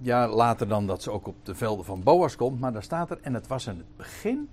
ja 0.00 0.28
later 0.28 0.68
dan 0.68 0.86
dat 0.86 1.02
ze 1.02 1.10
ook 1.10 1.26
op 1.26 1.36
de 1.42 1.54
velden 1.54 1.84
van 1.84 2.02
Boas 2.02 2.36
komt, 2.36 2.60
maar 2.60 2.72
daar 2.72 2.82
staat 2.82 3.10
er, 3.10 3.18
en 3.22 3.34
het 3.34 3.46
was 3.46 3.66
in 3.66 3.76
het 3.76 3.96
begin 3.96 4.48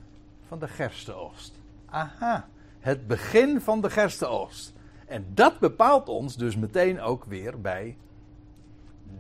van 0.54 0.68
de 0.68 0.74
gerstenoogst. 0.74 1.54
Aha, 1.86 2.48
het 2.80 3.08
begin 3.08 3.62
van 3.62 3.82
de 3.82 3.90
gerstenoogst. 3.90 4.74
En 5.06 5.26
dat 5.34 5.60
bepaalt 5.60 6.10
ons 6.10 6.36
dus 6.36 6.56
meteen 6.56 7.02
ook 7.02 7.26
weer 7.26 7.62
bij 7.62 7.98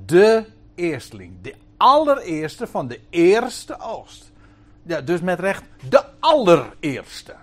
de 0.05 0.45
eersteling. 0.75 1.41
De 1.41 1.55
allereerste 1.77 2.67
van 2.67 2.87
de 2.87 2.99
eerste 3.09 3.79
oogst. 3.79 4.31
Ja, 4.83 5.01
dus 5.01 5.21
met 5.21 5.39
recht 5.39 5.63
de 5.89 6.03
allereerste. 6.19 7.35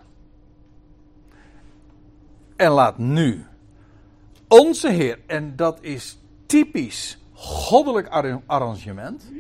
En 2.56 2.70
laat 2.70 2.98
nu 2.98 3.46
onze 4.48 4.88
Heer, 4.88 5.18
en 5.26 5.56
dat 5.56 5.78
is 5.82 6.18
typisch 6.46 7.18
goddelijk 7.32 8.08
arrangement, 8.46 9.32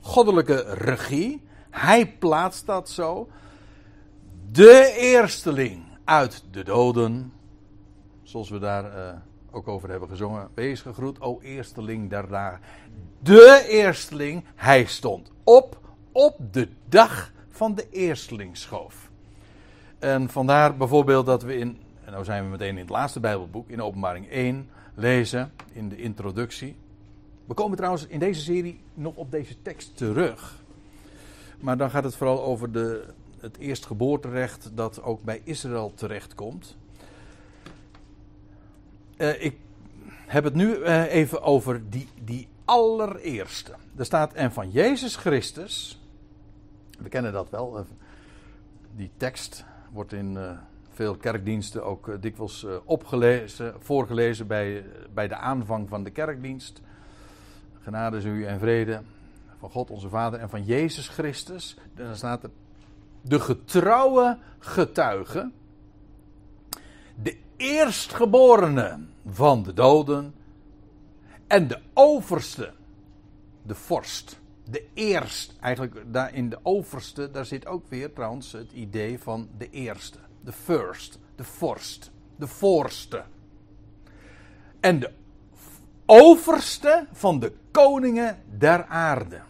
goddelijke 0.00 0.74
regie, 0.74 1.42
hij 1.70 2.06
plaatst 2.18 2.66
dat 2.66 2.90
zo 2.90 3.28
de 4.52 4.94
eersteling 4.96 5.82
uit 6.04 6.44
de 6.50 6.64
doden. 6.64 7.32
Zoals 8.22 8.50
we 8.50 8.58
daar 8.58 8.84
uh, 8.84 9.12
ook 9.50 9.68
over 9.68 9.90
hebben 9.90 10.08
gezongen. 10.08 10.48
Wees 10.54 10.80
gegroet, 10.80 11.20
o 11.20 11.40
eersteling 11.40 12.10
dagen. 12.10 12.60
De 13.22 13.66
eersteling, 13.68 14.44
hij 14.54 14.84
stond 14.84 15.30
op 15.44 15.78
op 16.12 16.38
de 16.52 16.68
dag 16.88 17.32
van 17.48 17.74
de 17.74 17.86
eerstelingsschoof. 17.90 19.10
En 19.98 20.28
vandaar 20.28 20.76
bijvoorbeeld 20.76 21.26
dat 21.26 21.42
we 21.42 21.56
in 21.56 21.78
en 22.10 22.16
nou 22.16 22.28
zijn 22.28 22.44
we 22.44 22.50
meteen 22.50 22.68
in 22.68 22.76
het 22.76 22.88
laatste 22.88 23.20
Bijbelboek, 23.20 23.68
in 23.68 23.82
Openbaring 23.82 24.28
1, 24.28 24.68
lezen 24.94 25.52
in 25.72 25.88
de 25.88 25.96
introductie. 25.96 26.76
We 27.44 27.54
komen 27.54 27.76
trouwens 27.76 28.06
in 28.06 28.18
deze 28.18 28.40
serie 28.40 28.80
nog 28.94 29.16
op 29.16 29.30
deze 29.30 29.62
tekst 29.62 29.96
terug. 29.96 30.62
Maar 31.58 31.76
dan 31.76 31.90
gaat 31.90 32.04
het 32.04 32.16
vooral 32.16 32.42
over 32.42 32.72
de, 32.72 33.04
het 33.40 33.58
eerstgeboorterecht 33.58 34.70
dat 34.74 35.02
ook 35.02 35.22
bij 35.22 35.40
Israël 35.44 35.94
terechtkomt. 35.94 36.76
Uh, 39.16 39.44
ik 39.44 39.56
heb 40.26 40.44
het 40.44 40.54
nu 40.54 40.76
uh, 40.76 41.14
even 41.14 41.42
over 41.42 41.90
die, 41.90 42.08
die 42.24 42.48
allereerste. 42.64 43.74
Er 43.96 44.04
staat 44.04 44.32
en 44.32 44.52
van 44.52 44.70
Jezus 44.70 45.16
Christus. 45.16 46.00
We 46.98 47.08
kennen 47.08 47.32
dat 47.32 47.50
wel. 47.50 47.78
Eh, 47.78 47.84
die 48.96 49.10
tekst 49.16 49.64
wordt 49.92 50.12
in 50.12 50.38
veel 50.90 51.16
kerkdiensten 51.16 51.84
ook 51.84 52.22
dikwijls 52.22 52.66
opgelezen, 52.84 53.74
voorgelezen 53.78 54.46
bij, 54.46 54.84
bij 55.14 55.28
de 55.28 55.36
aanvang 55.36 55.88
van 55.88 56.04
de 56.04 56.10
kerkdienst. 56.10 56.80
Genade 57.80 58.16
is 58.16 58.24
u 58.24 58.44
en 58.44 58.58
vrede 58.58 59.02
van 59.58 59.70
God 59.70 59.90
onze 59.90 60.08
Vader 60.08 60.40
en 60.40 60.50
van 60.50 60.64
Jezus 60.64 61.08
Christus. 61.08 61.76
Dan 61.94 62.16
staat 62.16 62.42
er 62.42 62.50
de 63.22 63.40
getrouwe 63.40 64.38
getuige, 64.58 65.50
de 67.22 67.36
eerstgeborene 67.56 68.98
van 69.26 69.62
de 69.62 69.72
doden 69.72 70.34
en 71.46 71.68
de 71.68 71.78
overste, 71.94 72.72
de 73.62 73.74
vorst, 73.74 74.40
de 74.64 74.86
eerst. 74.94 75.56
Eigenlijk 75.60 76.12
daar 76.12 76.34
in 76.34 76.48
de 76.48 76.58
overste, 76.62 77.30
daar 77.30 77.46
zit 77.46 77.66
ook 77.66 77.86
weer 77.88 78.12
trouwens 78.12 78.52
het 78.52 78.72
idee 78.72 79.18
van 79.18 79.48
de 79.58 79.70
eerste, 79.70 80.18
de 80.40 80.52
first, 80.52 81.18
de 81.36 81.44
vorst, 81.44 82.10
de 82.36 82.46
voorste. 82.46 83.24
En 84.80 85.00
de 85.00 85.10
overste 86.06 87.06
van 87.12 87.38
de 87.38 87.52
koningen 87.70 88.38
der 88.58 88.84
aarde. 88.84 89.40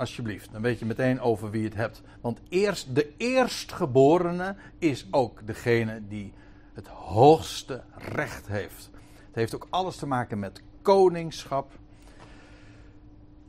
Alsjeblieft, 0.00 0.52
dan 0.52 0.62
weet 0.62 0.78
je 0.78 0.84
meteen 0.84 1.20
over 1.20 1.50
wie 1.50 1.64
het 1.64 1.74
hebt. 1.74 2.02
Want 2.20 2.40
eerst, 2.48 2.94
de 2.94 3.12
eerstgeborene 3.16 4.56
is 4.78 5.06
ook 5.10 5.46
degene 5.46 6.02
die 6.08 6.32
het 6.72 6.86
hoogste 6.86 7.82
recht 7.94 8.46
heeft. 8.46 8.90
Het 9.26 9.34
heeft 9.34 9.54
ook 9.54 9.66
alles 9.70 9.96
te 9.96 10.06
maken 10.06 10.38
met 10.38 10.62
koningschap. 10.82 11.72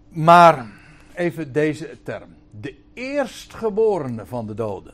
Maar 0.09 0.71
even 1.13 1.51
deze 1.51 1.97
term. 2.03 2.35
De 2.59 2.75
eerstgeborene 2.93 4.25
van 4.25 4.47
de 4.47 4.53
doden. 4.53 4.93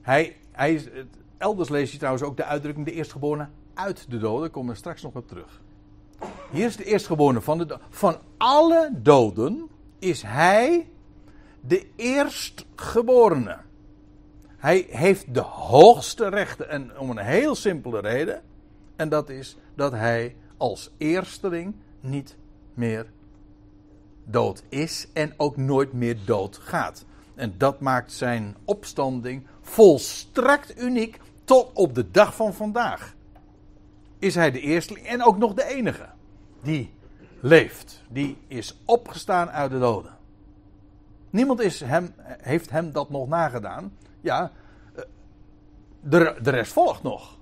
Hij, 0.00 0.36
hij, 0.52 0.90
elders 1.36 1.68
lees 1.68 1.92
je 1.92 1.98
trouwens 1.98 2.24
ook 2.24 2.36
de 2.36 2.44
uitdrukking 2.44 2.86
de 2.86 2.92
eerstgeborene 2.92 3.48
uit 3.74 4.10
de 4.10 4.18
doden. 4.18 4.40
Daar 4.40 4.50
komen 4.50 4.72
we 4.72 4.78
straks 4.78 5.02
nog 5.02 5.14
op 5.14 5.28
terug. 5.28 5.60
Hier 6.50 6.66
is 6.66 6.76
de 6.76 6.84
eerstgeborene 6.84 7.40
van 7.40 7.58
de. 7.58 7.78
Van 7.88 8.16
alle 8.36 8.90
doden 8.92 9.68
is 9.98 10.22
hij 10.22 10.88
de 11.60 11.86
eerstgeborene. 11.96 13.58
Hij 14.56 14.86
heeft 14.90 15.34
de 15.34 15.40
hoogste 15.40 16.28
rechten 16.28 16.68
en 16.68 16.98
om 16.98 17.10
een 17.10 17.18
heel 17.18 17.54
simpele 17.54 18.00
reden. 18.00 18.42
En 18.96 19.08
dat 19.08 19.28
is 19.28 19.56
dat 19.74 19.92
hij 19.92 20.36
als 20.56 20.90
eersteling 20.98 21.74
niet 22.00 22.36
meer 22.74 23.06
dood 24.24 24.62
is 24.68 25.08
en 25.12 25.34
ook 25.36 25.56
nooit 25.56 25.92
meer 25.92 26.18
dood 26.24 26.56
gaat. 26.56 27.04
En 27.34 27.54
dat 27.58 27.80
maakt 27.80 28.12
zijn 28.12 28.56
opstanding 28.64 29.46
volstrekt 29.60 30.80
uniek 30.80 31.20
tot 31.44 31.70
op 31.72 31.94
de 31.94 32.10
dag 32.10 32.34
van 32.34 32.54
vandaag. 32.54 33.14
Is 34.20 34.34
hij 34.34 34.50
de 34.50 34.60
eersteling 34.60 35.06
en 35.06 35.24
ook 35.24 35.38
nog 35.38 35.54
de 35.54 35.64
enige 35.64 36.06
die 36.62 36.92
leeft. 37.40 38.02
Die 38.08 38.36
is 38.46 38.78
opgestaan 38.84 39.50
uit 39.50 39.70
de 39.70 39.78
doden. 39.78 40.16
Niemand 41.30 41.60
is 41.60 41.80
hem, 41.80 42.14
heeft 42.22 42.70
hem 42.70 42.92
dat 42.92 43.10
nog 43.10 43.28
nagedaan. 43.28 43.92
Ja, 44.20 44.52
eh, 44.94 45.02
de, 46.00 46.36
de 46.42 46.50
rest 46.50 46.72
volgt 46.72 47.02
nog. 47.02 47.38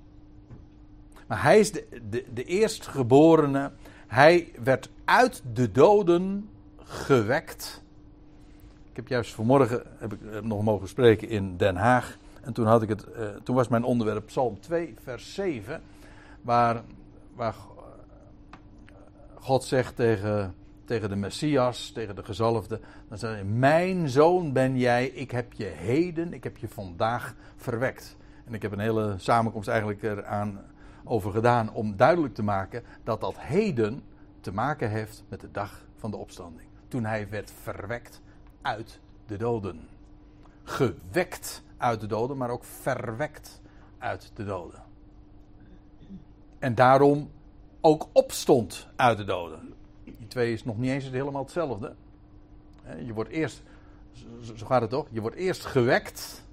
Maar 1.27 1.43
hij 1.43 1.59
is 1.59 1.73
de, 1.73 1.87
de, 2.11 2.25
de 2.35 2.45
eerstgeborene. 2.45 3.71
Hij 4.07 4.53
werd 4.63 4.91
uit 5.05 5.43
de 5.53 5.73
doden 5.73 6.49
gewekt. 6.77 7.83
Ik 8.91 8.97
heb 8.97 9.09
juist 9.09 9.35
vanmorgen 9.35 9.83
heb 9.99 10.13
ik 10.13 10.21
eh, 10.23 10.41
nog 10.41 10.63
mogen 10.63 10.89
spreken 10.89 11.29
in 11.29 11.57
Den 11.57 11.77
Haag. 11.77 12.19
En 12.41 12.53
toen, 12.53 12.67
had 12.67 12.83
ik 12.83 12.89
het, 12.89 13.07
uh, 13.17 13.27
toen 13.43 13.55
was 13.55 13.69
mijn 13.69 13.85
onderwerp 13.85 14.27
Psalm 14.27 14.61
2, 14.61 14.95
vers 15.03 15.35
7. 15.35 15.83
Waar, 16.49 16.83
waar 17.35 17.55
God 19.35 19.65
zegt 19.65 19.97
tegen, 19.97 20.55
tegen 20.85 21.09
de 21.09 21.17
Messias, 21.17 21.91
tegen 21.91 22.17
de 22.17 22.25
gezalfde. 22.25 22.81
Dan 23.09 23.19
zegt 23.19 23.33
hij, 23.33 23.45
mijn 23.45 24.09
zoon 24.09 24.53
ben 24.53 24.79
jij, 24.79 25.07
ik 25.07 25.31
heb 25.31 25.53
je 25.53 25.65
heden, 25.65 26.33
ik 26.33 26.45
heb 26.45 26.57
je 26.57 26.69
vandaag 26.69 27.35
verwekt. 27.57 28.17
En 28.45 28.55
ik 28.55 28.63
heb 28.63 28.73
een 28.73 28.79
hele 28.79 29.15
samenkomst 29.19 29.69
eigenlijk 29.69 30.03
eraan 30.03 30.61
over 31.05 31.33
gedaan 31.33 31.73
om 31.73 31.97
duidelijk 31.97 32.35
te 32.35 32.43
maken 32.43 32.83
dat 33.05 33.21
dat 33.21 33.39
heden 33.39 34.03
te 34.41 34.53
maken 34.53 34.91
heeft 34.91 35.25
met 35.29 35.41
de 35.41 35.51
dag 35.51 35.87
van 35.97 36.11
de 36.11 36.17
opstanding. 36.17 36.69
Toen 36.89 37.05
hij 37.05 37.29
werd 37.29 37.53
verwekt 37.63 38.21
uit 38.63 39.01
de 39.27 39.37
doden. 39.37 39.89
Gewekt 40.63 41.63
uit 41.77 42.01
de 42.01 42.07
doden, 42.07 42.37
maar 42.37 42.51
ook 42.51 42.65
verwekt 42.65 43.61
uit 43.99 44.31
de 44.35 44.45
doden. 44.45 44.88
En 46.59 46.75
daarom 46.75 47.31
ook 47.81 48.09
opstond 48.13 48.89
uit 48.97 49.19
de 49.19 49.25
doden. 49.25 49.75
Die 50.05 50.27
twee 50.27 50.53
is 50.53 50.65
nog 50.65 50.79
niet 50.79 50.91
eens 50.91 51.11
helemaal 51.11 51.43
hetzelfde. 51.43 51.95
Je 53.05 53.13
wordt 53.13 53.31
eerst, 53.31 53.63
zo 54.57 54.67
gaat 54.67 54.81
het 54.81 54.91
toch? 54.91 55.07
Je 55.11 55.21
wordt 55.21 55.37
eerst 55.37 55.65
gewekt 55.65 56.45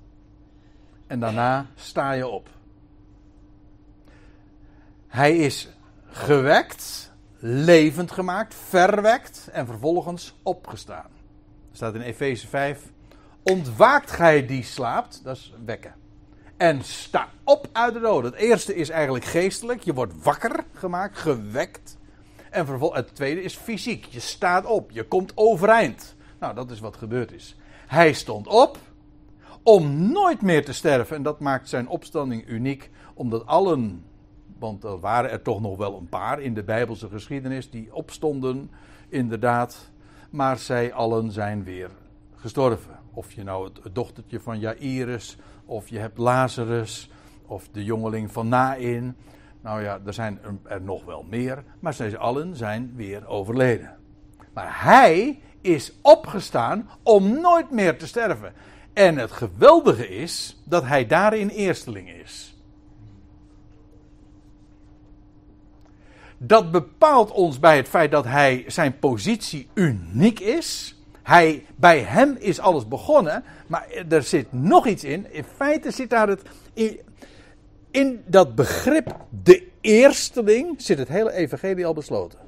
en 1.08 1.20
daarna 1.20 1.66
sta 1.76 2.12
je 2.12 2.28
op. 2.28 2.49
Hij 5.08 5.38
is 5.38 5.70
gewekt, 6.06 7.12
levend 7.39 8.12
gemaakt, 8.12 8.56
verwekt 8.56 9.49
en 9.51 9.66
vervolgens 9.66 10.36
opgestaan. 10.43 11.10
Er 11.70 11.76
staat 11.76 11.95
in 11.95 12.01
Efeze 12.01 12.47
5: 12.47 12.91
Ontwaakt 13.43 14.12
gij 14.12 14.45
die 14.45 14.64
slaapt, 14.64 15.24
dat 15.24 15.36
is 15.36 15.53
wekken. 15.66 16.05
En 16.58 16.84
sta 16.84 17.30
op 17.43 17.68
uit 17.72 17.93
de 17.93 17.99
doden. 17.99 18.32
Het 18.32 18.39
eerste 18.39 18.76
is 18.76 18.89
eigenlijk 18.89 19.26
geestelijk, 19.26 19.82
je 19.82 19.93
wordt 19.93 20.24
wakker 20.24 20.64
gemaakt, 20.74 21.18
gewekt. 21.18 21.97
En 22.49 22.66
vervolgens, 22.66 22.99
het 22.99 23.16
tweede 23.16 23.41
is 23.41 23.56
fysiek, 23.56 24.06
je 24.06 24.20
staat 24.20 24.66
op, 24.66 24.91
je 24.91 25.03
komt 25.03 25.32
overeind. 25.36 26.16
Nou, 26.39 26.56
dat 26.56 26.72
is 26.72 26.80
wat 26.80 26.97
gebeurd 26.97 27.32
is. 27.32 27.56
Hij 27.88 28.14
stond 28.14 28.47
op 28.47 28.78
om 29.64 30.12
nooit 30.12 30.41
meer 30.41 30.66
te 30.66 30.74
sterven. 30.74 31.16
En 31.16 31.24
dat 31.24 31.39
maakt 31.39 31.70
zijn 31.70 31.88
opstanding 31.88 32.47
uniek, 32.47 32.89
omdat 33.14 33.45
allen 33.45 34.03
want 34.60 34.84
er 34.84 34.99
waren 34.99 35.32
er 35.32 35.41
toch 35.41 35.62
nog 35.62 35.78
wel 35.78 35.97
een 35.97 36.10
paar 36.10 36.41
in 36.41 36.53
de 36.53 36.64
Bijbelse 36.64 37.10
geschiedenis 37.10 37.70
die 37.70 37.93
opstonden, 37.93 38.72
inderdaad. 39.10 39.91
Maar 40.30 40.58
zij 40.58 40.93
allen 40.93 41.32
zijn 41.32 41.64
weer 41.64 41.89
gestorven. 42.36 42.99
Of 43.14 43.32
je 43.32 43.43
nou 43.43 43.70
het, 43.84 43.95
dochtertje 43.95 44.39
van 44.39 44.60
Jairus, 44.60 45.38
of 45.66 45.89
je 45.89 45.99
hebt 45.99 46.18
Lazarus, 46.18 47.09
of 47.45 47.68
de 47.72 47.84
jongeling 47.84 48.32
van 48.32 48.47
Nain. 48.47 49.16
Nou 49.61 49.84
ja, 49.84 49.99
er 50.05 50.13
zijn 50.13 50.39
er 50.63 50.82
nog 50.82 51.05
wel 51.05 51.26
meer, 51.30 51.63
maar 51.80 51.93
zij 51.93 52.18
allen 52.18 52.55
zijn 52.55 52.93
weer 52.95 53.28
overleden. 53.28 53.97
Maar 54.53 54.84
hij 54.84 55.39
is 55.61 55.93
opgestaan 56.01 56.89
om 57.03 57.41
nooit 57.41 57.72
meer 57.72 57.97
te 57.97 58.07
sterven. 58.07 58.53
En 58.93 59.18
het 59.18 59.32
geweldige 59.32 60.07
is 60.07 60.61
dat 60.63 60.84
hij 60.84 61.07
daarin 61.07 61.49
eersteling 61.49 62.09
is. 62.09 62.55
Dat 66.38 66.72
bepaalt 66.72 67.32
ons 67.32 67.59
bij 67.59 67.78
het 67.78 67.88
feit 67.88 68.11
dat 68.11 68.26
hij 68.26 68.63
zijn 68.68 68.99
positie 68.99 69.70
uniek 69.74 70.39
is. 70.39 70.94
Hij, 71.26 71.65
bij 71.76 71.99
hem 71.99 72.36
is 72.39 72.59
alles 72.59 72.88
begonnen, 72.88 73.43
maar 73.67 73.88
er 74.09 74.23
zit 74.23 74.53
nog 74.53 74.88
iets 74.88 75.03
in. 75.03 75.34
In 75.34 75.43
feite 75.55 75.91
zit 75.91 76.09
daar 76.09 76.28
het. 76.28 76.41
In, 77.91 78.23
dat 78.26 78.55
begrip 78.55 79.15
de 79.43 79.67
eersteling 79.82 80.82
zit 80.82 80.97
het 80.97 81.07
hele 81.07 81.32
evangelie 81.32 81.86
al 81.86 81.93
besloten. 81.93 82.39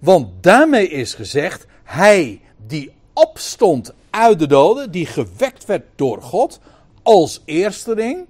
Want 0.00 0.42
daarmee 0.42 0.88
is 0.88 1.14
gezegd, 1.14 1.66
hij 1.84 2.40
die 2.66 2.92
opstond 3.12 3.94
uit 4.10 4.38
de 4.38 4.46
doden, 4.46 4.90
die 4.90 5.06
gewekt 5.06 5.64
werd 5.64 5.84
door 5.96 6.22
God 6.22 6.60
als 7.02 7.42
eersteling. 7.44 8.26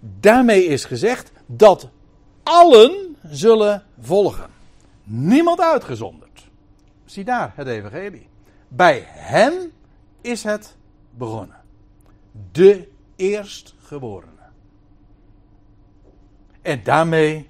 Daarmee 0.00 0.64
is 0.64 0.84
gezegd, 0.84 1.30
dat 1.46 1.88
allen 2.42 3.16
zullen 3.22 3.84
volgen. 4.00 4.50
Niemand 5.04 5.60
uitgezonderd. 5.60 6.27
Zie 7.08 7.24
daar 7.24 7.52
het 7.54 7.66
evangelie. 7.66 8.28
Bij 8.68 9.04
hem 9.06 9.72
is 10.20 10.42
het 10.42 10.76
begonnen. 11.10 11.56
De 12.52 12.88
eerstgeborene. 13.16 14.32
En 16.62 16.82
daarmee 16.82 17.48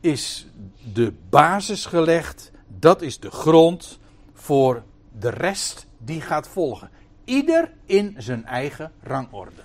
is 0.00 0.46
de 0.92 1.12
basis 1.28 1.86
gelegd, 1.86 2.52
dat 2.66 3.02
is 3.02 3.20
de 3.20 3.30
grond 3.30 3.98
voor 4.32 4.82
de 5.18 5.30
rest 5.30 5.86
die 5.98 6.20
gaat 6.20 6.48
volgen. 6.48 6.90
Ieder 7.24 7.72
in 7.84 8.14
zijn 8.18 8.44
eigen 8.44 8.92
rangorde. 9.02 9.62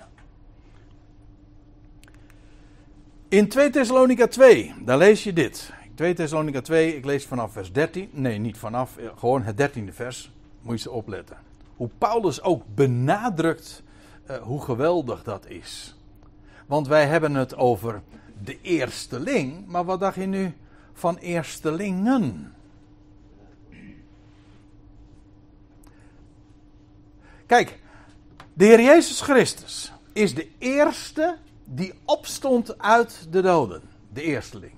In 3.28 3.48
2 3.48 3.70
Thessalonica 3.70 4.26
2, 4.26 4.74
daar 4.84 4.98
lees 4.98 5.24
je 5.24 5.32
dit. 5.32 5.72
2 5.96 6.14
Thessalonica 6.14 6.60
2, 6.60 6.96
ik 6.96 7.04
lees 7.04 7.26
vanaf 7.26 7.52
vers 7.52 7.72
13. 7.72 8.08
Nee, 8.12 8.38
niet 8.38 8.58
vanaf, 8.58 8.96
eh, 8.96 9.08
gewoon 9.16 9.42
het 9.42 9.56
13e 9.56 9.92
vers. 9.92 10.30
Moet 10.60 10.74
je 10.74 10.82
ze 10.82 10.90
opletten. 10.90 11.36
Hoe 11.76 11.90
Paulus 11.98 12.42
ook 12.42 12.62
benadrukt 12.74 13.82
uh, 14.30 14.36
hoe 14.36 14.62
geweldig 14.62 15.22
dat 15.22 15.46
is. 15.46 15.96
Want 16.66 16.86
wij 16.86 17.06
hebben 17.06 17.34
het 17.34 17.56
over 17.56 18.02
de 18.44 18.60
eersteling, 18.60 19.66
maar 19.66 19.84
wat 19.84 20.00
dacht 20.00 20.16
je 20.16 20.26
nu 20.26 20.54
van 20.92 21.16
eerstelingen? 21.16 22.54
Kijk, 27.46 27.78
de 28.52 28.64
Heer 28.64 28.82
Jezus 28.82 29.20
Christus 29.20 29.92
is 30.12 30.34
de 30.34 30.48
eerste 30.58 31.36
die 31.64 31.92
opstond 32.04 32.78
uit 32.78 33.26
de 33.30 33.40
doden. 33.40 33.82
De 34.12 34.22
eersteling. 34.22 34.72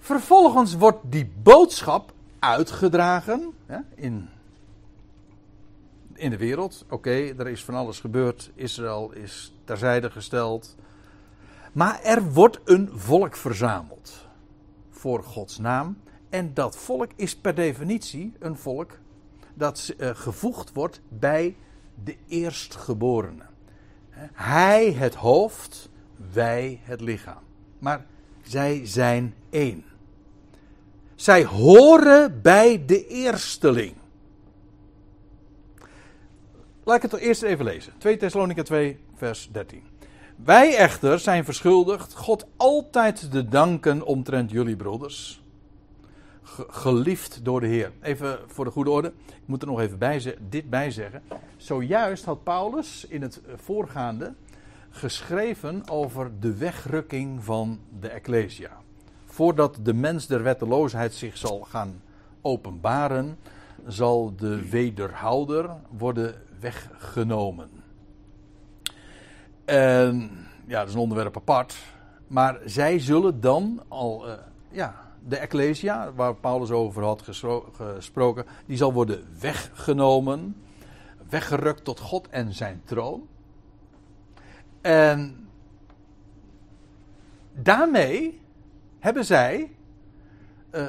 Vervolgens 0.00 0.74
wordt 0.74 0.98
die 1.02 1.30
boodschap 1.42 2.12
uitgedragen 2.38 3.52
in, 3.94 4.28
in 6.14 6.30
de 6.30 6.36
wereld. 6.36 6.84
Oké, 6.88 7.10
er 7.10 7.48
is 7.48 7.64
van 7.64 7.74
alles 7.74 8.00
gebeurd. 8.00 8.50
Israël 8.54 9.12
is 9.12 9.54
terzijde 9.64 10.10
gesteld. 10.10 10.76
Maar 11.72 12.00
er 12.02 12.32
wordt 12.32 12.60
een 12.64 12.90
volk 12.94 13.36
verzameld 13.36 14.28
voor 14.90 15.24
Gods 15.24 15.58
naam. 15.58 15.98
En 16.28 16.54
dat 16.54 16.76
volk 16.76 17.10
is 17.16 17.36
per 17.36 17.54
definitie 17.54 18.32
een 18.38 18.56
volk 18.56 18.98
dat 19.54 19.94
uh, 19.98 20.10
gevoegd 20.12 20.72
wordt 20.72 21.00
bij 21.08 21.56
de 22.04 22.16
eerstgeborene. 22.28 23.44
Hij 24.32 24.92
het 24.92 25.14
hoofd, 25.14 25.88
wij 26.32 26.80
het 26.82 27.00
lichaam. 27.00 27.42
Maar 27.78 28.06
zij 28.42 28.86
zijn 28.86 29.34
één. 29.50 29.84
Zij 31.20 31.44
horen 31.44 32.42
bij 32.42 32.82
de 32.86 33.06
eersteling. 33.06 33.94
Laat 36.84 37.04
ik 37.04 37.10
het 37.10 37.20
eerst 37.20 37.42
even 37.42 37.64
lezen. 37.64 37.92
2 37.98 38.16
Thessalonica 38.16 38.62
2, 38.62 38.98
vers 39.14 39.48
13. 39.52 39.82
Wij 40.36 40.76
echter 40.76 41.18
zijn 41.18 41.44
verschuldigd 41.44 42.14
God 42.14 42.46
altijd 42.56 43.30
te 43.30 43.48
danken 43.48 44.04
omtrent 44.04 44.50
jullie 44.50 44.76
broeders. 44.76 45.42
Geliefd 46.68 47.44
door 47.44 47.60
de 47.60 47.66
Heer. 47.66 47.92
Even 48.00 48.38
voor 48.46 48.64
de 48.64 48.70
goede 48.70 48.90
orde, 48.90 49.12
ik 49.26 49.46
moet 49.46 49.62
er 49.62 49.68
nog 49.68 49.80
even 49.80 49.98
bij, 49.98 50.36
dit 50.48 50.70
bij 50.70 50.90
zeggen. 50.90 51.22
Zojuist 51.56 52.24
had 52.24 52.44
Paulus 52.44 53.06
in 53.08 53.22
het 53.22 53.40
voorgaande 53.56 54.34
geschreven 54.90 55.88
over 55.88 56.30
de 56.40 56.56
wegrukking 56.56 57.44
van 57.44 57.80
de 58.00 58.08
Ecclesia. 58.08 58.80
Voordat 59.40 59.78
de 59.82 59.94
mens 59.94 60.26
der 60.26 60.42
wetteloosheid 60.42 61.14
zich 61.14 61.36
zal 61.36 61.60
gaan 61.60 62.02
openbaren, 62.40 63.38
zal 63.86 64.34
de 64.36 64.68
wederhouder 64.68 65.70
worden 65.98 66.34
weggenomen. 66.58 67.70
En 69.64 70.30
ja, 70.66 70.78
dat 70.78 70.88
is 70.88 70.94
een 70.94 71.00
onderwerp 71.00 71.36
apart. 71.36 71.76
Maar 72.26 72.58
zij 72.64 72.98
zullen 72.98 73.40
dan 73.40 73.82
al, 73.88 74.28
uh, 74.28 74.32
ja, 74.70 74.94
de 75.26 75.36
Ecclesia, 75.36 76.12
waar 76.12 76.34
Paulus 76.34 76.70
over 76.70 77.02
had 77.02 77.22
gesproken, 77.72 78.46
die 78.66 78.76
zal 78.76 78.92
worden 78.92 79.24
weggenomen, 79.40 80.56
weggerukt 81.28 81.84
tot 81.84 82.00
God 82.00 82.28
en 82.28 82.54
zijn 82.54 82.82
troon. 82.84 83.28
En 84.80 85.48
daarmee 87.52 88.39
hebben 89.00 89.24
zij 89.24 89.70
uh, 90.74 90.86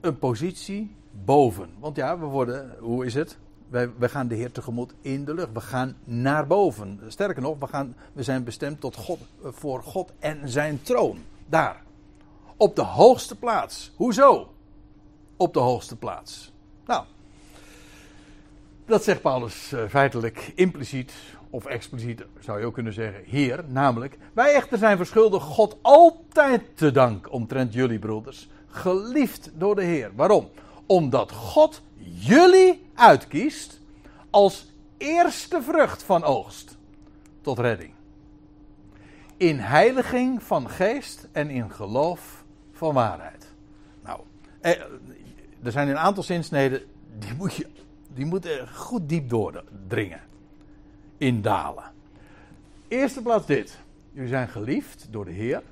een 0.00 0.18
positie 0.18 0.96
boven. 1.24 1.70
Want 1.78 1.96
ja, 1.96 2.18
we 2.18 2.24
worden, 2.24 2.76
hoe 2.78 3.04
is 3.04 3.14
het? 3.14 3.38
Wij, 3.68 3.90
wij 3.98 4.08
gaan 4.08 4.28
de 4.28 4.34
Heer 4.34 4.52
tegemoet 4.52 4.94
in 5.00 5.24
de 5.24 5.34
lucht. 5.34 5.52
We 5.52 5.60
gaan 5.60 5.96
naar 6.04 6.46
boven. 6.46 7.00
Sterker 7.08 7.42
nog, 7.42 7.58
we, 7.58 7.66
gaan, 7.66 7.96
we 8.12 8.22
zijn 8.22 8.44
bestemd 8.44 8.80
tot 8.80 8.96
God, 8.96 9.18
eh, 9.42 9.48
voor 9.52 9.82
God 9.82 10.12
en 10.18 10.48
zijn 10.48 10.82
troon. 10.82 11.18
Daar. 11.46 11.82
Op 12.56 12.76
de 12.76 12.82
hoogste 12.82 13.38
plaats. 13.38 13.92
Hoezo? 13.96 14.54
Op 15.36 15.52
de 15.54 15.60
hoogste 15.60 15.96
plaats. 15.96 16.52
Nou, 16.86 17.04
dat 18.86 19.04
zegt 19.04 19.20
Paulus 19.20 19.72
uh, 19.72 19.84
feitelijk 19.88 20.52
impliciet 20.54 21.12
of 21.56 21.64
expliciet 21.64 22.24
zou 22.40 22.60
je 22.60 22.66
ook 22.66 22.74
kunnen 22.74 22.92
zeggen, 22.92 23.22
Heer, 23.24 23.64
namelijk, 23.66 24.18
wij 24.32 24.54
echter 24.54 24.78
zijn 24.78 24.96
verschuldigd 24.96 25.44
God 25.44 25.76
altijd 25.82 26.62
te 26.74 26.90
dank 26.90 27.32
omtrent 27.32 27.72
jullie 27.72 27.98
broeders, 27.98 28.48
geliefd 28.68 29.50
door 29.54 29.74
de 29.74 29.82
Heer. 29.82 30.10
Waarom? 30.14 30.48
Omdat 30.86 31.32
God 31.32 31.82
jullie 32.02 32.86
uitkiest 32.94 33.80
als 34.30 34.72
eerste 34.96 35.62
vrucht 35.62 36.02
van 36.02 36.24
oogst 36.24 36.76
tot 37.40 37.58
redding. 37.58 37.92
In 39.36 39.58
heiliging 39.58 40.42
van 40.42 40.70
geest 40.70 41.28
en 41.32 41.50
in 41.50 41.70
geloof 41.70 42.44
van 42.72 42.94
waarheid. 42.94 43.46
Nou, 44.02 44.20
eh, 44.60 44.80
er 45.62 45.72
zijn 45.72 45.88
een 45.88 45.98
aantal 45.98 46.22
zinsneden, 46.22 46.82
die, 47.18 47.34
moet 47.34 47.54
je, 47.54 47.66
die 48.14 48.26
moeten 48.26 48.68
goed 48.68 49.08
diep 49.08 49.28
doordringen 49.28 50.20
indalen. 51.18 51.92
Eerste 52.88 53.22
plaats 53.22 53.46
dit. 53.46 53.78
Jullie 54.12 54.28
zijn 54.28 54.48
geliefd 54.48 55.06
door 55.10 55.24
de 55.24 55.30
Heer. 55.30 55.62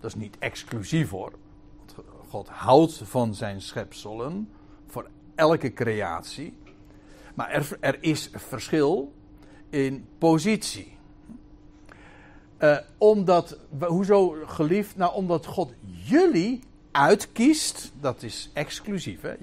Dat 0.00 0.10
is 0.10 0.16
niet 0.16 0.36
exclusief 0.38 1.10
hoor. 1.10 1.32
God 2.28 2.48
houdt 2.48 3.00
van 3.04 3.34
zijn 3.34 3.60
schepselen. 3.60 4.50
Voor 4.86 5.08
elke 5.34 5.72
creatie. 5.72 6.56
Maar 7.34 7.50
er, 7.50 7.76
er 7.80 7.98
is 8.00 8.30
verschil 8.32 9.12
in 9.70 10.06
positie. 10.18 10.96
Uh, 12.58 12.78
omdat, 12.98 13.58
hoezo 13.80 14.36
geliefd? 14.46 14.96
Nou, 14.96 15.14
omdat 15.14 15.46
God 15.46 15.72
jullie 16.04 16.60
uitkiest. 16.92 17.92
Dat 18.00 18.22
is 18.22 18.50
exclusief. 18.52 19.20
Hè? 19.20 19.34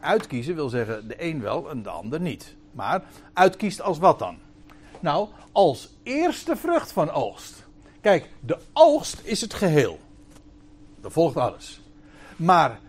uitkiezen 0.00 0.54
wil 0.54 0.68
zeggen 0.68 1.08
de 1.08 1.22
een 1.24 1.40
wel 1.40 1.70
en 1.70 1.82
de 1.82 1.90
ander 1.90 2.20
niet. 2.20 2.56
Maar 2.76 3.04
uitkiest 3.32 3.80
als 3.80 3.98
wat 3.98 4.18
dan? 4.18 4.38
Nou, 5.00 5.28
als 5.52 5.88
eerste 6.02 6.56
vrucht 6.56 6.92
van 6.92 7.10
oogst. 7.10 7.64
Kijk, 8.00 8.30
de 8.40 8.58
oogst 8.72 9.20
is 9.22 9.40
het 9.40 9.54
geheel. 9.54 9.98
Dat 11.00 11.12
volgt 11.12 11.36
alles. 11.36 11.80
Maar 12.36 12.80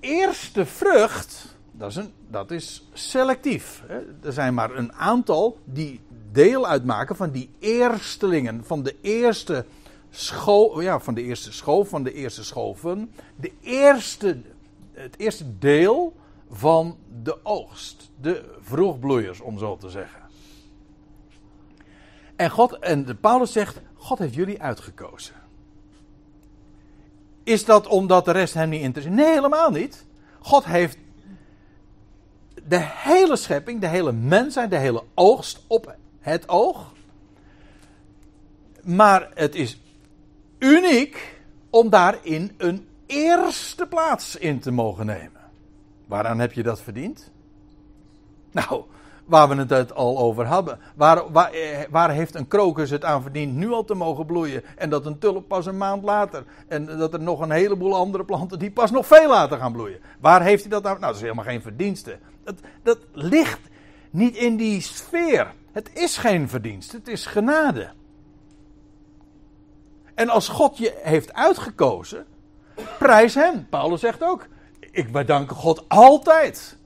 eerste 0.00 0.66
vrucht, 0.66 1.56
dat 1.72 1.90
is, 1.90 1.96
een, 1.96 2.12
dat 2.28 2.50
is 2.50 2.88
selectief. 2.92 3.84
Er 4.22 4.32
zijn 4.32 4.54
maar 4.54 4.74
een 4.74 4.92
aantal 4.92 5.58
die 5.64 6.00
deel 6.32 6.66
uitmaken 6.66 7.16
van 7.16 7.30
die 7.30 7.50
eerstelingen, 7.58 8.64
van 8.64 8.82
de 8.82 8.96
eerste 9.00 9.64
schoof, 10.10 10.82
ja, 10.82 11.00
van 11.00 11.14
de 11.14 11.22
eerste 11.22 11.52
schoof, 11.52 11.88
van 11.88 12.02
de 12.02 12.12
eerste 12.12 12.44
schoven. 12.44 13.12
De 13.36 13.52
eerste, 13.60 14.40
het 14.92 15.18
eerste 15.18 15.58
deel 15.58 16.16
van 16.50 16.96
de 17.22 17.44
oogst. 17.44 18.10
De 18.20 18.56
vroegbloeiers, 18.60 19.40
om 19.40 19.58
zo 19.58 19.76
te 19.76 19.90
zeggen. 19.90 20.20
En, 22.36 22.50
God, 22.50 22.78
en 22.78 23.04
de 23.04 23.14
Paulus 23.14 23.52
zegt, 23.52 23.80
God 23.94 24.18
heeft 24.18 24.34
jullie 24.34 24.62
uitgekozen. 24.62 25.34
Is 27.42 27.64
dat 27.64 27.86
omdat 27.86 28.24
de 28.24 28.30
rest 28.30 28.54
hem 28.54 28.68
niet 28.68 28.82
interesseert? 28.82 29.16
Nee, 29.16 29.32
helemaal 29.32 29.70
niet. 29.70 30.04
God 30.38 30.64
heeft 30.64 30.98
de 32.68 32.80
hele 32.80 33.36
schepping, 33.36 33.80
de 33.80 33.86
hele 33.86 34.12
mensheid, 34.12 34.70
de 34.70 34.76
hele 34.76 35.02
oogst 35.14 35.60
op 35.66 35.96
het 36.20 36.48
oog. 36.48 36.92
Maar 38.82 39.30
het 39.34 39.54
is 39.54 39.80
uniek 40.58 41.40
om 41.70 41.90
daarin 41.90 42.54
een 42.56 42.88
eerste 43.06 43.86
plaats 43.86 44.36
in 44.36 44.60
te 44.60 44.70
mogen 44.70 45.06
nemen. 45.06 45.37
Waaraan 46.08 46.38
heb 46.38 46.52
je 46.52 46.62
dat 46.62 46.80
verdiend? 46.80 47.30
Nou, 48.50 48.84
waar 49.24 49.48
we 49.48 49.74
het 49.74 49.94
al 49.94 50.18
over 50.18 50.46
hadden. 50.46 50.78
Waar, 50.94 51.32
waar, 51.32 51.52
eh, 51.52 51.78
waar, 51.90 52.10
heeft 52.10 52.34
een 52.34 52.48
krokus 52.48 52.90
het 52.90 53.04
aan 53.04 53.22
verdiend 53.22 53.54
nu 53.54 53.70
al 53.70 53.84
te 53.84 53.94
mogen 53.94 54.26
bloeien? 54.26 54.62
En 54.76 54.90
dat 54.90 55.06
een 55.06 55.18
tulp 55.18 55.48
pas 55.48 55.66
een 55.66 55.76
maand 55.76 56.02
later. 56.02 56.44
En 56.68 56.86
dat 56.86 57.12
er 57.12 57.20
nog 57.20 57.40
een 57.40 57.50
heleboel 57.50 57.96
andere 57.96 58.24
planten 58.24 58.58
die 58.58 58.70
pas 58.70 58.90
nog 58.90 59.06
veel 59.06 59.28
later 59.28 59.58
gaan 59.58 59.72
bloeien. 59.72 60.00
Waar 60.20 60.42
heeft 60.42 60.62
hij 60.62 60.70
dat 60.70 60.86
aan? 60.86 60.92
Nou, 60.92 61.06
dat 61.06 61.14
is 61.14 61.20
helemaal 61.20 61.44
geen 61.44 61.62
verdienste. 61.62 62.18
Dat, 62.44 62.54
dat 62.82 62.98
ligt 63.12 63.60
niet 64.10 64.36
in 64.36 64.56
die 64.56 64.80
sfeer. 64.80 65.54
Het 65.72 65.90
is 65.94 66.16
geen 66.16 66.48
verdienst, 66.48 66.92
het 66.92 67.08
is 67.08 67.26
genade. 67.26 67.90
En 70.14 70.28
als 70.28 70.48
God 70.48 70.78
je 70.78 70.98
heeft 71.02 71.32
uitgekozen, 71.32 72.26
prijs 72.98 73.34
hem. 73.34 73.66
Paulus 73.68 74.00
zegt 74.00 74.22
ook: 74.22 74.46
Ik 74.90 75.12
bedank 75.12 75.50
God 75.50 75.84
altijd. 75.88 76.76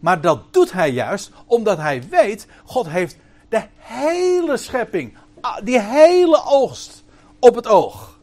Maar 0.00 0.20
dat 0.20 0.52
doet 0.52 0.72
hij 0.72 0.90
juist 0.90 1.30
omdat 1.46 1.78
hij 1.78 2.02
weet: 2.10 2.46
God 2.64 2.88
heeft 2.88 3.16
de 3.48 3.62
hele 3.76 4.56
schepping, 4.56 5.16
ah, 5.40 5.64
die 5.64 5.80
hele 5.80 6.42
oogst 6.44 7.04
op 7.38 7.54
het 7.54 7.66
oog. 7.66 8.20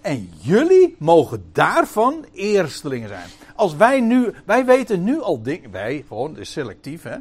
En 0.00 0.30
jullie 0.40 0.96
mogen 0.98 1.44
daarvan 1.52 2.24
eerstelingen 2.32 3.08
zijn. 3.08 3.28
Als 3.56 3.76
wij 3.76 4.00
nu, 4.00 4.34
wij 4.44 4.64
weten 4.64 5.04
nu 5.04 5.20
al 5.20 5.42
dingen, 5.42 5.70
wij, 5.70 6.04
gewoon, 6.08 6.30
het 6.30 6.38
is 6.38 6.52
selectief 6.52 7.02
hè. 7.02 7.16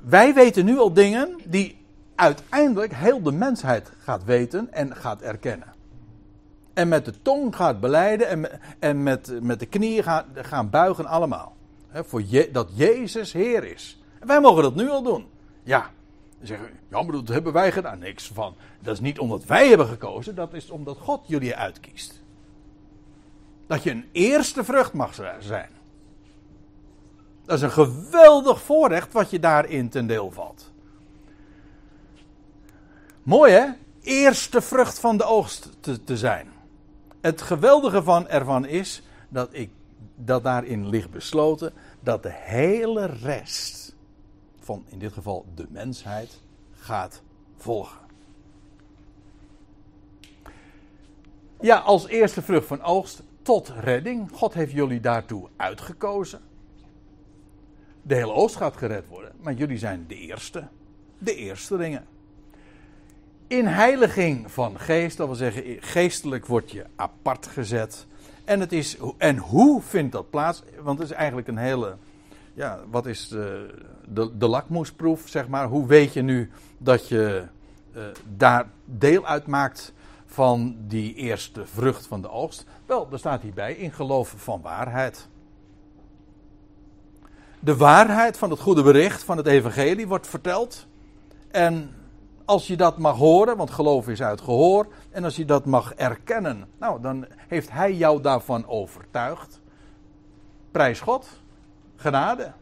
Wij 0.00 0.34
weten 0.34 0.64
nu 0.64 0.78
al 0.78 0.92
dingen 0.92 1.36
die 1.44 1.84
uiteindelijk 2.14 2.94
heel 2.94 3.22
de 3.22 3.32
mensheid 3.32 3.92
gaat 3.98 4.24
weten 4.24 4.72
en 4.72 4.96
gaat 4.96 5.20
erkennen. 5.20 5.73
En 6.74 6.88
met 6.88 7.04
de 7.04 7.22
tong 7.22 7.56
gaat 7.56 7.80
beleiden 7.80 8.28
en, 8.28 8.60
en 8.78 9.02
met, 9.02 9.42
met 9.42 9.58
de 9.58 9.66
knieën 9.66 10.02
gaan, 10.02 10.24
gaan 10.34 10.70
buigen 10.70 11.06
allemaal. 11.06 11.56
voor 11.92 12.22
je, 12.26 12.50
dat 12.52 12.68
Jezus 12.74 13.32
Heer 13.32 13.64
is. 13.64 14.02
En 14.20 14.26
wij 14.26 14.40
mogen 14.40 14.62
dat 14.62 14.74
nu 14.74 14.88
al 14.88 15.02
doen. 15.02 15.26
Ja, 15.62 15.90
zeggen 16.42 16.68
ja, 16.88 17.02
maar 17.02 17.12
dat 17.12 17.28
hebben 17.28 17.52
wij 17.52 17.72
gedaan. 17.72 17.98
Niks 17.98 18.30
van. 18.34 18.54
Dat 18.80 18.94
is 18.94 19.00
niet 19.00 19.18
omdat 19.18 19.44
wij 19.44 19.68
hebben 19.68 19.86
gekozen, 19.86 20.34
dat 20.34 20.52
is 20.52 20.70
omdat 20.70 20.98
God 20.98 21.20
jullie 21.26 21.56
uitkiest. 21.56 22.22
Dat 23.66 23.82
je 23.82 23.90
een 23.90 24.08
eerste 24.12 24.64
vrucht 24.64 24.92
mag 24.92 25.14
zijn. 25.38 25.70
Dat 27.44 27.56
is 27.56 27.62
een 27.62 27.70
geweldig 27.70 28.62
voorrecht 28.62 29.12
wat 29.12 29.30
je 29.30 29.38
daarin 29.38 29.88
ten 29.88 30.06
deel 30.06 30.30
valt. 30.30 30.72
Mooi 33.22 33.52
hè? 33.52 33.66
Eerste 34.02 34.60
vrucht 34.60 34.98
van 34.98 35.16
de 35.16 35.24
oogst 35.24 35.70
te, 35.80 36.04
te 36.04 36.16
zijn. 36.16 36.53
Het 37.24 37.42
geweldige 37.42 38.02
van 38.02 38.28
ervan 38.28 38.66
is 38.66 39.02
dat, 39.28 39.48
ik, 39.52 39.70
dat 40.14 40.42
daarin 40.42 40.88
ligt 40.88 41.10
besloten 41.10 41.72
dat 42.00 42.22
de 42.22 42.32
hele 42.32 43.06
rest 43.06 43.94
van 44.58 44.84
in 44.88 44.98
dit 44.98 45.12
geval 45.12 45.46
de 45.54 45.66
mensheid 45.68 46.40
gaat 46.72 47.22
volgen. 47.56 47.98
Ja, 51.60 51.78
als 51.78 52.06
eerste 52.06 52.42
vrucht 52.42 52.66
van 52.66 52.82
oogst 52.82 53.22
tot 53.42 53.68
redding. 53.68 54.30
God 54.32 54.54
heeft 54.54 54.72
jullie 54.72 55.00
daartoe 55.00 55.48
uitgekozen. 55.56 56.40
De 58.02 58.14
hele 58.14 58.32
oogst 58.32 58.56
gaat 58.56 58.76
gered 58.76 59.06
worden, 59.06 59.32
maar 59.40 59.52
jullie 59.52 59.78
zijn 59.78 60.04
de 60.08 60.16
eerste. 60.16 60.68
De 61.18 61.34
eerste 61.34 61.76
dingen 61.76 62.06
inheiliging 63.46 64.50
van 64.50 64.78
geest, 64.78 65.16
dat 65.16 65.26
wil 65.26 65.36
zeggen, 65.36 65.76
geestelijk 65.80 66.46
word 66.46 66.70
je 66.70 66.84
apart 66.96 67.46
gezet. 67.46 68.06
En, 68.44 68.60
het 68.60 68.72
is, 68.72 68.96
en 69.18 69.36
hoe 69.36 69.82
vindt 69.82 70.12
dat 70.12 70.30
plaats? 70.30 70.62
Want 70.82 70.98
het 70.98 71.10
is 71.10 71.16
eigenlijk 71.16 71.48
een 71.48 71.56
hele. 71.56 71.96
Ja, 72.54 72.80
wat 72.90 73.06
is 73.06 73.28
de, 73.28 73.74
de, 74.08 74.36
de 74.36 74.46
lakmoesproef, 74.46 75.28
zeg 75.28 75.48
maar? 75.48 75.66
Hoe 75.66 75.86
weet 75.86 76.12
je 76.12 76.22
nu 76.22 76.50
dat 76.78 77.08
je 77.08 77.46
uh, 77.96 78.02
daar 78.36 78.66
deel 78.84 79.26
uitmaakt 79.26 79.92
van 80.26 80.76
die 80.86 81.14
eerste 81.14 81.66
vrucht 81.66 82.06
van 82.06 82.20
de 82.20 82.30
oogst? 82.30 82.66
Wel, 82.86 83.08
er 83.12 83.18
staat 83.18 83.42
hierbij 83.42 83.74
in 83.74 83.92
geloof 83.92 84.34
van 84.36 84.60
waarheid. 84.60 85.28
De 87.60 87.76
waarheid 87.76 88.38
van 88.38 88.50
het 88.50 88.60
goede 88.60 88.82
bericht 88.82 89.22
van 89.22 89.36
het 89.36 89.46
evangelie 89.46 90.06
wordt 90.08 90.26
verteld. 90.26 90.86
En 91.50 91.94
als 92.44 92.66
je 92.66 92.76
dat 92.76 92.98
mag 92.98 93.16
horen, 93.16 93.56
want 93.56 93.70
geloof 93.70 94.08
is 94.08 94.22
uit 94.22 94.40
gehoor, 94.40 94.86
en 95.10 95.24
als 95.24 95.36
je 95.36 95.44
dat 95.44 95.64
mag 95.64 95.94
erkennen, 95.94 96.68
nou, 96.78 97.00
dan 97.00 97.26
heeft 97.36 97.70
hij 97.70 97.94
jou 97.94 98.20
daarvan 98.20 98.66
overtuigd. 98.66 99.60
Prijs 100.70 101.00
God, 101.00 101.28
genade. 101.96 102.52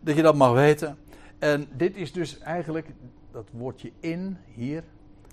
Dat 0.00 0.16
je 0.16 0.22
dat 0.22 0.34
mag 0.34 0.52
weten. 0.52 0.98
En 1.38 1.68
dit 1.72 1.96
is 1.96 2.12
dus 2.12 2.38
eigenlijk, 2.38 2.86
dat 3.32 3.48
woordje 3.50 3.92
in 4.00 4.38
hier, 4.54 4.84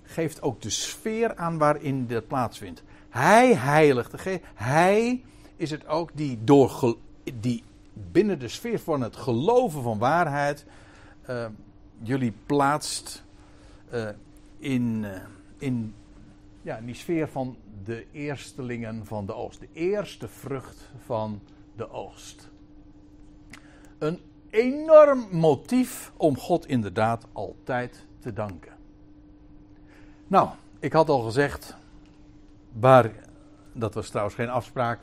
geeft 0.02 0.42
ook 0.42 0.62
de 0.62 0.70
sfeer 0.70 1.36
aan 1.36 1.58
waarin 1.58 2.06
dit 2.06 2.26
plaatsvindt. 2.26 2.82
Hij 3.08 3.54
heiligt. 3.54 4.12
Hij 4.54 5.24
is 5.56 5.70
het 5.70 5.86
ook 5.86 6.10
die, 6.14 6.38
door, 6.44 6.96
die 7.40 7.64
binnen 7.92 8.38
de 8.38 8.48
sfeer 8.48 8.78
van 8.78 9.00
het 9.00 9.16
geloven 9.16 9.82
van 9.82 9.98
waarheid 9.98 10.64
uh, 11.30 11.46
jullie 12.02 12.32
plaatst 12.46 13.24
uh, 13.92 14.08
in, 14.58 15.02
uh, 15.04 15.10
in 15.58 15.94
ja, 16.62 16.80
die 16.80 16.94
sfeer 16.94 17.28
van 17.28 17.56
de 17.84 18.06
eerstelingen 18.12 19.06
van 19.06 19.26
de 19.26 19.34
oogst. 19.34 19.60
De 19.60 19.68
eerste 19.72 20.28
vrucht 20.28 20.90
van 21.04 21.40
de 21.76 21.90
oogst. 21.90 22.48
Een 23.98 24.20
enorm 24.50 25.28
motief 25.30 26.12
om 26.16 26.38
God 26.38 26.66
inderdaad 26.66 27.26
altijd 27.32 28.06
te 28.18 28.32
danken. 28.32 28.72
Nou, 30.26 30.48
ik 30.78 30.92
had 30.92 31.08
al 31.08 31.20
gezegd, 31.20 31.76
waar, 32.72 33.10
dat 33.72 33.94
was 33.94 34.08
trouwens 34.08 34.36
geen 34.36 34.48
afspraak, 34.48 35.00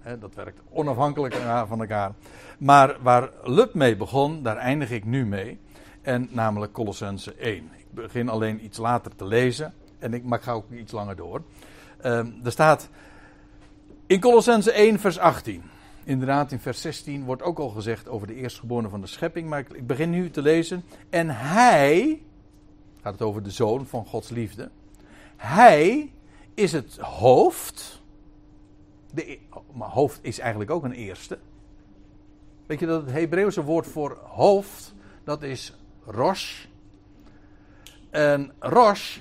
hè, 0.00 0.18
dat 0.18 0.34
werkt 0.34 0.60
onafhankelijk 0.70 1.34
van 1.66 1.80
elkaar. 1.80 2.12
Maar 2.58 2.96
waar 3.02 3.30
Lut 3.42 3.74
mee 3.74 3.96
begon, 3.96 4.42
daar 4.42 4.56
eindig 4.56 4.90
ik 4.90 5.04
nu 5.04 5.26
mee. 5.26 5.58
En 6.02 6.28
namelijk 6.30 6.72
Colossense 6.72 7.34
1 7.34 7.70
begin 7.94 8.28
alleen 8.28 8.64
iets 8.64 8.78
later 8.78 9.16
te 9.16 9.24
lezen. 9.24 9.74
En 9.98 10.14
ik, 10.14 10.24
maar 10.24 10.38
ik 10.38 10.44
ga 10.44 10.52
ook 10.52 10.70
iets 10.70 10.92
langer 10.92 11.16
door. 11.16 11.42
Uh, 12.04 12.44
er 12.44 12.52
staat 12.52 12.88
in 14.06 14.20
Colossense 14.20 14.72
1, 14.72 14.98
vers 14.98 15.18
18. 15.18 15.62
Inderdaad, 16.04 16.52
in 16.52 16.60
vers 16.60 16.80
16 16.80 17.24
wordt 17.24 17.42
ook 17.42 17.58
al 17.58 17.68
gezegd 17.68 18.08
over 18.08 18.26
de 18.26 18.34
eerstgeborene 18.34 18.88
van 18.88 19.00
de 19.00 19.06
schepping. 19.06 19.48
Maar 19.48 19.58
ik, 19.58 19.68
ik 19.68 19.86
begin 19.86 20.10
nu 20.10 20.30
te 20.30 20.42
lezen. 20.42 20.84
En 21.10 21.28
hij, 21.28 22.22
gaat 23.02 23.12
het 23.12 23.22
over 23.22 23.42
de 23.42 23.50
zoon 23.50 23.86
van 23.86 24.06
Gods 24.06 24.28
liefde. 24.28 24.70
Hij 25.36 26.12
is 26.54 26.72
het 26.72 26.96
hoofd. 26.96 28.02
De, 29.14 29.38
maar 29.72 29.88
hoofd 29.88 30.18
is 30.22 30.38
eigenlijk 30.38 30.70
ook 30.70 30.84
een 30.84 30.92
eerste. 30.92 31.38
Weet 32.66 32.80
je 32.80 32.86
dat 32.86 33.02
het 33.02 33.12
Hebreeuwse 33.12 33.62
woord 33.62 33.86
voor 33.86 34.18
hoofd, 34.22 34.94
dat 35.24 35.42
is 35.42 35.74
rosh. 36.04 36.64
En 38.12 38.52
Rosh, 38.58 39.18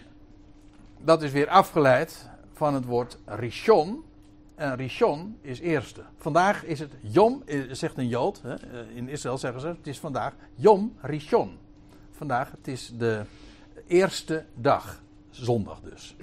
dat 0.98 1.22
is 1.22 1.32
weer 1.32 1.48
afgeleid 1.48 2.30
van 2.54 2.74
het 2.74 2.86
woord 2.86 3.18
Rishon. 3.26 4.04
En 4.56 4.76
Rishon 4.76 5.38
is 5.42 5.60
eerste. 5.60 6.02
Vandaag 6.18 6.64
is 6.64 6.80
het 6.80 6.92
Yom, 7.02 7.44
eh, 7.46 7.62
zegt 7.72 7.98
een 7.98 8.08
Jood, 8.08 8.42
in 8.94 9.10
Israël 9.10 9.38
zeggen 9.38 9.62
ze, 9.62 9.68
het 9.68 9.88
is 9.88 10.00
vandaag 10.00 10.34
Yom 10.56 10.96
Rishon. 11.02 11.58
Vandaag, 12.12 12.52
het 12.52 12.68
is 12.68 12.94
de 12.98 13.26
eerste 13.88 14.46
dag, 14.56 15.02
zondag 15.30 15.80
dus. 15.82 16.16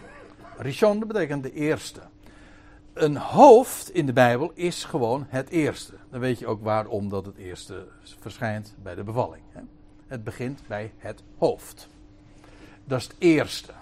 Rishon, 0.56 0.98
dat 0.98 1.08
betekent 1.08 1.42
de 1.42 1.52
eerste. 1.52 2.00
Een 2.92 3.16
hoofd 3.16 3.90
in 3.90 4.06
de 4.06 4.12
Bijbel 4.12 4.50
is 4.54 4.84
gewoon 4.84 5.26
het 5.28 5.48
eerste. 5.48 5.94
Dan 6.10 6.20
weet 6.20 6.38
je 6.38 6.46
ook 6.46 6.62
waarom 6.62 7.08
dat 7.08 7.26
het 7.26 7.36
eerste 7.36 7.86
verschijnt 8.20 8.74
bij 8.82 8.94
de 8.94 9.04
bevalling. 9.04 9.42
Het 10.06 10.24
begint 10.24 10.62
bij 10.66 10.92
het 10.98 11.22
hoofd. 11.38 11.88
Dat 12.88 12.98
is 13.00 13.04
het 13.04 13.16
eerste. 13.18 13.72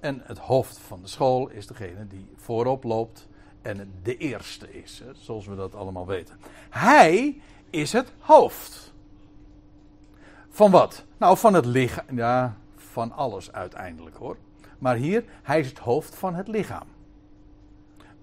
En 0.00 0.22
het 0.24 0.38
hoofd 0.38 0.78
van 0.78 1.00
de 1.02 1.08
school 1.08 1.48
is 1.48 1.66
degene 1.66 2.06
die 2.06 2.28
voorop 2.36 2.84
loopt 2.84 3.28
en 3.62 3.92
de 4.02 4.16
eerste 4.16 4.82
is, 4.82 5.02
zoals 5.12 5.46
we 5.46 5.56
dat 5.56 5.74
allemaal 5.74 6.06
weten. 6.06 6.38
Hij 6.70 7.40
is 7.70 7.92
het 7.92 8.12
hoofd. 8.18 8.92
Van 10.48 10.70
wat? 10.70 11.04
Nou, 11.16 11.36
van 11.36 11.54
het 11.54 11.64
lichaam. 11.64 12.16
Ja, 12.16 12.56
van 12.76 13.12
alles 13.12 13.52
uiteindelijk 13.52 14.16
hoor. 14.16 14.36
Maar 14.78 14.96
hier, 14.96 15.24
hij 15.42 15.60
is 15.60 15.68
het 15.68 15.78
hoofd 15.78 16.14
van 16.14 16.34
het 16.34 16.48
lichaam. 16.48 16.86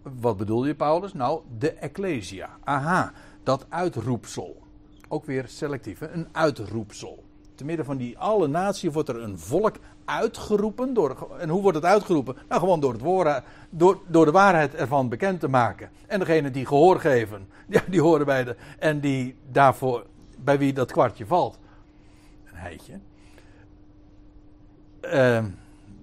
Wat 0.01 0.37
bedoel 0.37 0.65
je, 0.65 0.75
Paulus? 0.75 1.13
Nou, 1.13 1.41
de 1.57 1.71
Ecclesia. 1.71 2.57
Aha, 2.63 3.13
dat 3.43 3.65
uitroepsel. 3.69 4.61
Ook 5.07 5.25
weer 5.25 5.47
selectief, 5.47 6.01
een 6.01 6.27
uitroepsel. 6.31 7.23
Te 7.59 7.65
midden 7.65 7.85
van 7.85 7.97
die 7.97 8.17
alle 8.17 8.47
natie 8.47 8.91
wordt 8.91 9.09
er 9.09 9.21
een 9.21 9.39
volk 9.39 9.75
uitgeroepen. 10.05 10.93
Door, 10.93 11.29
en 11.39 11.49
hoe 11.49 11.61
wordt 11.61 11.77
het 11.77 11.85
uitgeroepen? 11.85 12.35
Nou, 12.47 12.61
gewoon 12.61 12.79
door, 12.79 12.91
het 12.91 13.01
woord, 13.01 13.41
door, 13.69 13.99
door 14.07 14.25
de 14.25 14.31
waarheid 14.31 14.75
ervan 14.75 15.09
bekend 15.09 15.39
te 15.39 15.47
maken. 15.47 15.89
En 16.07 16.19
degene 16.19 16.51
die 16.51 16.65
gehoor 16.65 16.99
geven, 16.99 17.47
ja, 17.67 17.81
die 17.87 18.01
horen 18.01 18.25
bij 18.25 18.43
de. 18.43 18.55
En 18.77 18.99
die 18.99 19.35
daarvoor, 19.51 20.05
bij 20.37 20.57
wie 20.57 20.73
dat 20.73 20.91
kwartje 20.91 21.25
valt. 21.25 21.59
Een 22.45 22.57
heitje. 22.57 22.99
Uh, 25.01 25.45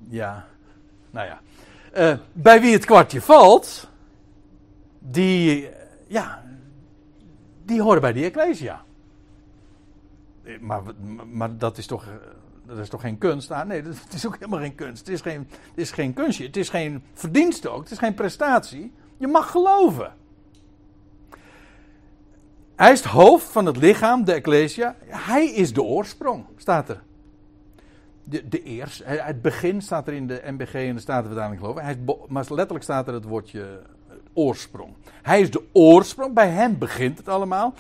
ja, 0.08 0.46
nou 1.10 1.26
ja. 1.26 1.40
Uh, 1.96 2.18
bij 2.32 2.60
wie 2.60 2.72
het 2.72 2.84
kwartje 2.84 3.20
valt, 3.20 3.88
die, 4.98 5.68
ja, 6.06 6.44
die 7.64 7.82
horen 7.82 8.00
bij 8.00 8.12
die 8.12 8.24
Ecclesia. 8.24 8.84
Maar, 10.60 10.82
maar 11.30 11.58
dat 11.58 11.78
is 11.78 11.86
toch 11.86 12.08
dat 12.66 12.78
is 12.78 12.88
toch 12.88 13.00
geen 13.00 13.18
kunst? 13.18 13.50
Ah, 13.50 13.66
nee, 13.66 13.82
dat 13.82 13.94
is 14.14 14.26
ook 14.26 14.34
helemaal 14.34 14.60
geen 14.60 14.74
kunst. 14.74 14.98
Het 14.98 15.14
is 15.14 15.20
geen, 15.20 15.48
het 15.50 15.78
is 15.78 15.90
geen 15.90 16.12
kunstje. 16.12 16.46
Het 16.46 16.56
is 16.56 16.68
geen 16.68 17.02
verdienste 17.12 17.68
ook. 17.68 17.82
Het 17.82 17.90
is 17.90 17.98
geen 17.98 18.14
prestatie. 18.14 18.92
Je 19.16 19.26
mag 19.26 19.50
geloven. 19.50 20.14
Hij 22.76 22.92
is 22.92 23.02
het 23.02 23.12
hoofd 23.12 23.46
van 23.46 23.66
het 23.66 23.76
lichaam, 23.76 24.24
de 24.24 24.32
Ecclesia. 24.32 24.96
Hij 25.04 25.46
is 25.46 25.72
de 25.72 25.82
oorsprong, 25.82 26.46
staat 26.56 26.88
er. 26.88 27.02
De, 28.24 28.48
de 28.48 28.62
eerste, 28.62 29.04
het 29.04 29.42
begin 29.42 29.82
staat 29.82 30.06
er 30.06 30.14
in 30.14 30.26
de 30.26 30.42
MBG 30.44 30.74
en 30.74 30.94
de 30.94 31.00
Statenvertaling 31.00 31.60
geloof 31.60 31.76
ik. 31.76 31.82
Hij 31.82 31.92
is, 31.92 32.14
maar 32.28 32.44
letterlijk 32.48 32.82
staat 32.82 33.08
er 33.08 33.14
het 33.14 33.24
woordje 33.24 33.82
oorsprong. 34.32 34.94
Hij 35.22 35.40
is 35.40 35.50
de 35.50 35.62
oorsprong, 35.72 36.34
bij 36.34 36.48
hem 36.48 36.78
begint 36.78 37.18
het 37.18 37.28
allemaal. 37.28 37.74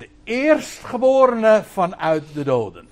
De 0.00 0.08
eerstgeborene 0.24 1.62
vanuit 1.64 2.22
de 2.34 2.44
doden. 2.44 2.86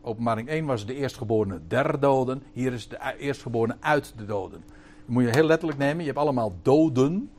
Openbaring 0.00 0.48
1 0.48 0.64
was 0.64 0.86
de 0.86 0.94
eerstgeborene 0.94 1.60
der 1.68 2.00
doden. 2.00 2.42
Hier 2.52 2.72
is 2.72 2.88
de 2.88 2.98
eerstgeborene 3.18 3.76
uit 3.80 4.14
de 4.16 4.24
doden. 4.24 4.64
Moet 5.04 5.22
je 5.22 5.30
heel 5.30 5.46
letterlijk 5.46 5.78
nemen. 5.78 5.98
Je 5.98 6.06
hebt 6.06 6.18
allemaal 6.18 6.54
doden. 6.62 7.30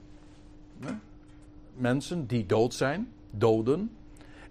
Mensen 1.76 2.28
die 2.28 2.46
dood 2.46 2.74
zijn. 2.74 3.12
Doden. 3.32 3.92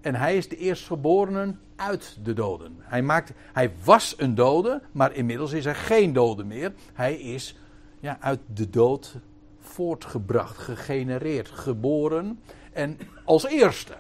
En 0.00 0.14
hij 0.14 0.36
is 0.36 0.48
de 0.48 0.56
eerstgeborene 0.56 1.54
uit 1.76 2.18
de 2.22 2.32
doden. 2.32 2.76
Hij, 2.78 3.02
maakt, 3.02 3.32
hij 3.52 3.72
was 3.84 4.14
een 4.18 4.34
dode, 4.34 4.82
maar 4.92 5.14
inmiddels 5.14 5.52
is 5.52 5.64
hij 5.64 5.74
geen 5.74 6.12
dode 6.12 6.44
meer. 6.44 6.72
Hij 6.92 7.14
is 7.14 7.56
ja, 8.00 8.16
uit 8.20 8.40
de 8.54 8.70
dood 8.70 9.16
voortgebracht, 9.60 10.58
gegenereerd, 10.58 11.48
geboren. 11.48 12.38
En 12.72 12.98
als 13.24 13.46
eerste. 13.46 13.94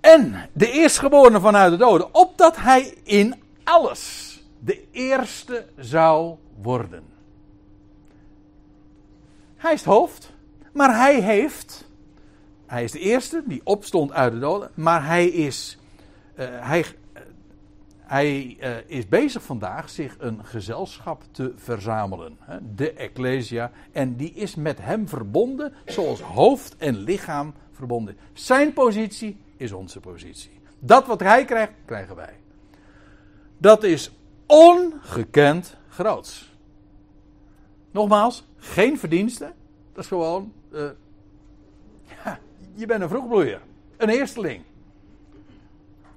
En 0.00 0.48
de 0.52 0.70
eerstgeborene 0.70 1.40
vanuit 1.40 1.70
de 1.70 1.76
doden, 1.76 2.14
opdat 2.14 2.56
hij 2.56 2.94
in 3.02 3.42
alles 3.64 4.32
de 4.58 4.84
eerste 4.90 5.66
zou 5.76 6.36
worden. 6.62 7.04
Hij 9.56 9.72
is 9.72 9.80
het 9.80 9.88
hoofd, 9.88 10.32
maar 10.72 10.96
hij 10.96 11.20
heeft, 11.20 11.84
hij 12.66 12.84
is 12.84 12.92
de 12.92 12.98
eerste 12.98 13.42
die 13.44 13.60
opstond 13.64 14.12
uit 14.12 14.32
de 14.32 14.38
doden, 14.38 14.70
maar 14.74 15.06
hij 15.06 15.26
is, 15.26 15.78
uh, 16.38 16.46
hij, 16.48 16.84
hij 18.12 18.56
uh, 18.60 18.76
is 18.86 19.08
bezig 19.08 19.42
vandaag 19.42 19.90
zich 19.90 20.16
een 20.18 20.44
gezelschap 20.44 21.22
te 21.30 21.52
verzamelen, 21.56 22.36
hè, 22.40 22.58
de 22.74 22.92
Ecclesia, 22.92 23.70
en 23.92 24.16
die 24.16 24.32
is 24.32 24.54
met 24.54 24.78
hem 24.80 25.08
verbonden 25.08 25.72
zoals 25.84 26.20
hoofd 26.20 26.76
en 26.76 26.96
lichaam 26.96 27.54
verbonden. 27.70 28.16
Zijn 28.32 28.72
positie 28.72 29.40
is 29.56 29.72
onze 29.72 30.00
positie. 30.00 30.50
Dat 30.78 31.06
wat 31.06 31.20
hij 31.20 31.44
krijgt, 31.44 31.72
krijgen 31.84 32.16
wij. 32.16 32.34
Dat 33.58 33.82
is 33.82 34.12
ongekend 34.46 35.76
groots. 35.88 36.56
Nogmaals, 37.90 38.44
geen 38.56 38.98
verdiensten. 38.98 39.54
Dat 39.92 40.02
is 40.02 40.08
gewoon. 40.08 40.52
Ja, 42.24 42.38
je 42.80 42.86
bent 42.86 43.02
een 43.02 43.08
vroegbloeier. 43.08 43.60
Een 43.96 44.08
eersteling. 44.08 44.62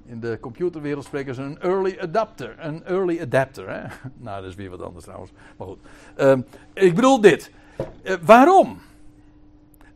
In 0.05 0.19
de 0.19 0.37
computerwereld 0.41 1.05
spreken 1.05 1.35
ze 1.35 1.41
een 1.41 1.61
early 1.61 1.97
adapter. 1.99 2.55
Een 2.59 2.83
early 2.83 3.21
adapter. 3.21 3.69
Hè? 3.69 3.81
nou, 4.25 4.41
dat 4.41 4.49
is 4.49 4.55
weer 4.55 4.69
wat 4.69 4.81
anders 4.81 5.03
trouwens. 5.03 5.31
Maar 5.57 5.67
goed. 5.67 5.79
Uh, 6.17 6.37
ik 6.73 6.95
bedoel 6.95 7.21
dit. 7.21 7.51
Uh, 8.03 8.15
waarom? 8.21 8.81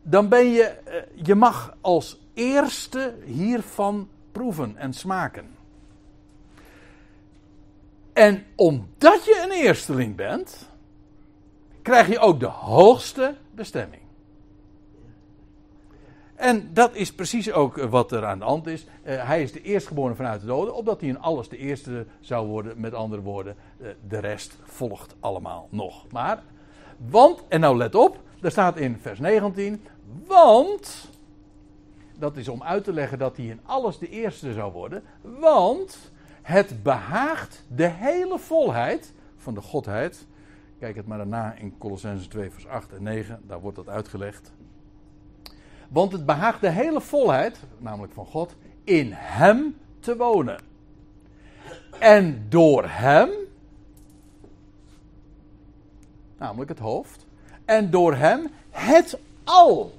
Dan 0.02 0.28
ben 0.28 0.46
je. 0.46 0.78
Uh, 0.88 1.24
je 1.26 1.34
mag 1.34 1.76
als 1.80 2.20
eerste 2.34 3.14
hiervan 3.24 4.08
proeven 4.32 4.76
en 4.76 4.92
smaken. 4.92 5.58
En 8.12 8.44
omdat 8.54 9.24
je 9.24 9.40
een 9.44 9.64
eersteling 9.64 10.16
bent, 10.16 10.68
krijg 11.82 12.08
je 12.08 12.18
ook 12.18 12.40
de 12.40 12.46
hoogste 12.46 13.36
bestemming. 13.54 14.02
En 16.40 16.70
dat 16.72 16.94
is 16.94 17.12
precies 17.12 17.52
ook 17.52 17.76
wat 17.76 18.12
er 18.12 18.26
aan 18.26 18.38
de 18.38 18.44
hand 18.44 18.66
is. 18.66 18.84
Uh, 18.84 19.26
hij 19.26 19.42
is 19.42 19.52
de 19.52 19.62
eerstgeborene 19.62 20.14
vanuit 20.14 20.40
de 20.40 20.46
doden, 20.46 20.74
opdat 20.74 21.00
hij 21.00 21.08
in 21.08 21.20
alles 21.20 21.48
de 21.48 21.56
eerste 21.56 22.06
zou 22.20 22.46
worden. 22.46 22.80
Met 22.80 22.94
andere 22.94 23.22
woorden, 23.22 23.56
uh, 23.78 23.88
de 24.08 24.18
rest 24.18 24.56
volgt 24.62 25.16
allemaal 25.20 25.68
nog. 25.70 26.06
Maar, 26.10 26.42
want, 26.96 27.42
en 27.48 27.60
nou 27.60 27.76
let 27.76 27.94
op, 27.94 28.20
er 28.40 28.50
staat 28.50 28.76
in 28.76 28.98
vers 29.00 29.18
19, 29.18 29.82
want 30.26 31.10
dat 32.18 32.36
is 32.36 32.48
om 32.48 32.62
uit 32.62 32.84
te 32.84 32.92
leggen 32.92 33.18
dat 33.18 33.36
hij 33.36 33.46
in 33.46 33.60
alles 33.64 33.98
de 33.98 34.08
eerste 34.08 34.52
zou 34.52 34.72
worden. 34.72 35.02
Want 35.22 36.12
het 36.42 36.82
behaagt 36.82 37.64
de 37.68 37.88
hele 37.88 38.38
volheid 38.38 39.12
van 39.36 39.54
de 39.54 39.60
Godheid. 39.60 40.26
Kijk 40.78 40.96
het 40.96 41.06
maar 41.06 41.18
daarna 41.18 41.54
in 41.54 41.78
Colossense 41.78 42.28
2, 42.28 42.50
vers 42.50 42.66
8 42.66 42.92
en 42.92 43.02
9, 43.02 43.40
daar 43.46 43.60
wordt 43.60 43.76
dat 43.76 43.88
uitgelegd. 43.88 44.52
Want 45.90 46.12
het 46.12 46.26
behaagt 46.26 46.60
de 46.60 46.70
hele 46.70 47.00
volheid, 47.00 47.60
namelijk 47.78 48.12
van 48.12 48.26
God, 48.26 48.54
in 48.84 49.10
Hem 49.12 49.76
te 50.00 50.16
wonen. 50.16 50.60
En 51.98 52.46
door 52.48 52.84
Hem, 52.88 53.28
namelijk 56.38 56.70
het 56.70 56.78
hoofd, 56.78 57.26
en 57.64 57.90
door 57.90 58.14
Hem 58.14 58.46
het 58.70 59.18
al 59.44 59.92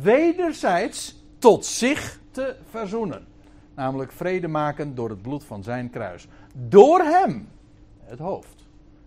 wederzijds 0.00 1.16
tot 1.38 1.64
zich 1.64 2.20
te 2.30 2.56
verzoenen. 2.70 3.26
Namelijk 3.74 4.12
vrede 4.12 4.48
maken 4.48 4.94
door 4.94 5.10
het 5.10 5.22
bloed 5.22 5.44
van 5.44 5.62
zijn 5.62 5.90
kruis. 5.90 6.26
Door 6.54 7.00
hem, 7.00 7.48
het 8.04 8.18
hoofd, 8.18 8.66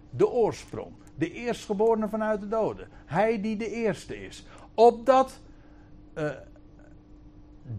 de 0.10 0.30
oorsprong, 0.30 0.92
de 1.16 1.32
eerstgeborene 1.32 2.10
vanuit 2.10 2.40
de 2.40 2.48
doden. 2.48 2.88
Hij 3.06 3.42
die 3.42 3.58
de 3.58 3.70
eerste 3.70 4.26
is. 4.26 4.46
Opdat 4.74 5.40
uh, 6.16 6.30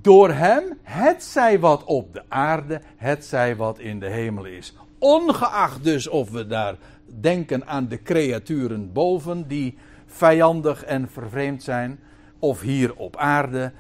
door 0.00 0.30
hem, 0.30 0.78
het 0.82 1.22
zij 1.22 1.60
wat 1.60 1.84
op 1.84 2.12
de 2.12 2.22
aarde, 2.28 2.80
het 2.96 3.24
zij 3.24 3.56
wat 3.56 3.78
in 3.78 4.00
de 4.00 4.08
hemel 4.08 4.44
is. 4.44 4.74
Ongeacht 4.98 5.84
dus 5.84 6.08
of 6.08 6.30
we 6.30 6.46
daar 6.46 6.76
denken 7.20 7.66
aan 7.66 7.88
de 7.88 8.02
creaturen 8.02 8.92
boven 8.92 9.48
die 9.48 9.78
vijandig 10.06 10.84
en 10.84 11.08
vervreemd 11.08 11.62
zijn 11.62 12.00
of 12.38 12.60
hier 12.60 12.94
op 12.96 13.16
aarde. 13.16 13.72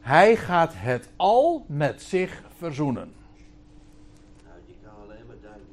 Hij 0.00 0.36
gaat 0.36 0.72
het 0.74 1.08
al 1.16 1.64
met 1.68 2.02
zich 2.02 2.42
verzoenen. 2.56 3.12
Nou, 4.44 4.56
die 4.66 4.76
kan 4.82 4.92
alleen 5.02 5.26
maar 5.26 5.36
danken. 5.42 5.66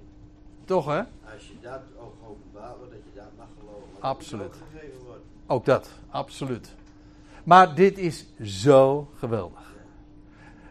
Toch 0.65 0.85
hè? 0.85 1.01
Als 1.33 1.47
je 1.47 1.53
dat 1.61 1.81
ook 1.99 2.13
openbaar 2.27 2.77
wordt, 2.77 2.91
dat 2.91 3.01
je 3.03 3.19
dat 3.19 3.31
mag 3.37 3.47
geloven. 3.59 3.87
Absoluut. 3.99 4.55
Ook 5.47 5.65
dat, 5.65 5.89
absoluut. 6.09 6.75
Maar 7.43 7.75
dit 7.75 7.97
is 7.97 8.25
zo 8.41 9.11
geweldig. 9.15 9.73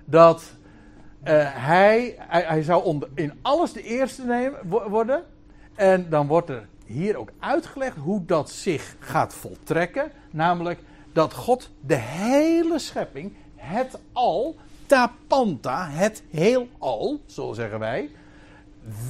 Dat 0.04 0.42
uh, 0.42 1.28
hij, 1.46 2.14
hij, 2.18 2.62
zou 2.62 3.06
in 3.14 3.32
alles 3.42 3.72
de 3.72 3.82
eerste 3.82 4.24
nemen, 4.24 4.68
worden. 4.68 5.24
En 5.74 6.06
dan 6.08 6.26
wordt 6.26 6.48
er 6.48 6.68
hier 6.84 7.16
ook 7.16 7.32
uitgelegd 7.38 7.96
hoe 7.96 8.24
dat 8.24 8.50
zich 8.50 8.96
gaat 8.98 9.34
voltrekken. 9.34 10.12
Namelijk, 10.30 10.80
dat 11.12 11.34
God 11.34 11.70
de 11.80 11.94
hele 11.94 12.78
schepping, 12.78 13.32
het 13.56 13.98
al, 14.12 14.56
tapanta, 14.86 15.88
het 15.88 16.22
heelal, 16.30 17.20
zo 17.26 17.52
zeggen 17.52 17.78
wij, 17.78 18.10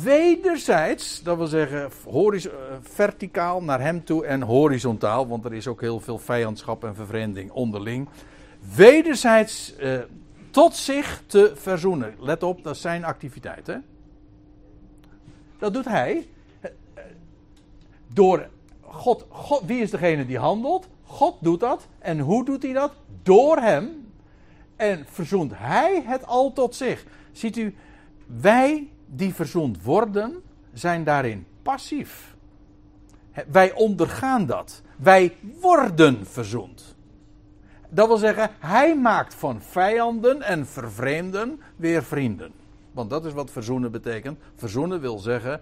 wederzijds, 0.02 1.22
dat 1.22 1.36
wil 1.36 1.46
zeggen 1.46 1.82
eh, 1.84 2.50
verticaal 2.80 3.62
naar 3.62 3.80
hem 3.80 4.04
toe 4.04 4.26
en 4.26 4.42
horizontaal, 4.42 5.28
want 5.28 5.44
er 5.44 5.54
is 5.54 5.66
ook 5.66 5.80
heel 5.80 6.00
veel 6.00 6.18
vijandschap 6.18 6.84
en 6.84 6.94
vervreemding 6.94 7.50
onderling, 7.50 8.08
wederzijds 8.76 9.74
uh, 9.80 9.98
tot 10.50 10.74
zich 10.74 11.22
te 11.26 11.52
verzoenen. 11.54 12.14
Let 12.18 12.42
op, 12.42 12.64
dat 12.64 12.76
zijn 12.76 13.04
activiteit. 13.04 13.66
Hè? 13.66 13.76
Dat 15.58 15.74
doet 15.74 15.84
hij 15.84 16.28
eh, 16.60 16.70
door 18.06 18.48
God, 18.80 19.26
God. 19.28 19.62
Wie 19.66 19.82
is 19.82 19.90
degene 19.90 20.26
die 20.26 20.38
handelt? 20.38 20.88
God 21.04 21.36
doet 21.40 21.60
dat. 21.60 21.88
En 21.98 22.18
hoe 22.18 22.44
doet 22.44 22.62
hij 22.62 22.72
dat? 22.72 22.92
Door 23.22 23.56
hem. 23.56 24.06
En 24.76 25.06
verzoent 25.08 25.52
hij 25.54 26.02
het 26.06 26.26
al 26.26 26.52
tot 26.52 26.74
zich. 26.74 27.04
Ziet 27.32 27.56
u, 27.56 27.74
wij 28.26 28.88
die 29.14 29.34
verzoend 29.34 29.82
worden, 29.82 30.42
zijn 30.72 31.04
daarin 31.04 31.46
passief. 31.62 32.34
Wij 33.48 33.72
ondergaan 33.72 34.46
dat. 34.46 34.82
Wij 34.96 35.36
worden 35.60 36.26
verzoend. 36.26 36.96
Dat 37.88 38.06
wil 38.06 38.16
zeggen, 38.16 38.50
hij 38.58 38.96
maakt 38.96 39.34
van 39.34 39.62
vijanden 39.62 40.42
en 40.42 40.66
vervreemden 40.66 41.60
weer 41.76 42.02
vrienden. 42.02 42.52
Want 42.92 43.10
dat 43.10 43.24
is 43.24 43.32
wat 43.32 43.50
verzoenen 43.50 43.92
betekent. 43.92 44.38
Verzoenen 44.54 45.00
wil 45.00 45.18
zeggen, 45.18 45.60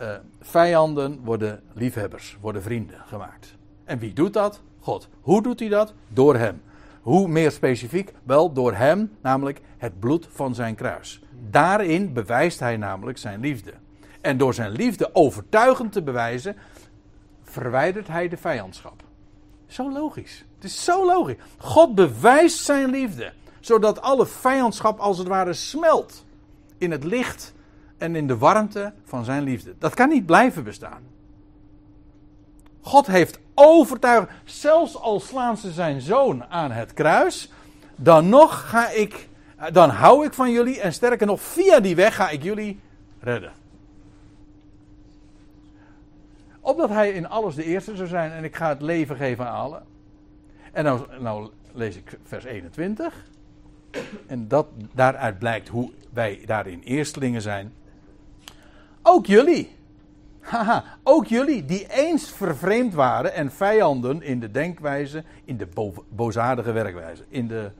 uh, 0.00 0.12
vijanden 0.40 1.20
worden 1.24 1.62
liefhebbers, 1.72 2.36
worden 2.40 2.62
vrienden 2.62 3.00
gemaakt. 3.06 3.56
En 3.84 3.98
wie 3.98 4.12
doet 4.12 4.32
dat? 4.32 4.60
God. 4.80 5.08
Hoe 5.20 5.42
doet 5.42 5.60
hij 5.60 5.68
dat? 5.68 5.94
Door 6.08 6.36
hem. 6.36 6.62
Hoe 7.00 7.28
meer 7.28 7.50
specifiek? 7.50 8.12
Wel 8.22 8.52
door 8.52 8.74
hem, 8.74 9.10
namelijk 9.20 9.60
het 9.76 9.98
bloed 9.98 10.28
van 10.30 10.54
zijn 10.54 10.74
kruis. 10.74 11.23
Daarin 11.50 12.12
bewijst 12.12 12.60
hij 12.60 12.76
namelijk 12.76 13.18
zijn 13.18 13.40
liefde. 13.40 13.72
En 14.20 14.36
door 14.38 14.54
zijn 14.54 14.70
liefde 14.70 15.14
overtuigend 15.14 15.92
te 15.92 16.02
bewijzen, 16.02 16.56
verwijdert 17.42 18.08
hij 18.08 18.28
de 18.28 18.36
vijandschap. 18.36 19.02
Zo 19.66 19.92
logisch. 19.92 20.44
Het 20.54 20.64
is 20.64 20.84
zo 20.84 21.06
logisch. 21.06 21.36
God 21.56 21.94
bewijst 21.94 22.58
zijn 22.58 22.90
liefde, 22.90 23.32
zodat 23.60 24.00
alle 24.00 24.26
vijandschap 24.26 24.98
als 24.98 25.18
het 25.18 25.26
ware 25.26 25.52
smelt 25.52 26.24
in 26.78 26.90
het 26.90 27.04
licht 27.04 27.54
en 27.98 28.16
in 28.16 28.26
de 28.26 28.36
warmte 28.36 28.92
van 29.04 29.24
zijn 29.24 29.42
liefde. 29.42 29.74
Dat 29.78 29.94
kan 29.94 30.08
niet 30.08 30.26
blijven 30.26 30.64
bestaan. 30.64 31.02
God 32.80 33.06
heeft 33.06 33.38
overtuigd, 33.54 34.30
zelfs 34.44 34.96
al 34.96 35.20
slaan 35.20 35.56
ze 35.56 35.72
zijn 35.72 36.00
zoon 36.00 36.44
aan 36.44 36.70
het 36.70 36.92
kruis, 36.92 37.52
dan 37.96 38.28
nog 38.28 38.68
ga 38.68 38.90
ik, 38.90 39.28
dan 39.72 39.90
hou 39.90 40.26
ik 40.26 40.32
van 40.32 40.50
jullie 40.50 40.80
en 40.80 40.92
sterker 40.92 41.26
nog, 41.26 41.40
via 41.40 41.80
die 41.80 41.96
weg 41.96 42.14
ga 42.14 42.30
ik 42.30 42.42
jullie 42.42 42.80
redden. 43.20 43.52
Opdat 46.60 46.88
hij 46.88 47.10
in 47.10 47.28
alles 47.28 47.54
de 47.54 47.64
eerste 47.64 47.96
zou 47.96 48.08
zijn 48.08 48.30
en 48.32 48.44
ik 48.44 48.56
ga 48.56 48.68
het 48.68 48.82
leven 48.82 49.16
geven 49.16 49.46
aan 49.48 49.54
allen. 49.54 49.82
En 50.72 50.84
nou, 50.84 51.20
nou 51.20 51.50
lees 51.72 51.96
ik 51.96 52.18
vers 52.22 52.44
21. 52.44 53.14
En 54.26 54.48
dat, 54.48 54.66
daaruit 54.92 55.38
blijkt 55.38 55.68
hoe 55.68 55.90
wij 56.12 56.42
daarin 56.46 56.80
eerstelingen 56.80 57.42
zijn. 57.42 57.72
Ook 59.02 59.26
jullie. 59.26 59.76
Haha, 60.40 60.84
ook 61.02 61.26
jullie 61.26 61.64
die 61.64 61.86
eens 61.90 62.30
vervreemd 62.30 62.94
waren 62.94 63.34
en 63.34 63.52
vijanden 63.52 64.22
in 64.22 64.40
de 64.40 64.50
denkwijze, 64.50 65.24
in 65.44 65.56
de 65.56 65.66
bo 65.66 66.04
bozadige 66.08 66.72
werkwijze, 66.72 67.24
in 67.28 67.48
de 67.48 67.70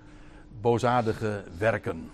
bozadige 0.60 1.44
werken. 1.58 2.10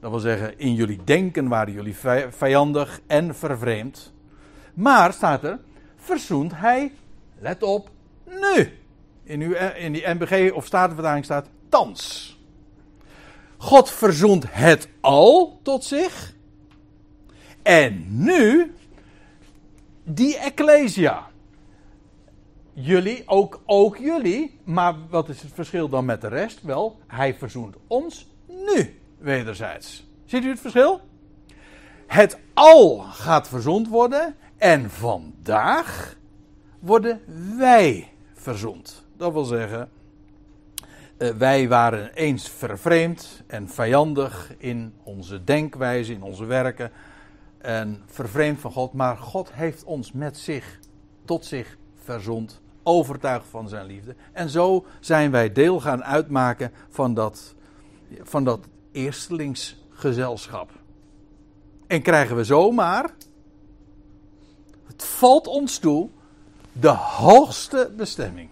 Dat 0.00 0.10
wil 0.10 0.20
zeggen, 0.20 0.58
in 0.58 0.74
jullie 0.74 1.00
denken 1.04 1.48
waren 1.48 1.72
jullie 1.72 1.96
vijandig 2.30 3.00
en 3.06 3.34
vervreemd. 3.34 4.12
Maar 4.74 5.12
staat 5.12 5.44
er, 5.44 5.58
verzoent 5.96 6.52
hij, 6.54 6.92
let 7.38 7.62
op, 7.62 7.90
nu. 8.24 8.78
In, 9.24 9.40
uw, 9.40 9.52
in 9.76 9.92
die 9.92 10.08
MBG 10.08 10.52
of 10.52 10.66
Statenvertaling 10.66 11.24
staat 11.24 11.48
thans. 11.68 12.30
God 13.56 13.90
verzoent 13.90 14.44
het 14.48 14.88
al 15.00 15.60
tot 15.62 15.84
zich. 15.84 16.34
En 17.62 18.04
nu 18.08 18.74
die 20.04 20.38
Ecclesia. 20.38 21.30
Jullie, 22.72 23.22
ook, 23.26 23.62
ook 23.66 23.96
jullie. 23.96 24.58
Maar 24.64 24.94
wat 25.08 25.28
is 25.28 25.42
het 25.42 25.52
verschil 25.52 25.88
dan 25.88 26.04
met 26.04 26.20
de 26.20 26.28
rest? 26.28 26.62
Wel, 26.62 26.98
hij 27.06 27.34
verzoent 27.34 27.76
ons 27.86 28.30
nu 28.46 29.00
wederzijds. 29.18 30.06
Ziet 30.24 30.44
u 30.44 30.48
het 30.48 30.60
verschil? 30.60 31.00
Het 32.06 32.38
al 32.54 32.98
gaat 32.98 33.48
verzoend 33.48 33.88
worden. 33.88 34.36
En 34.56 34.90
vandaag 34.90 36.16
worden 36.78 37.20
wij 37.58 38.12
verzoend. 38.34 39.04
Dat 39.16 39.32
wil 39.32 39.44
zeggen, 39.44 39.90
eh, 41.16 41.30
wij 41.30 41.68
waren 41.68 42.14
eens 42.14 42.48
vervreemd 42.48 43.42
en 43.46 43.68
vijandig 43.68 44.54
in 44.58 44.94
onze 45.02 45.44
denkwijze, 45.44 46.12
in 46.12 46.22
onze 46.22 46.44
werken. 46.44 46.90
En 47.58 48.02
vervreemd 48.06 48.60
van 48.60 48.72
God. 48.72 48.92
Maar 48.92 49.16
God 49.16 49.52
heeft 49.52 49.84
ons 49.84 50.12
met 50.12 50.38
zich, 50.38 50.78
tot 51.24 51.44
zich 51.44 51.76
verzond. 51.94 52.61
Overtuigd 52.82 53.46
van 53.48 53.68
zijn 53.68 53.86
liefde. 53.86 54.16
En 54.32 54.48
zo 54.48 54.86
zijn 55.00 55.30
wij 55.30 55.52
deel 55.52 55.80
gaan 55.80 56.04
uitmaken 56.04 56.72
van 56.88 57.14
dat, 57.14 57.54
van 58.22 58.44
dat 58.44 58.66
eerstelingsgezelschap. 58.92 60.70
En 61.86 62.02
krijgen 62.02 62.36
we 62.36 62.44
zomaar. 62.44 63.10
Het 64.86 65.04
valt 65.04 65.46
ons 65.46 65.78
toe. 65.78 66.08
De 66.72 66.88
hoogste 66.88 67.92
bestemming. 67.96 68.48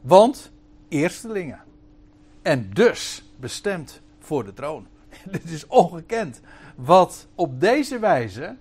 Want 0.00 0.50
eerstelingen. 0.88 1.62
En 2.42 2.70
dus 2.72 3.24
bestemd 3.36 4.00
voor 4.18 4.44
de 4.44 4.52
troon. 4.52 4.86
Dit 5.30 5.50
is 5.50 5.66
ongekend. 5.66 6.40
Wat 6.76 7.26
op 7.34 7.60
deze 7.60 7.98
wijze 7.98 8.56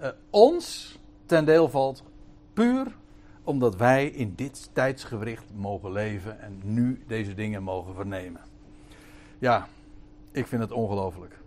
uh, 0.00 0.08
ons 0.30 0.98
ten 1.26 1.44
deel 1.44 1.68
valt, 1.68 2.02
puur 2.52 2.86
omdat 3.48 3.76
wij 3.76 4.06
in 4.06 4.32
dit 4.36 4.70
tijdsgewricht 4.72 5.44
mogen 5.54 5.92
leven 5.92 6.40
en 6.40 6.60
nu 6.64 7.02
deze 7.06 7.34
dingen 7.34 7.62
mogen 7.62 7.94
vernemen. 7.94 8.40
Ja, 9.38 9.68
ik 10.32 10.46
vind 10.46 10.62
het 10.62 10.72
ongelooflijk. 10.72 11.38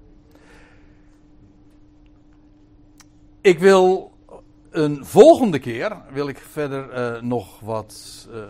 Ik 3.41 3.59
wil 3.59 4.11
een 4.69 5.05
volgende 5.05 5.59
keer 5.59 5.97
wil 6.11 6.27
ik 6.27 6.37
verder 6.37 7.15
uh, 7.15 7.21
nog 7.21 7.59
wat 7.59 8.27
uh, 8.31 8.43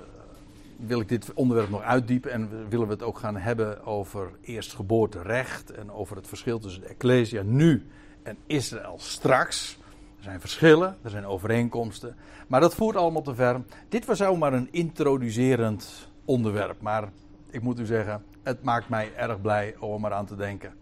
wil 0.75 0.99
ik 0.99 1.09
dit 1.09 1.33
onderwerp 1.33 1.69
nog 1.69 1.81
uitdiepen 1.81 2.31
en 2.31 2.69
willen 2.69 2.87
we 2.87 2.93
het 2.93 3.03
ook 3.03 3.19
gaan 3.19 3.37
hebben 3.37 3.85
over 3.85 4.31
eerstgeboorterecht 4.41 5.71
en 5.71 5.91
over 5.91 6.15
het 6.15 6.27
verschil 6.27 6.59
tussen 6.59 6.81
de 6.81 6.87
Ecclesia 6.87 7.41
nu 7.41 7.87
en 8.23 8.37
Israël 8.45 8.95
straks. 8.97 9.79
Er 10.21 10.27
zijn 10.27 10.39
verschillen, 10.39 10.97
er 11.01 11.09
zijn 11.09 11.25
overeenkomsten, 11.25 12.15
maar 12.47 12.59
dat 12.59 12.75
voert 12.75 12.95
allemaal 12.95 13.21
te 13.21 13.35
ver. 13.35 13.61
Dit 13.89 14.05
was 14.05 14.17
zomaar 14.17 14.53
een 14.53 14.67
introducerend 14.71 16.09
onderwerp, 16.25 16.81
maar 16.81 17.09
ik 17.49 17.61
moet 17.61 17.79
u 17.79 17.85
zeggen, 17.85 18.23
het 18.43 18.63
maakt 18.63 18.89
mij 18.89 19.11
erg 19.15 19.41
blij 19.41 19.75
om 19.79 19.93
er 19.93 19.99
maar 19.99 20.13
aan 20.13 20.25
te 20.25 20.35
denken. 20.35 20.73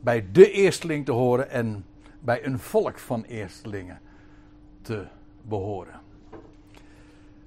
Bij 0.00 0.26
de 0.32 0.50
eersteling 0.50 1.04
te 1.04 1.12
horen 1.12 1.50
en 1.50 1.84
bij 2.20 2.44
een 2.44 2.58
volk 2.58 2.98
van 2.98 3.22
eerstelingen 3.22 4.00
te 4.82 5.04
behoren. 5.42 6.00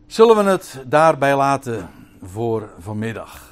Zullen 0.06 0.44
we 0.44 0.50
het 0.50 0.84
daarbij 0.88 1.36
laten 1.36 1.90
voor 2.22 2.70
vanmiddag? 2.80 3.51